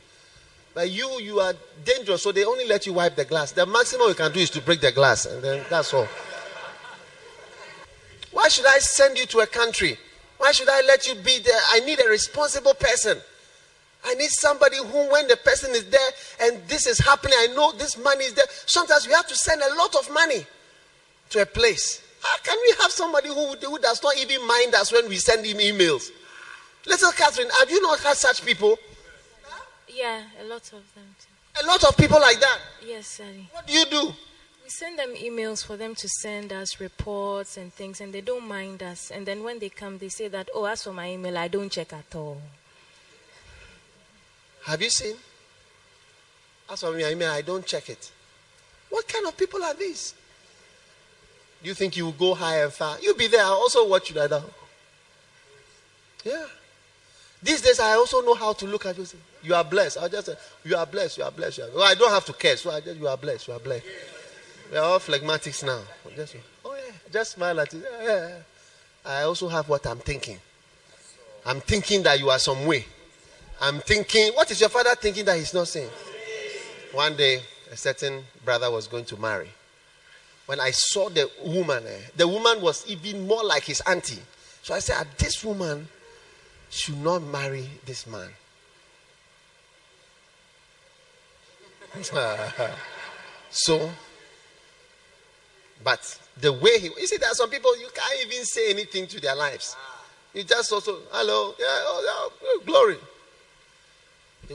But 0.73 0.89
you, 0.89 1.19
you 1.19 1.39
are 1.39 1.53
dangerous, 1.83 2.23
so 2.23 2.31
they 2.31 2.45
only 2.45 2.65
let 2.65 2.85
you 2.85 2.93
wipe 2.93 3.15
the 3.15 3.25
glass. 3.25 3.51
The 3.51 3.65
maximum 3.65 4.07
you 4.07 4.15
can 4.15 4.31
do 4.31 4.39
is 4.39 4.49
to 4.51 4.61
break 4.61 4.79
the 4.79 4.91
glass, 4.91 5.25
and 5.25 5.43
then 5.43 5.65
that's 5.69 5.93
all. 5.93 6.07
Why 8.31 8.47
should 8.47 8.65
I 8.65 8.79
send 8.79 9.17
you 9.17 9.25
to 9.27 9.39
a 9.39 9.47
country? 9.47 9.97
Why 10.37 10.51
should 10.53 10.69
I 10.69 10.81
let 10.87 11.07
you 11.07 11.15
be 11.15 11.39
there? 11.39 11.59
I 11.69 11.81
need 11.81 11.99
a 11.99 12.07
responsible 12.09 12.73
person. 12.73 13.17
I 14.03 14.15
need 14.15 14.29
somebody 14.31 14.77
who, 14.77 15.11
when 15.11 15.27
the 15.27 15.37
person 15.37 15.71
is 15.71 15.85
there 15.89 16.09
and 16.41 16.67
this 16.67 16.87
is 16.87 16.97
happening, 16.97 17.35
I 17.37 17.47
know 17.55 17.71
this 17.73 17.97
money 17.97 18.25
is 18.25 18.33
there. 18.33 18.45
Sometimes 18.65 19.05
we 19.05 19.13
have 19.13 19.27
to 19.27 19.35
send 19.35 19.61
a 19.61 19.75
lot 19.75 19.95
of 19.95 20.11
money 20.11 20.45
to 21.31 21.41
a 21.41 21.45
place. 21.45 22.01
How 22.21 22.37
can 22.43 22.57
we 22.63 22.75
have 22.81 22.91
somebody 22.91 23.27
who, 23.27 23.53
who 23.53 23.79
does 23.79 24.01
not 24.01 24.17
even 24.17 24.47
mind 24.47 24.73
us 24.73 24.91
when 24.91 25.07
we 25.07 25.17
send 25.17 25.45
him 25.45 25.57
emails? 25.57 26.09
Little 26.87 27.11
Catherine, 27.11 27.49
have 27.59 27.69
you 27.69 27.81
not 27.81 27.99
had 27.99 28.17
such 28.17 28.43
people? 28.43 28.79
Yeah, 29.93 30.23
a 30.41 30.45
lot 30.45 30.63
of 30.73 30.83
them 30.95 31.15
too. 31.19 31.63
A 31.63 31.65
lot 31.67 31.83
of 31.83 31.97
people 31.97 32.19
like 32.19 32.39
that. 32.39 32.59
Yes, 32.85 33.17
Daddy. 33.17 33.49
What 33.51 33.67
do 33.67 33.73
you 33.73 33.85
do? 33.85 34.13
We 34.63 34.69
send 34.69 34.97
them 34.97 35.13
emails 35.15 35.65
for 35.65 35.75
them 35.75 35.95
to 35.95 36.07
send 36.07 36.53
us 36.53 36.79
reports 36.79 37.57
and 37.57 37.73
things, 37.73 37.99
and 37.99 38.13
they 38.13 38.21
don't 38.21 38.47
mind 38.47 38.81
us. 38.83 39.11
And 39.11 39.25
then 39.25 39.43
when 39.43 39.59
they 39.59 39.69
come, 39.69 39.97
they 39.97 40.09
say 40.09 40.27
that, 40.29 40.49
oh, 40.55 40.65
as 40.65 40.83
for 40.83 40.93
my 40.93 41.11
email, 41.11 41.37
I 41.37 41.47
don't 41.47 41.69
check 41.69 41.91
at 41.93 42.15
all. 42.15 42.41
Have 44.65 44.81
you 44.81 44.89
seen? 44.89 45.15
As 46.69 46.79
for 46.79 46.95
I 46.95 47.15
mean, 47.15 47.27
I 47.27 47.41
don't 47.41 47.65
check 47.65 47.89
it. 47.89 48.11
What 48.89 49.07
kind 49.07 49.25
of 49.27 49.35
people 49.35 49.61
are 49.63 49.73
these? 49.73 50.13
Do 51.61 51.67
you 51.69 51.73
think 51.73 51.97
you 51.97 52.05
will 52.05 52.11
go 52.13 52.33
high 52.33 52.61
and 52.63 52.71
far? 52.71 52.97
You'll 53.01 53.15
be 53.15 53.27
there. 53.27 53.43
I'll 53.43 53.53
also 53.53 53.87
watch 53.87 54.09
you 54.09 54.19
like 54.19 54.29
that. 54.29 54.43
Yeah. 56.23 56.45
These 57.43 57.61
days, 57.61 57.79
I 57.79 57.93
also 57.93 58.21
know 58.21 58.35
how 58.35 58.53
to 58.53 58.65
look 58.65 58.85
at 58.85 58.97
you. 58.97 59.05
You 59.43 59.55
are 59.55 59.63
blessed. 59.63 59.97
I 59.97 60.07
just 60.07 60.27
say, 60.27 60.35
you 60.63 60.75
are 60.75 60.85
blessed. 60.85 61.17
You 61.17 61.23
are 61.23 61.31
blessed. 61.31 61.57
You 61.57 61.63
are, 61.65 61.69
well, 61.75 61.83
I 61.83 61.95
don't 61.95 62.11
have 62.11 62.25
to 62.25 62.33
care. 62.33 62.55
So 62.57 62.71
I 62.71 62.79
just, 62.79 62.99
you 62.99 63.07
are 63.07 63.17
blessed. 63.17 63.47
You 63.47 63.53
are 63.55 63.59
blessed. 63.59 63.85
We 64.71 64.77
are 64.77 64.83
all 64.83 64.99
phlegmatics 64.99 65.65
now. 65.65 65.81
Just, 66.15 66.35
oh 66.63 66.75
yeah, 66.75 66.93
just 67.11 67.33
smile 67.33 67.59
at 67.59 67.73
it. 67.73 67.83
Yeah. 68.01 68.37
I 69.05 69.23
also 69.23 69.47
have 69.49 69.67
what 69.67 69.85
I'm 69.87 69.97
thinking. 69.97 70.37
I'm 71.45 71.59
thinking 71.59 72.03
that 72.03 72.19
you 72.19 72.29
are 72.29 72.39
some 72.39 72.65
way. 72.65 72.85
I'm 73.59 73.79
thinking, 73.79 74.31
what 74.33 74.49
is 74.51 74.59
your 74.59 74.69
father 74.69 74.95
thinking 74.95 75.25
that 75.25 75.37
he's 75.37 75.53
not 75.53 75.67
saying? 75.67 75.89
One 76.93 77.15
day, 77.15 77.41
a 77.71 77.77
certain 77.77 78.23
brother 78.45 78.69
was 78.69 78.87
going 78.87 79.05
to 79.05 79.17
marry. 79.17 79.49
When 80.45 80.59
I 80.59 80.71
saw 80.71 81.09
the 81.09 81.29
woman, 81.43 81.83
eh, 81.87 81.99
the 82.15 82.27
woman 82.27 82.61
was 82.61 82.85
even 82.87 83.27
more 83.27 83.43
like 83.43 83.63
his 83.63 83.81
auntie. 83.81 84.19
So 84.63 84.73
I 84.73 84.79
said, 84.79 84.97
"Ah, 84.99 85.05
this 85.17 85.43
woman 85.43 85.87
should 86.69 86.97
not 86.97 87.21
marry 87.23 87.69
this 87.85 88.05
man. 88.05 88.29
so, 93.49 93.89
but 95.83 96.19
the 96.39 96.53
way 96.53 96.79
he, 96.79 96.85
you 96.85 97.07
see, 97.07 97.17
there 97.17 97.29
are 97.29 97.35
some 97.35 97.49
people 97.49 97.77
you 97.77 97.87
can't 97.93 98.25
even 98.25 98.45
say 98.45 98.69
anything 98.69 99.07
to 99.07 99.19
their 99.19 99.35
lives. 99.35 99.75
You 100.33 100.43
just 100.43 100.71
also, 100.71 100.99
hello, 101.11 101.53
yeah, 101.59 101.65
oh, 101.67 102.01
yeah, 102.05 102.47
oh, 102.47 102.61
glory. 102.65 102.97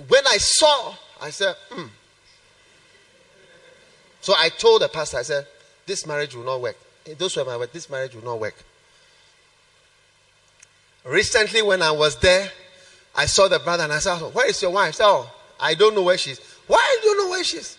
When 0.09 0.27
I 0.27 0.37
saw, 0.39 0.95
I 1.21 1.31
said, 1.31 1.55
hmm. 1.71 1.87
So 4.21 4.35
I 4.37 4.49
told 4.49 4.83
the 4.83 4.89
pastor, 4.89 5.19
I 5.19 5.23
said, 5.23 5.47
this 5.87 6.07
marriage 6.07 6.35
will 6.35 6.45
not 6.45 6.61
work. 6.61 6.77
Those 7.19 7.37
were 7.37 7.45
my 7.45 7.57
words, 7.57 7.73
this 7.73 7.89
marriage 7.89 8.15
will 8.15 8.25
not 8.25 8.41
work. 8.41 8.57
Recently, 11.05 11.63
when 11.63 11.83
I 11.83 11.93
was 11.93 12.17
there, 12.17 12.51
I 13.15 13.27
saw 13.27 13.47
the 13.47 13.61
brother 13.61 13.85
and 13.85 13.93
I 13.93 14.01
said, 14.01 14.19
Where 14.19 14.49
is 14.49 14.61
your 14.61 14.73
wife? 14.73 14.89
I 14.89 14.91
said, 14.91 15.07
Oh, 15.07 15.31
I 15.61 15.75
don't 15.75 15.95
know 15.95 16.03
where 16.03 16.19
she 16.19 16.33
is. 16.33 16.41
Why 16.67 16.99
do 17.03 17.09
you 17.09 17.17
know 17.25 17.31
where 17.31 17.45
she 17.45 17.59
is? 17.59 17.79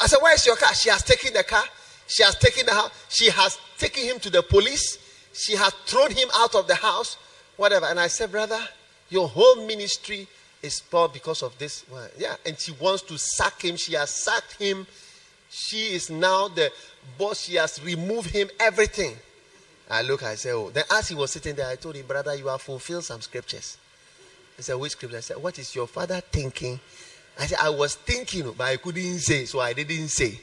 I 0.00 0.06
said, 0.06 0.18
Where 0.20 0.34
is 0.34 0.44
your 0.46 0.56
car? 0.56 0.74
She 0.74 0.90
has 0.90 1.02
taken 1.02 1.32
the 1.32 1.44
car. 1.44 1.64
She 2.06 2.22
has 2.22 2.36
taken 2.36 2.66
the 2.66 2.72
house. 2.72 2.90
She 3.08 3.30
has 3.30 3.58
taken 3.78 4.04
him 4.04 4.18
to 4.20 4.30
the 4.30 4.42
police. 4.42 4.98
She 5.32 5.56
has 5.56 5.72
thrown 5.86 6.10
him 6.10 6.28
out 6.36 6.54
of 6.54 6.66
the 6.66 6.74
house. 6.74 7.16
Whatever. 7.56 7.86
And 7.86 7.98
I 7.98 8.08
said, 8.08 8.30
Brother, 8.30 8.60
your 9.10 9.28
whole 9.28 9.66
ministry 9.66 10.26
is 10.62 10.76
spoiled 10.76 11.12
because 11.12 11.42
of 11.42 11.56
this. 11.58 11.84
Well, 11.90 12.08
yeah. 12.18 12.36
And 12.44 12.58
she 12.58 12.72
wants 12.72 13.02
to 13.02 13.18
sack 13.18 13.62
him. 13.62 13.76
She 13.76 13.94
has 13.94 14.10
sacked 14.10 14.54
him. 14.54 14.86
She 15.50 15.94
is 15.94 16.10
now 16.10 16.48
the 16.48 16.70
boss. 17.16 17.42
She 17.42 17.54
has 17.54 17.82
removed 17.84 18.30
him, 18.30 18.48
everything. 18.58 19.16
I 19.90 20.02
look, 20.02 20.22
I 20.22 20.34
say, 20.34 20.52
Oh. 20.52 20.70
Then 20.70 20.84
as 20.92 21.08
he 21.08 21.14
was 21.14 21.30
sitting 21.32 21.54
there, 21.54 21.68
I 21.68 21.76
told 21.76 21.94
him, 21.94 22.06
Brother, 22.06 22.34
you 22.34 22.46
have 22.48 22.62
fulfilled 22.62 23.04
some 23.04 23.20
scriptures. 23.20 23.76
He 24.56 24.62
said, 24.62 24.74
Which 24.74 24.92
scripture? 24.92 25.18
I 25.18 25.20
said, 25.20 25.36
What 25.36 25.58
is 25.58 25.74
your 25.74 25.86
father 25.86 26.20
thinking? 26.20 26.80
I 27.38 27.46
said, 27.46 27.58
I 27.60 27.70
was 27.70 27.96
thinking, 27.96 28.52
but 28.56 28.64
I 28.64 28.76
couldn't 28.76 29.18
say, 29.18 29.44
so 29.44 29.60
I 29.60 29.72
didn't 29.72 30.08
say. 30.08 30.38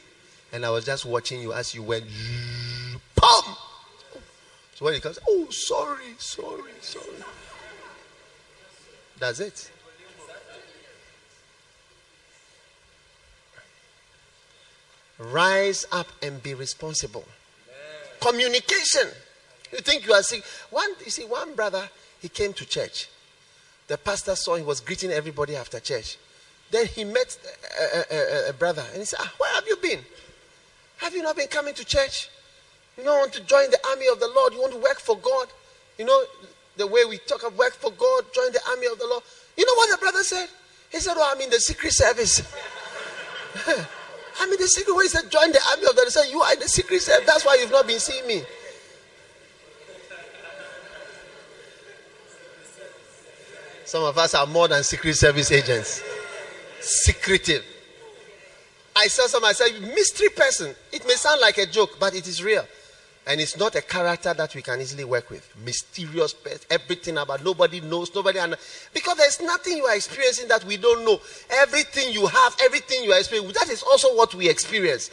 And 0.51 0.65
I 0.65 0.69
was 0.69 0.85
just 0.85 1.05
watching 1.05 1.41
you 1.41 1.53
as 1.53 1.73
you 1.73 1.83
went, 1.83 2.05
pum! 3.15 3.55
So 4.75 4.85
when 4.85 4.93
he 4.95 4.99
comes, 4.99 5.19
oh, 5.29 5.47
sorry, 5.49 6.15
sorry, 6.17 6.71
sorry. 6.81 7.05
That's 9.19 9.39
it. 9.39 9.71
Rise 15.19 15.85
up 15.91 16.07
and 16.23 16.41
be 16.41 16.55
responsible. 16.55 17.23
Communication. 18.19 19.07
You 19.71 19.77
think 19.77 20.05
you 20.05 20.13
are 20.13 20.23
sick. 20.23 20.43
One, 20.71 20.89
you 21.05 21.11
see, 21.11 21.25
one 21.25 21.53
brother, 21.55 21.87
he 22.19 22.27
came 22.27 22.53
to 22.53 22.65
church. 22.65 23.07
The 23.87 23.97
pastor 23.97 24.35
saw 24.35 24.55
he 24.55 24.63
was 24.63 24.81
greeting 24.81 25.11
everybody 25.11 25.55
after 25.55 25.79
church. 25.79 26.17
Then 26.71 26.87
he 26.87 27.03
met 27.03 27.37
a, 27.79 27.97
a- 28.15 28.17
a- 28.17 28.49
a 28.49 28.53
brother 28.53 28.83
and 28.91 28.99
he 28.99 29.05
said, 29.05 29.19
ah, 29.21 29.31
Where 29.37 29.53
have 29.55 29.67
you 29.67 29.75
been? 29.77 29.99
Have 30.97 31.13
you 31.13 31.21
not 31.21 31.35
been 31.35 31.47
coming 31.47 31.73
to 31.73 31.85
church? 31.85 32.29
You 32.97 33.03
don't 33.03 33.19
want 33.19 33.33
to 33.33 33.41
join 33.43 33.69
the 33.71 33.79
army 33.89 34.07
of 34.11 34.19
the 34.19 34.27
Lord. 34.35 34.53
You 34.53 34.61
want 34.61 34.73
to 34.73 34.79
work 34.79 34.99
for 34.99 35.17
God. 35.17 35.47
You 35.97 36.05
know, 36.05 36.23
the 36.77 36.87
way 36.87 37.03
we 37.05 37.17
talk 37.19 37.43
of 37.43 37.57
work 37.57 37.73
for 37.73 37.91
God, 37.91 38.23
join 38.33 38.51
the 38.53 38.61
army 38.69 38.87
of 38.87 38.97
the 38.99 39.07
Lord. 39.07 39.23
You 39.57 39.65
know 39.65 39.73
what 39.75 39.89
the 39.91 39.97
brother 39.97 40.23
said? 40.23 40.47
He 40.91 40.99
said, 40.99 41.13
Oh, 41.17 41.31
I'm 41.33 41.41
in 41.41 41.49
the 41.49 41.59
secret 41.59 41.91
service. 41.93 42.41
I'm 44.39 44.51
in 44.51 44.59
the 44.59 44.67
secret. 44.67 44.93
Where 44.93 45.03
he 45.03 45.09
said, 45.09 45.29
Join 45.29 45.51
the 45.51 45.61
army 45.71 45.83
of 45.85 45.95
the 45.95 46.01
Lord. 46.01 46.07
He 46.07 46.11
said, 46.11 46.25
You 46.29 46.41
are 46.41 46.53
in 46.53 46.59
the 46.59 46.67
secret 46.69 47.01
service. 47.01 47.25
That's 47.25 47.45
why 47.45 47.57
you've 47.59 47.71
not 47.71 47.87
been 47.87 47.99
seeing 47.99 48.25
me. 48.27 48.43
Some 53.85 54.03
of 54.03 54.17
us 54.17 54.33
are 54.35 54.45
more 54.47 54.67
than 54.67 54.83
secret 54.83 55.15
service 55.15 55.51
agents. 55.51 56.01
Secretive. 56.81 57.63
I 58.95 59.07
saw 59.07 59.27
some, 59.27 59.45
I 59.45 59.53
said, 59.53 59.81
mystery 59.81 60.29
person. 60.29 60.75
It 60.91 61.05
may 61.07 61.13
sound 61.13 61.41
like 61.41 61.57
a 61.57 61.65
joke, 61.65 61.97
but 61.99 62.13
it 62.15 62.27
is 62.27 62.43
real. 62.43 62.65
And 63.27 63.39
it's 63.39 63.57
not 63.57 63.75
a 63.75 63.81
character 63.81 64.33
that 64.33 64.55
we 64.55 64.61
can 64.63 64.81
easily 64.81 65.03
work 65.03 65.29
with. 65.29 65.47
Mysterious 65.63 66.33
person, 66.33 66.61
everything 66.71 67.17
about 67.17 67.43
nobody 67.43 67.79
knows, 67.79 68.13
nobody 68.15 68.39
under, 68.39 68.57
because 68.93 69.17
there's 69.17 69.39
nothing 69.41 69.77
you 69.77 69.85
are 69.85 69.95
experiencing 69.95 70.47
that 70.47 70.65
we 70.65 70.77
don't 70.77 71.05
know. 71.05 71.21
Everything 71.51 72.11
you 72.11 72.25
have, 72.25 72.57
everything 72.63 73.03
you 73.03 73.11
are 73.11 73.19
experiencing, 73.19 73.53
that 73.53 73.69
is 73.69 73.83
also 73.83 74.15
what 74.15 74.33
we 74.33 74.49
experience. 74.49 75.11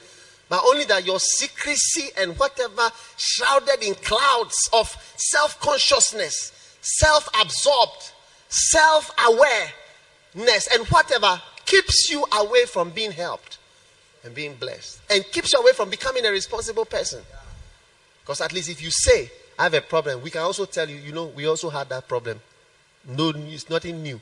But 0.49 0.63
only 0.65 0.85
that 0.87 1.05
your 1.05 1.21
secrecy 1.21 2.09
and 2.19 2.37
whatever 2.39 2.89
shrouded 3.19 3.83
in 3.83 3.95
clouds 3.97 4.57
of 4.73 4.89
self 5.17 5.61
consciousness, 5.61 6.79
self 6.81 7.29
absorbed, 7.41 8.13
self 8.49 9.11
awareness, 9.27 10.67
and 10.73 10.87
whatever 10.89 11.41
keeps 11.69 12.11
you 12.11 12.25
away 12.41 12.65
from 12.65 12.91
being 12.91 13.13
helped 13.13 13.59
and 14.25 14.35
being 14.35 14.55
blessed, 14.55 15.01
and 15.11 15.23
keeps 15.31 15.53
you 15.53 15.61
away 15.61 15.73
from 15.73 15.91
becoming 15.91 16.25
a 16.25 16.31
responsible 16.31 16.85
person. 16.85 17.23
Because 18.23 18.41
at 18.41 18.53
least 18.53 18.69
if 18.69 18.83
you 18.83 18.91
say, 18.91 19.31
I 19.59 19.65
have 19.65 19.75
a 19.75 19.81
problem, 19.81 20.23
we 20.23 20.31
can 20.31 20.43
also 20.43 20.65
tell 20.65 20.89
you, 20.89 20.97
you 20.97 21.13
know, 21.13 21.27
we 21.27 21.47
also 21.47 21.71
had 21.71 21.89
that 21.91 22.09
problem. 22.09 22.41
No, 23.07 23.33
it's 23.35 23.69
nothing 23.71 24.03
new. 24.03 24.21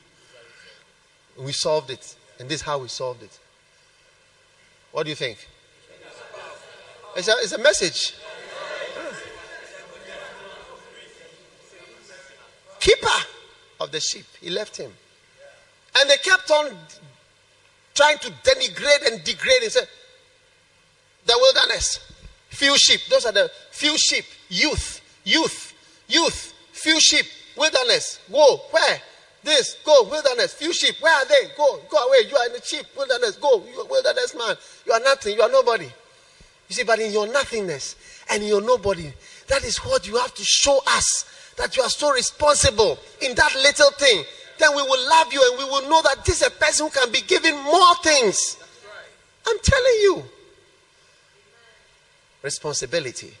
We 1.37 1.51
solved 1.51 1.89
it, 1.89 2.15
and 2.39 2.49
this 2.49 2.61
is 2.61 2.65
how 2.65 2.79
we 2.79 2.89
solved 2.89 3.23
it. 3.23 3.39
What 4.91 5.03
do 5.03 5.09
you 5.09 5.15
think? 5.15 5.47
It's 7.15 7.27
a, 7.27 7.33
it's 7.41 7.53
a 7.53 7.59
message. 7.59 8.13
Keeper 12.79 13.07
of 13.79 13.91
the 13.91 13.99
sheep, 13.99 14.25
he 14.41 14.49
left 14.49 14.77
him. 14.77 14.91
And 15.99 16.09
they 16.09 16.17
kept 16.17 16.51
on 16.51 16.77
trying 17.97 18.19
to 18.19 18.29
denigrate 18.29 19.11
and 19.11 19.23
degrade 19.23 19.63
and 19.63 19.71
say, 19.71 19.81
the 21.25 21.33
wilderness, 21.35 21.99
few 22.49 22.77
sheep. 22.77 23.01
Those 23.09 23.25
are 23.25 23.31
the 23.31 23.51
few 23.71 23.97
sheep, 23.97 24.23
youth, 24.49 25.01
youth, 25.25 25.73
youth, 26.07 26.53
few 26.71 26.99
sheep, 27.01 27.25
wilderness. 27.57 28.19
Go, 28.31 28.61
where? 28.69 29.01
This, 29.43 29.77
go, 29.83 30.03
wilderness, 30.03 30.53
few 30.53 30.71
sheep. 30.73 30.95
Where 31.01 31.13
are 31.13 31.25
they? 31.25 31.49
Go, 31.57 31.79
go 31.89 31.97
away. 32.07 32.29
You 32.29 32.37
are 32.37 32.45
in 32.45 32.53
the 32.53 32.61
sheep, 32.61 32.85
wilderness. 32.95 33.35
Go, 33.37 33.63
you 33.65 33.85
wilderness 33.89 34.35
man. 34.37 34.55
You 34.85 34.93
are 34.93 34.99
nothing. 34.99 35.35
You 35.35 35.41
are 35.41 35.51
nobody. 35.51 35.85
You 36.69 36.75
see, 36.75 36.83
but 36.83 36.99
in 36.99 37.11
your 37.11 37.27
nothingness 37.27 37.95
and 38.29 38.45
your 38.45 38.61
nobody, 38.61 39.11
that 39.47 39.63
is 39.63 39.77
what 39.77 40.07
you 40.07 40.17
have 40.17 40.33
to 40.35 40.43
show 40.43 40.79
us 40.87 41.53
that 41.57 41.75
you 41.75 41.83
are 41.83 41.89
so 41.89 42.11
responsible 42.11 42.99
in 43.21 43.33
that 43.35 43.55
little 43.55 43.91
thing. 43.91 44.23
Then 44.59 44.75
we 44.75 44.81
will 44.81 45.09
love 45.09 45.31
you 45.31 45.41
and 45.49 45.59
we 45.59 45.65
will 45.65 45.89
know 45.89 46.01
that 46.01 46.25
this 46.25 46.41
is 46.41 46.47
a 46.47 46.51
person 46.51 46.87
who 46.87 46.91
can 46.91 47.11
be 47.11 47.21
given 47.21 47.55
more 47.63 47.95
things. 48.03 48.57
I'm 49.47 49.57
telling 49.59 49.93
you. 50.01 50.23
Responsibility 52.41 53.33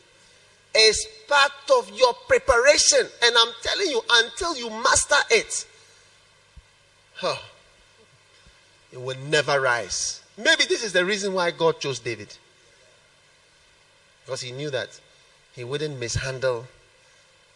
is 0.75 1.07
part 1.27 1.51
of 1.77 1.91
your 1.95 2.13
preparation. 2.27 2.99
And 3.23 3.35
I'm 3.37 3.53
telling 3.61 3.89
you, 3.89 4.01
until 4.09 4.55
you 4.55 4.69
master 4.69 5.15
it, 5.31 5.65
huh, 7.15 7.35
it 8.91 9.01
will 9.01 9.17
never 9.27 9.59
rise. 9.59 10.21
Maybe 10.37 10.65
this 10.65 10.83
is 10.83 10.93
the 10.93 11.03
reason 11.03 11.33
why 11.33 11.51
God 11.51 11.79
chose 11.79 11.99
David. 11.99 12.35
Because 14.25 14.41
he 14.41 14.51
knew 14.51 14.69
that 14.69 14.99
he 15.53 15.63
wouldn't 15.63 15.99
mishandle 15.99 16.67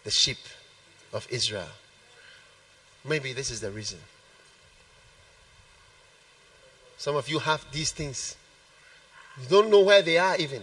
the 0.04 0.12
sheep 0.12 0.40
of 1.14 1.28
Israel. 1.30 1.68
Maybe 3.06 3.34
this 3.34 3.50
is 3.50 3.62
the 3.62 3.72
reason. 3.72 4.00
Some 6.98 7.16
of 7.16 7.28
you 7.28 7.40
have 7.40 7.66
these 7.72 7.92
things. 7.92 8.36
You 9.42 9.48
don't 9.48 9.72
know 9.72 9.82
where 9.82 10.02
they 10.02 10.18
are 10.18 10.36
even. 10.38 10.62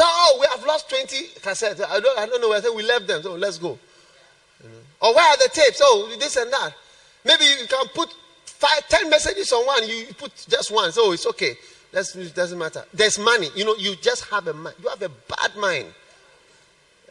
Oh, 0.00 0.38
we 0.40 0.46
have 0.48 0.66
lost 0.66 0.88
20 0.90 1.26
cassettes. 1.40 1.80
I 1.88 2.00
don't, 2.00 2.18
I 2.18 2.26
don't 2.26 2.40
know 2.40 2.48
where. 2.48 2.60
I 2.64 2.70
we 2.74 2.82
left 2.82 3.06
them. 3.06 3.22
So 3.22 3.34
let's 3.34 3.58
go. 3.58 3.78
You 4.62 4.68
know? 4.68 4.76
Or 5.00 5.14
where 5.14 5.30
are 5.30 5.36
the 5.36 5.50
tapes? 5.52 5.80
Oh, 5.82 6.12
this 6.18 6.36
and 6.36 6.52
that. 6.52 6.74
Maybe 7.24 7.44
you 7.44 7.66
can 7.68 7.86
put 7.94 8.12
five, 8.44 8.88
ten 8.88 9.08
messages 9.08 9.52
on 9.52 9.64
one. 9.64 9.88
You 9.88 10.06
put 10.18 10.32
just 10.48 10.72
one. 10.72 10.90
So 10.90 11.12
it's 11.12 11.26
okay. 11.26 11.54
That's, 11.92 12.16
it 12.16 12.34
doesn't 12.34 12.58
matter. 12.58 12.84
There's 12.92 13.18
money. 13.18 13.48
You 13.54 13.64
know, 13.64 13.76
you 13.76 13.94
just 13.96 14.24
have 14.24 14.48
a 14.48 14.52
mind. 14.52 14.74
You 14.82 14.88
have 14.88 15.02
a 15.02 15.08
bad 15.08 15.56
mind. 15.56 15.86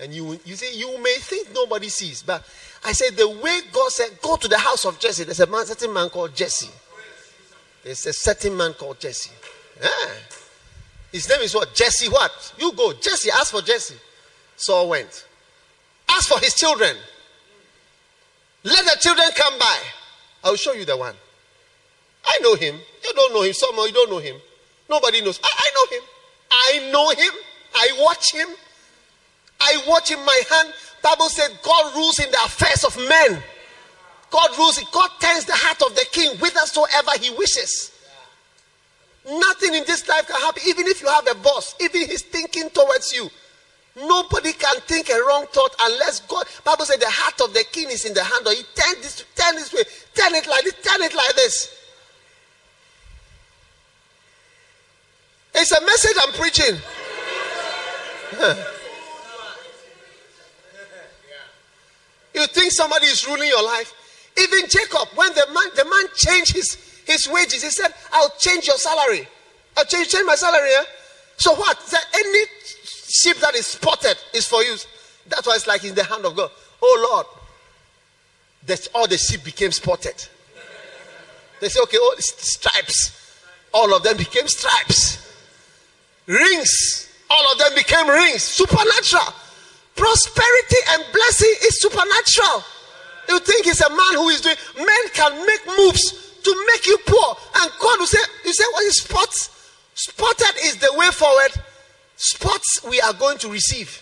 And 0.02 0.14
you, 0.14 0.40
you 0.44 0.56
see, 0.56 0.78
you 0.78 1.02
may 1.02 1.16
think 1.20 1.54
nobody 1.54 1.88
sees, 1.88 2.24
but 2.24 2.44
I 2.86 2.92
said 2.92 3.16
the 3.16 3.30
way 3.30 3.60
God 3.72 3.92
said, 3.92 4.10
go 4.22 4.36
to 4.36 4.48
the 4.48 4.58
house 4.58 4.86
of 4.86 5.00
Jesse. 5.00 5.24
There's 5.24 5.40
a 5.40 5.48
man, 5.48 5.66
certain 5.66 5.94
man 5.94 6.10
called 6.10 6.36
Jesse. 6.36 6.70
There's 7.84 8.06
a 8.06 8.14
certain 8.14 8.56
man 8.56 8.74
called 8.74 9.00
Jesse. 9.00 9.32
Yeah. 9.82 9.90
His 11.12 11.30
name 11.30 11.42
is 11.42 11.54
what? 11.54 11.74
Jesse 11.74 12.10
what? 12.10 12.54
You 12.58 12.72
go. 12.74 12.94
Jesse, 12.94 13.30
ask 13.32 13.52
for 13.52 13.62
Jesse. 13.62 13.96
Saul 14.56 14.90
went. 14.90 15.26
Ask 16.10 16.30
for 16.30 16.40
his 16.40 16.56
children. 16.56 16.96
Let 18.64 18.86
the 18.86 18.98
children 19.00 19.28
come 19.36 19.60
by. 19.60 19.80
I 20.44 20.50
will 20.50 20.58
show 20.58 20.74
you 20.74 20.86
the 20.86 20.98
one. 20.98 21.16
I 22.26 22.40
know 22.42 22.56
him. 22.56 22.76
You 23.04 23.14
don't 23.14 23.34
know 23.34 23.44
him. 23.44 23.54
Somehow 23.54 23.84
you 23.84 23.94
don't 23.94 24.10
know 24.10 24.20
him. 24.20 24.36
Nobody 24.90 25.22
knows. 25.22 25.40
I, 25.44 25.50
I 25.56 25.72
know 25.76 25.98
him. 25.98 26.04
I 26.52 26.92
know 26.92 27.10
him. 27.10 27.34
I 27.76 27.88
watch 28.00 28.34
him. 28.34 28.48
I 29.64 29.84
watch 29.88 30.12
in 30.12 30.20
my 30.26 30.42
hand. 30.52 30.74
Bible 31.02 31.30
said 31.30 31.58
God 31.64 31.96
rules 31.96 32.20
in 32.20 32.30
the 32.30 32.38
affairs 32.46 32.84
of 32.84 32.98
men. 32.98 33.42
God 34.30 34.58
rules 34.58 34.78
it. 34.78 34.88
God 34.92 35.10
turns 35.20 35.46
the 35.46 35.54
heart 35.56 35.82
of 35.82 35.96
the 35.96 36.06
king 36.12 36.36
whithersoever 36.38 37.12
he 37.22 37.30
wishes. 37.38 37.92
Nothing 39.26 39.76
in 39.76 39.84
this 39.86 40.08
life 40.08 40.28
can 40.28 40.40
happen. 40.42 40.64
Even 40.68 40.88
if 40.88 41.02
you 41.02 41.08
have 41.08 41.28
a 41.30 41.36
boss, 41.36 41.76
even 41.80 42.08
he's 42.08 42.24
thinking 42.24 42.70
towards 42.72 43.14
you. 43.14 43.30
Nobody 43.96 44.54
can 44.54 44.80
think 44.82 45.10
a 45.10 45.20
wrong 45.28 45.46
thought 45.54 45.76
unless 45.80 46.22
God. 46.22 46.46
Bible 46.66 46.86
said 46.86 47.00
the 47.00 47.10
heart 47.10 47.40
of 47.42 47.54
the 47.54 47.64
king 47.72 47.90
is 47.90 48.06
in 48.06 48.14
the 48.14 48.24
hand. 48.24 48.46
Or 48.48 48.52
he 48.52 48.64
turn 48.76 48.96
this, 49.02 49.24
turn 49.36 49.56
this 49.56 49.72
way, 49.72 49.84
turn 50.16 50.34
it 50.34 50.48
like 50.48 50.64
this, 50.64 50.76
turn 50.82 51.02
it 51.04 51.14
like 51.16 51.36
this. 51.36 51.80
It's 55.56 55.72
a 55.72 55.82
message 55.86 56.18
I'm 56.22 56.34
preaching. 56.34 56.78
you 62.34 62.48
think 62.48 62.72
somebody 62.72 63.08
is 63.08 63.26
ruling 63.28 63.50
your 63.50 63.64
life? 63.64 63.94
Even 64.38 64.68
Jacob, 64.68 65.10
when 65.16 65.30
the 65.34 65.46
man 65.54 65.68
the 65.76 65.86
man 65.86 66.06
changed 66.16 66.54
his, 66.54 67.02
his 67.06 67.28
wages, 67.28 67.64
he 67.64 67.70
said, 67.70 67.94
I'll 68.12 68.34
change 68.40 68.68
your 68.68 68.78
salary. 68.78 69.28
I'll 69.78 69.86
change, 69.86 70.10
change 70.10 70.26
my 70.26 70.36
salary. 70.36 70.70
So 71.38 71.54
what? 71.56 71.80
That 71.92 72.06
any 72.16 72.46
sheep 72.84 73.38
that 73.38 73.56
is 73.56 73.68
spotted 73.68 74.18
is 74.34 74.48
for 74.48 74.64
you. 74.64 74.76
That's 75.28 75.48
why 75.48 75.56
it's 75.56 75.68
like 75.68 75.84
in 75.84 75.96
the 75.96 76.04
hand 76.04 76.26
of 76.26 76.36
God. 76.36 76.52
Oh 76.82 77.10
Lord. 77.12 77.28
That's 78.66 78.88
all 78.96 79.08
the 79.08 79.18
sheep 79.18 79.44
became 79.44 79.72
spotted. 79.72 80.28
They 81.60 81.70
say, 81.70 81.80
okay, 81.84 81.98
all 81.98 82.16
stripes. 82.18 83.38
All 83.74 83.94
of 83.96 84.04
them 84.04 84.18
became 84.18 84.48
stripes. 84.48 85.34
Rings. 86.26 87.10
All 87.30 87.52
of 87.52 87.58
them 87.58 87.74
became 87.76 88.08
rings. 88.10 88.44
Supernatural. 88.44 89.34
Prosperity 89.96 90.78
and 90.90 91.04
blessing 91.14 91.54
is 91.64 91.80
supernatural. 91.80 92.64
You 93.30 93.40
think 93.40 93.68
it's 93.68 93.82
a 93.82 93.90
man 93.90 94.14
who 94.16 94.30
is 94.30 94.42
doing, 94.42 94.56
men 94.78 95.10
can 95.14 95.46
make 95.46 95.66
moves 95.78 96.34
to 96.44 96.66
make 96.68 96.86
you 96.86 96.98
poor. 97.06 97.38
And 97.62 97.72
God 97.80 98.00
will 98.00 98.08
say, 98.08 98.20
You 98.46 98.54
say, 98.54 98.64
what 98.72 98.84
is 98.84 99.02
spots? 99.02 99.50
Spotted 99.96 100.56
is 100.64 100.78
the 100.78 100.92
way 100.96 101.08
forward. 101.12 101.52
Spots 102.16 102.84
we 102.90 103.00
are 103.02 103.14
going 103.14 103.38
to 103.40 103.50
receive. 103.50 104.02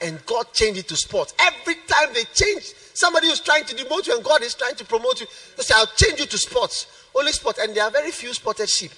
And 0.00 0.24
God 0.26 0.52
changed 0.52 0.80
it 0.80 0.88
to 0.88 0.96
spots. 0.96 1.32
Every 1.38 1.76
time 1.86 2.12
they 2.12 2.24
change, 2.34 2.64
somebody 2.92 3.28
who's 3.28 3.40
trying 3.40 3.64
to 3.64 3.74
demote 3.74 4.06
you 4.06 4.14
and 4.14 4.24
God 4.24 4.42
is 4.42 4.54
trying 4.54 4.74
to 4.74 4.84
promote 4.84 5.20
you, 5.20 5.26
they 5.56 5.62
say, 5.62 5.74
I'll 5.74 5.86
change 5.96 6.20
you 6.20 6.26
to 6.26 6.38
spots. 6.38 6.86
Only 7.14 7.32
spots. 7.32 7.58
And 7.60 7.74
there 7.74 7.84
are 7.84 7.90
very 7.90 8.10
few 8.10 8.34
spotted 8.34 8.68
sheep. 8.68 8.90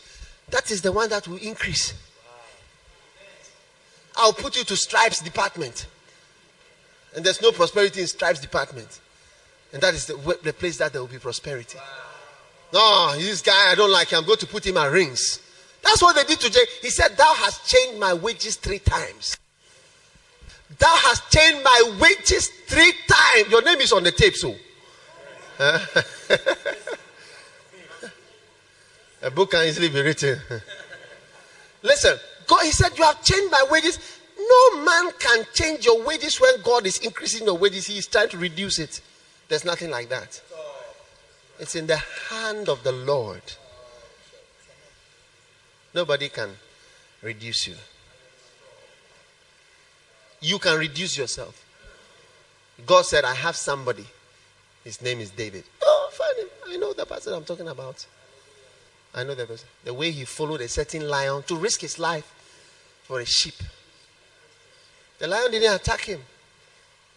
That 0.50 0.70
is 0.70 0.82
the 0.82 0.90
one 0.90 1.08
that 1.10 1.28
will 1.28 1.36
increase. 1.36 1.94
I'll 4.18 4.32
put 4.32 4.56
you 4.56 4.64
to 4.64 4.76
stripes 4.76 5.20
department. 5.20 5.86
And 7.14 7.24
there's 7.24 7.40
no 7.40 7.52
prosperity 7.52 8.00
in 8.00 8.06
stripes 8.06 8.40
department. 8.40 9.00
And 9.72 9.82
that 9.82 9.94
is 9.94 10.06
the, 10.06 10.38
the 10.42 10.52
place 10.52 10.78
that 10.78 10.92
there 10.92 11.00
will 11.00 11.08
be 11.08 11.18
prosperity. 11.18 11.78
No, 12.72 13.14
this 13.16 13.42
guy, 13.42 13.72
I 13.72 13.74
don't 13.74 13.92
like 13.92 14.08
him. 14.08 14.18
I'm 14.18 14.26
going 14.26 14.38
to 14.38 14.46
put 14.46 14.66
him 14.66 14.76
at 14.76 14.86
rings. 14.86 15.40
That's 15.82 16.02
what 16.02 16.16
they 16.16 16.24
did 16.24 16.40
to 16.40 16.50
Jay. 16.50 16.66
He 16.82 16.90
said, 16.90 17.16
Thou 17.16 17.34
hast 17.34 17.66
changed 17.66 17.98
my 17.98 18.12
wages 18.12 18.56
three 18.56 18.80
times. 18.80 19.38
Thou 20.78 20.94
hast 20.94 21.32
changed 21.32 21.64
my 21.64 21.98
wages 22.00 22.48
three 22.66 22.92
times. 23.06 23.50
Your 23.50 23.62
name 23.62 23.80
is 23.80 23.92
on 23.92 24.02
the 24.02 24.12
tape, 24.12 24.34
so. 24.34 24.54
A 29.22 29.30
book 29.30 29.50
can 29.50 29.66
easily 29.66 29.88
be 29.88 30.00
written. 30.00 30.38
Listen, 31.82 32.16
God, 32.48 32.64
He 32.64 32.72
said, 32.72 32.98
You 32.98 33.04
have 33.04 33.22
changed 33.22 33.52
my 33.52 33.64
wages. 33.70 33.98
No 34.38 34.84
man 34.84 35.12
can 35.18 35.44
change 35.52 35.84
your 35.84 36.04
wages 36.04 36.40
when 36.40 36.60
God 36.62 36.86
is 36.86 36.98
increasing 36.98 37.46
your 37.46 37.56
wages. 37.56 37.86
He 37.86 37.98
is 37.98 38.06
trying 38.06 38.30
to 38.30 38.38
reduce 38.38 38.78
it. 38.78 39.00
There's 39.48 39.64
nothing 39.64 39.90
like 39.90 40.08
that. 40.08 40.40
It's 41.60 41.74
in 41.74 41.86
the 41.86 41.96
hand 42.30 42.68
of 42.68 42.82
the 42.82 42.92
Lord. 42.92 43.42
Nobody 45.94 46.28
can 46.28 46.50
reduce 47.22 47.66
you. 47.66 47.74
You 50.40 50.58
can 50.58 50.78
reduce 50.78 51.18
yourself. 51.18 51.64
God 52.86 53.04
said, 53.04 53.24
I 53.24 53.34
have 53.34 53.56
somebody. 53.56 54.06
His 54.84 55.02
name 55.02 55.20
is 55.20 55.30
David. 55.30 55.64
Oh, 55.82 56.10
him. 56.38 56.48
I 56.68 56.76
know 56.76 56.92
the 56.92 57.04
person 57.04 57.34
I'm 57.34 57.44
talking 57.44 57.68
about. 57.68 58.06
I 59.14 59.24
know 59.24 59.34
the 59.34 59.46
person. 59.46 59.68
The 59.84 59.92
way 59.92 60.12
he 60.12 60.24
followed 60.24 60.60
a 60.60 60.68
certain 60.68 61.08
lion 61.08 61.42
to 61.44 61.56
risk 61.56 61.80
his 61.80 61.98
life 61.98 62.32
for 63.08 63.20
a 63.20 63.24
sheep. 63.24 63.54
The 65.18 65.26
lion 65.26 65.50
didn't 65.50 65.74
attack 65.74 66.02
him. 66.02 66.20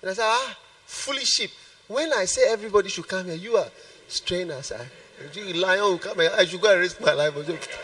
And 0.01 0.09
I 0.09 0.13
said, 0.13 0.25
ah, 0.25 0.57
foolish 0.85 1.27
sheep. 1.27 1.51
When 1.89 2.11
I 2.13 2.23
say 2.23 2.43
everybody 2.49 2.87
should 2.87 3.07
come 3.09 3.25
here, 3.25 3.35
you 3.35 3.57
are 3.57 3.67
straying 4.07 4.49
aside. 4.51 4.87
Lion 5.53 5.81
will 5.81 5.97
come 5.99 6.19
here. 6.19 6.31
I 6.35 6.45
should 6.45 6.61
go 6.61 6.71
and 6.71 6.79
risk 6.79 6.99
my 7.01 7.11
life. 7.11 7.33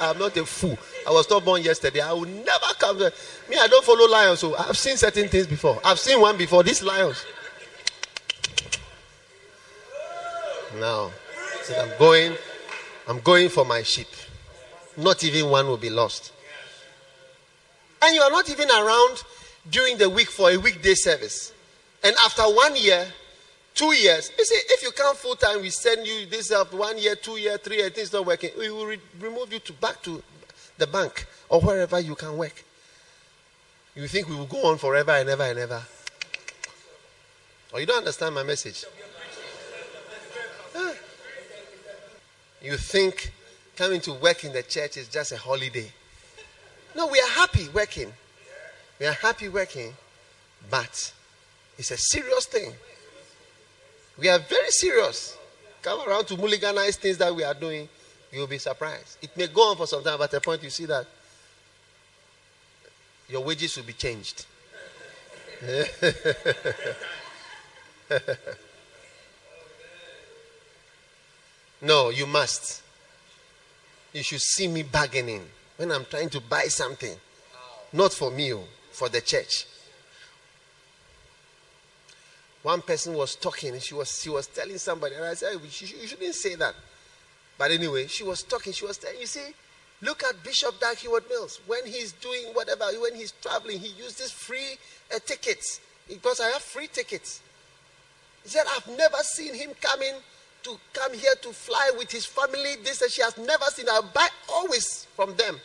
I'm 0.01 0.17
not 0.17 0.35
a 0.37 0.45
fool. 0.45 0.77
I 1.05 1.11
was 1.11 1.29
not 1.29 1.43
born 1.43 1.61
yesterday. 1.61 1.99
I 1.99 2.13
will 2.13 2.25
never 2.25 2.73
come 2.79 2.97
here. 2.97 3.11
Me, 3.49 3.57
I 3.59 3.67
don't 3.67 3.83
follow 3.83 4.09
lions. 4.09 4.39
So 4.39 4.55
I've 4.55 4.77
seen 4.77 4.95
certain 4.95 5.27
things 5.27 5.45
before. 5.45 5.79
I've 5.83 5.99
seen 5.99 6.19
one 6.21 6.37
before. 6.37 6.63
These 6.63 6.81
lions. 6.81 7.25
Now, 10.79 11.11
I'm 11.77 11.91
going, 11.99 12.33
I'm 13.07 13.19
going 13.19 13.49
for 13.49 13.65
my 13.65 13.83
sheep. 13.83 14.07
Not 14.95 15.23
even 15.25 15.51
one 15.51 15.67
will 15.67 15.77
be 15.77 15.89
lost. 15.89 16.31
And 18.01 18.15
you 18.15 18.21
are 18.21 18.29
not 18.29 18.49
even 18.49 18.69
around 18.69 19.23
during 19.69 19.97
the 19.97 20.09
week 20.09 20.29
for 20.29 20.51
a 20.51 20.57
weekday 20.57 20.93
service. 20.93 21.53
And 22.03 22.15
after 22.23 22.43
one 22.43 22.75
year, 22.75 23.05
two 23.73 23.93
years, 23.93 24.31
you 24.37 24.45
see, 24.45 24.55
if 24.69 24.83
you 24.83 24.91
come 24.91 25.15
full 25.15 25.35
time, 25.35 25.61
we 25.61 25.69
send 25.69 26.05
you 26.05 26.25
this 26.27 26.51
up 26.51 26.73
one 26.73 26.97
year, 26.97 27.15
two 27.15 27.37
year, 27.37 27.57
three 27.57 27.77
year, 27.77 27.89
things 27.89 28.13
not 28.13 28.25
working. 28.25 28.51
We 28.57 28.69
will 28.69 28.85
re- 28.85 28.99
remove 29.19 29.51
you 29.51 29.59
to 29.59 29.73
back 29.73 30.01
to 30.03 30.21
the 30.77 30.87
bank 30.87 31.25
or 31.49 31.59
wherever 31.61 31.99
you 31.99 32.15
can 32.15 32.37
work. 32.37 32.63
You 33.95 34.07
think 34.07 34.29
we 34.29 34.35
will 34.35 34.45
go 34.45 34.67
on 34.67 34.77
forever 34.77 35.11
and 35.11 35.27
ever 35.27 35.43
and 35.43 35.59
ever? 35.59 35.81
Or 37.73 37.79
you 37.79 37.85
don't 37.85 37.97
understand 37.97 38.35
my 38.35 38.43
message? 38.43 38.85
You 42.61 42.77
think 42.77 43.31
coming 43.75 44.01
to 44.01 44.13
work 44.13 44.43
in 44.43 44.53
the 44.53 44.63
church 44.63 44.97
is 44.97 45.07
just 45.07 45.31
a 45.31 45.37
holiday. 45.37 45.91
No, 46.97 47.05
we 47.05 47.19
are 47.19 47.29
happy 47.29 47.69
working. 47.69 48.11
We 48.99 49.05
are 49.05 49.13
happy 49.13 49.49
working, 49.49 49.93
but 50.67 51.13
it's 51.77 51.91
a 51.91 51.97
serious 51.97 52.47
thing. 52.47 52.73
We 54.17 54.27
are 54.29 54.39
very 54.39 54.71
serious. 54.71 55.37
Come 55.83 56.09
around 56.09 56.25
to 56.25 56.33
mulliganize 56.35 56.95
things 56.95 57.19
that 57.19 57.35
we 57.35 57.43
are 57.43 57.53
doing, 57.53 57.87
you 58.31 58.39
will 58.39 58.47
be 58.47 58.57
surprised. 58.57 59.19
It 59.21 59.37
may 59.37 59.45
go 59.45 59.69
on 59.69 59.77
for 59.77 59.85
some 59.85 60.03
time, 60.03 60.17
but 60.17 60.33
at 60.33 60.37
a 60.39 60.41
point 60.41 60.63
you 60.63 60.71
see 60.71 60.85
that 60.85 61.05
your 63.29 63.43
wages 63.43 63.77
will 63.77 63.83
be 63.83 63.93
changed. 63.93 64.47
no, 71.79 72.09
you 72.09 72.25
must. 72.25 72.81
You 74.13 74.23
should 74.23 74.41
see 74.41 74.67
me 74.67 74.81
bargaining 74.81 75.45
when 75.77 75.91
I'm 75.91 76.05
trying 76.05 76.29
to 76.29 76.41
buy 76.41 76.63
something. 76.63 77.15
Not 77.93 78.13
for 78.13 78.29
me, 78.29 78.53
oh, 78.53 78.63
for 78.91 79.09
the 79.09 79.21
church. 79.21 79.65
One 82.63 82.81
person 82.81 83.13
was 83.13 83.35
talking, 83.35 83.73
and 83.73 83.81
she 83.81 83.93
was 83.93 84.21
she 84.21 84.29
was 84.29 84.47
telling 84.47 84.77
somebody, 84.77 85.15
and 85.15 85.23
I 85.23 85.35
said, 85.35 85.53
you 85.61 85.69
shouldn't 86.07 86.35
say 86.35 86.55
that. 86.55 86.75
But 87.57 87.71
anyway, 87.71 88.07
she 88.07 88.23
was 88.23 88.43
talking, 88.43 88.73
she 88.73 88.85
was 88.85 88.97
telling, 88.97 89.19
you 89.19 89.25
see, 89.25 89.53
look 90.01 90.23
at 90.23 90.43
Bishop 90.43 90.79
Dag 90.79 90.97
Heward-Mills. 90.97 91.61
When 91.65 91.85
he's 91.85 92.11
doing 92.11 92.45
whatever, 92.53 92.85
when 92.99 93.15
he's 93.15 93.31
traveling, 93.41 93.79
he 93.79 93.89
uses 93.89 94.31
free 94.31 94.77
uh, 95.15 95.19
tickets 95.25 95.79
because 96.07 96.39
I 96.39 96.49
have 96.49 96.61
free 96.61 96.87
tickets. 96.87 97.41
He 98.43 98.49
said, 98.49 98.65
I've 98.75 98.87
never 98.97 99.17
seen 99.23 99.53
him 99.53 99.71
coming 99.81 100.13
to 100.67 100.77
come 100.93 101.13
here 101.13 101.35
to 101.41 101.49
fly 101.53 101.91
with 101.97 102.11
his 102.11 102.25
family. 102.25 102.75
This 102.83 103.01
she 103.11 103.21
has 103.21 103.37
never 103.37 103.65
seen. 103.65 103.85
I'll 103.89 104.03
buy 104.03 104.27
always 104.53 105.05
from 105.15 105.35
them. 105.35 105.59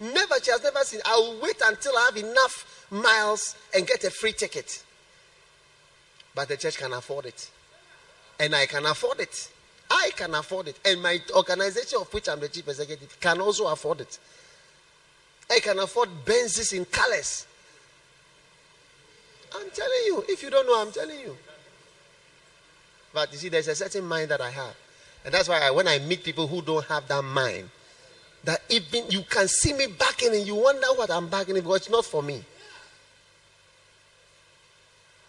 Never, 0.00 0.34
she 0.42 0.50
has 0.50 0.62
never 0.62 0.80
seen. 0.80 1.00
I 1.04 1.16
will 1.16 1.40
wait 1.40 1.60
until 1.64 1.96
I 1.96 2.10
have 2.12 2.16
enough 2.16 2.86
miles 2.90 3.54
and 3.74 3.86
get 3.86 4.02
a 4.04 4.10
free 4.10 4.32
ticket. 4.32 4.82
But 6.34 6.48
the 6.48 6.56
church 6.56 6.76
can 6.76 6.92
afford 6.92 7.26
it. 7.26 7.50
And 8.40 8.54
I 8.54 8.66
can 8.66 8.84
afford 8.86 9.20
it. 9.20 9.48
I 9.88 10.10
can 10.16 10.34
afford 10.34 10.68
it. 10.68 10.80
And 10.84 11.00
my 11.02 11.20
organization, 11.36 12.00
of 12.00 12.12
which 12.12 12.28
I'm 12.28 12.40
the 12.40 12.48
chief 12.48 12.66
executive, 12.66 13.20
can 13.20 13.40
also 13.40 13.68
afford 13.68 14.00
it. 14.00 14.18
I 15.50 15.60
can 15.60 15.78
afford 15.78 16.08
Benzes 16.24 16.76
in 16.76 16.84
colors. 16.86 17.46
I'm 19.54 19.70
telling 19.70 20.02
you. 20.06 20.24
If 20.28 20.42
you 20.42 20.50
don't 20.50 20.66
know, 20.66 20.80
I'm 20.80 20.90
telling 20.90 21.20
you. 21.20 21.36
But 23.12 23.32
you 23.32 23.38
see, 23.38 23.48
there's 23.48 23.68
a 23.68 23.74
certain 23.74 24.06
mind 24.06 24.30
that 24.30 24.40
I 24.40 24.50
have. 24.50 24.74
And 25.24 25.32
that's 25.32 25.48
why 25.48 25.60
I, 25.60 25.70
when 25.70 25.86
I 25.86 25.98
meet 26.00 26.24
people 26.24 26.46
who 26.46 26.62
don't 26.62 26.84
have 26.86 27.06
that 27.08 27.22
mind, 27.22 27.70
that 28.44 28.60
even 28.68 29.04
you 29.10 29.22
can 29.22 29.46
see 29.46 29.72
me 29.72 29.86
backing 29.86 30.34
and 30.34 30.46
you 30.46 30.56
wonder 30.56 30.86
what 30.96 31.10
I'm 31.10 31.28
backing 31.28 31.54
because 31.54 31.76
it's 31.82 31.90
not 31.90 32.04
for 32.04 32.22
me. 32.22 32.42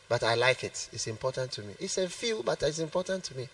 But 0.10 0.24
I 0.24 0.36
like 0.36 0.64
it. 0.64 0.90
It's 0.92 1.08
important 1.08 1.52
to 1.54 1.62
me. 1.62 1.74
It's 1.80 1.98
a 1.98 2.10
few, 2.10 2.42
but 2.44 2.62
it's 2.64 2.80
important 2.80 3.24
to 3.26 3.38
me. 3.38 3.48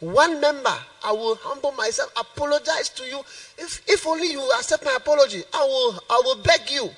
One 0.00 0.40
member, 0.40 0.74
I 1.04 1.12
will 1.12 1.36
humble 1.36 1.72
myself, 1.72 2.12
apologize 2.18 2.88
to 2.90 3.04
you. 3.04 3.20
If, 3.56 3.82
if 3.86 4.06
only 4.06 4.32
you 4.32 4.40
accept 4.58 4.84
my 4.84 4.94
apology, 4.96 5.42
I 5.54 5.62
will, 5.62 6.00
I 6.10 6.22
will 6.24 6.42
beg 6.42 6.70
you. 6.70 6.90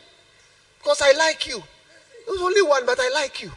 Because 0.79 1.03
I 1.03 1.13
like 1.13 1.47
you. 1.47 1.63
There's 2.27 2.41
only 2.41 2.63
one, 2.63 2.87
but 2.87 2.99
I 2.99 3.11
like 3.15 3.43
you. 3.43 3.53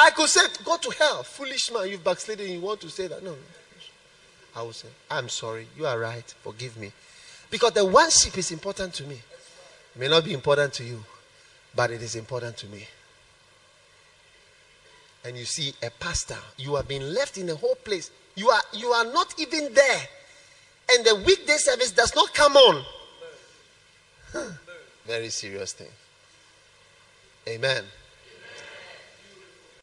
I 0.00 0.10
could 0.10 0.30
say, 0.30 0.40
go 0.64 0.78
to 0.78 0.90
hell. 0.98 1.22
Foolish 1.22 1.70
man, 1.70 1.86
you've 1.88 2.02
backslidden. 2.02 2.48
You 2.50 2.60
want 2.60 2.80
to 2.80 2.88
say 2.88 3.06
that? 3.06 3.22
No. 3.22 3.36
I 4.56 4.62
will 4.62 4.72
say, 4.72 4.88
I'm 5.10 5.28
sorry. 5.28 5.66
You 5.76 5.86
are 5.86 5.98
right. 5.98 6.26
Forgive 6.42 6.78
me. 6.78 6.90
Because 7.50 7.72
the 7.72 7.84
one 7.84 8.10
sheep 8.10 8.38
is 8.38 8.50
important 8.50 8.94
to 8.94 9.04
me. 9.04 9.16
It 9.94 9.98
may 9.98 10.08
not 10.08 10.24
be 10.24 10.32
important 10.32 10.72
to 10.74 10.84
you, 10.84 11.04
but 11.74 11.90
it 11.90 12.00
is 12.00 12.16
important 12.16 12.56
to 12.58 12.66
me. 12.68 12.86
And 15.22 15.36
you 15.36 15.44
see, 15.44 15.74
a 15.82 15.90
pastor, 15.90 16.38
you 16.56 16.76
have 16.76 16.88
been 16.88 17.12
left 17.12 17.36
in 17.36 17.50
a 17.50 17.54
whole 17.54 17.74
place. 17.74 18.10
You 18.36 18.48
are 18.48 18.62
you 18.72 18.88
are 18.88 19.04
not 19.04 19.34
even 19.38 19.74
there. 19.74 20.00
And 20.92 21.04
the 21.04 21.16
weekday 21.26 21.58
service 21.58 21.90
does 21.90 22.14
not 22.14 22.32
come 22.32 22.56
on. 22.56 22.84
Huh. 24.32 24.50
Very 25.06 25.28
serious 25.28 25.74
thing. 25.74 25.90
Amen. 27.46 27.84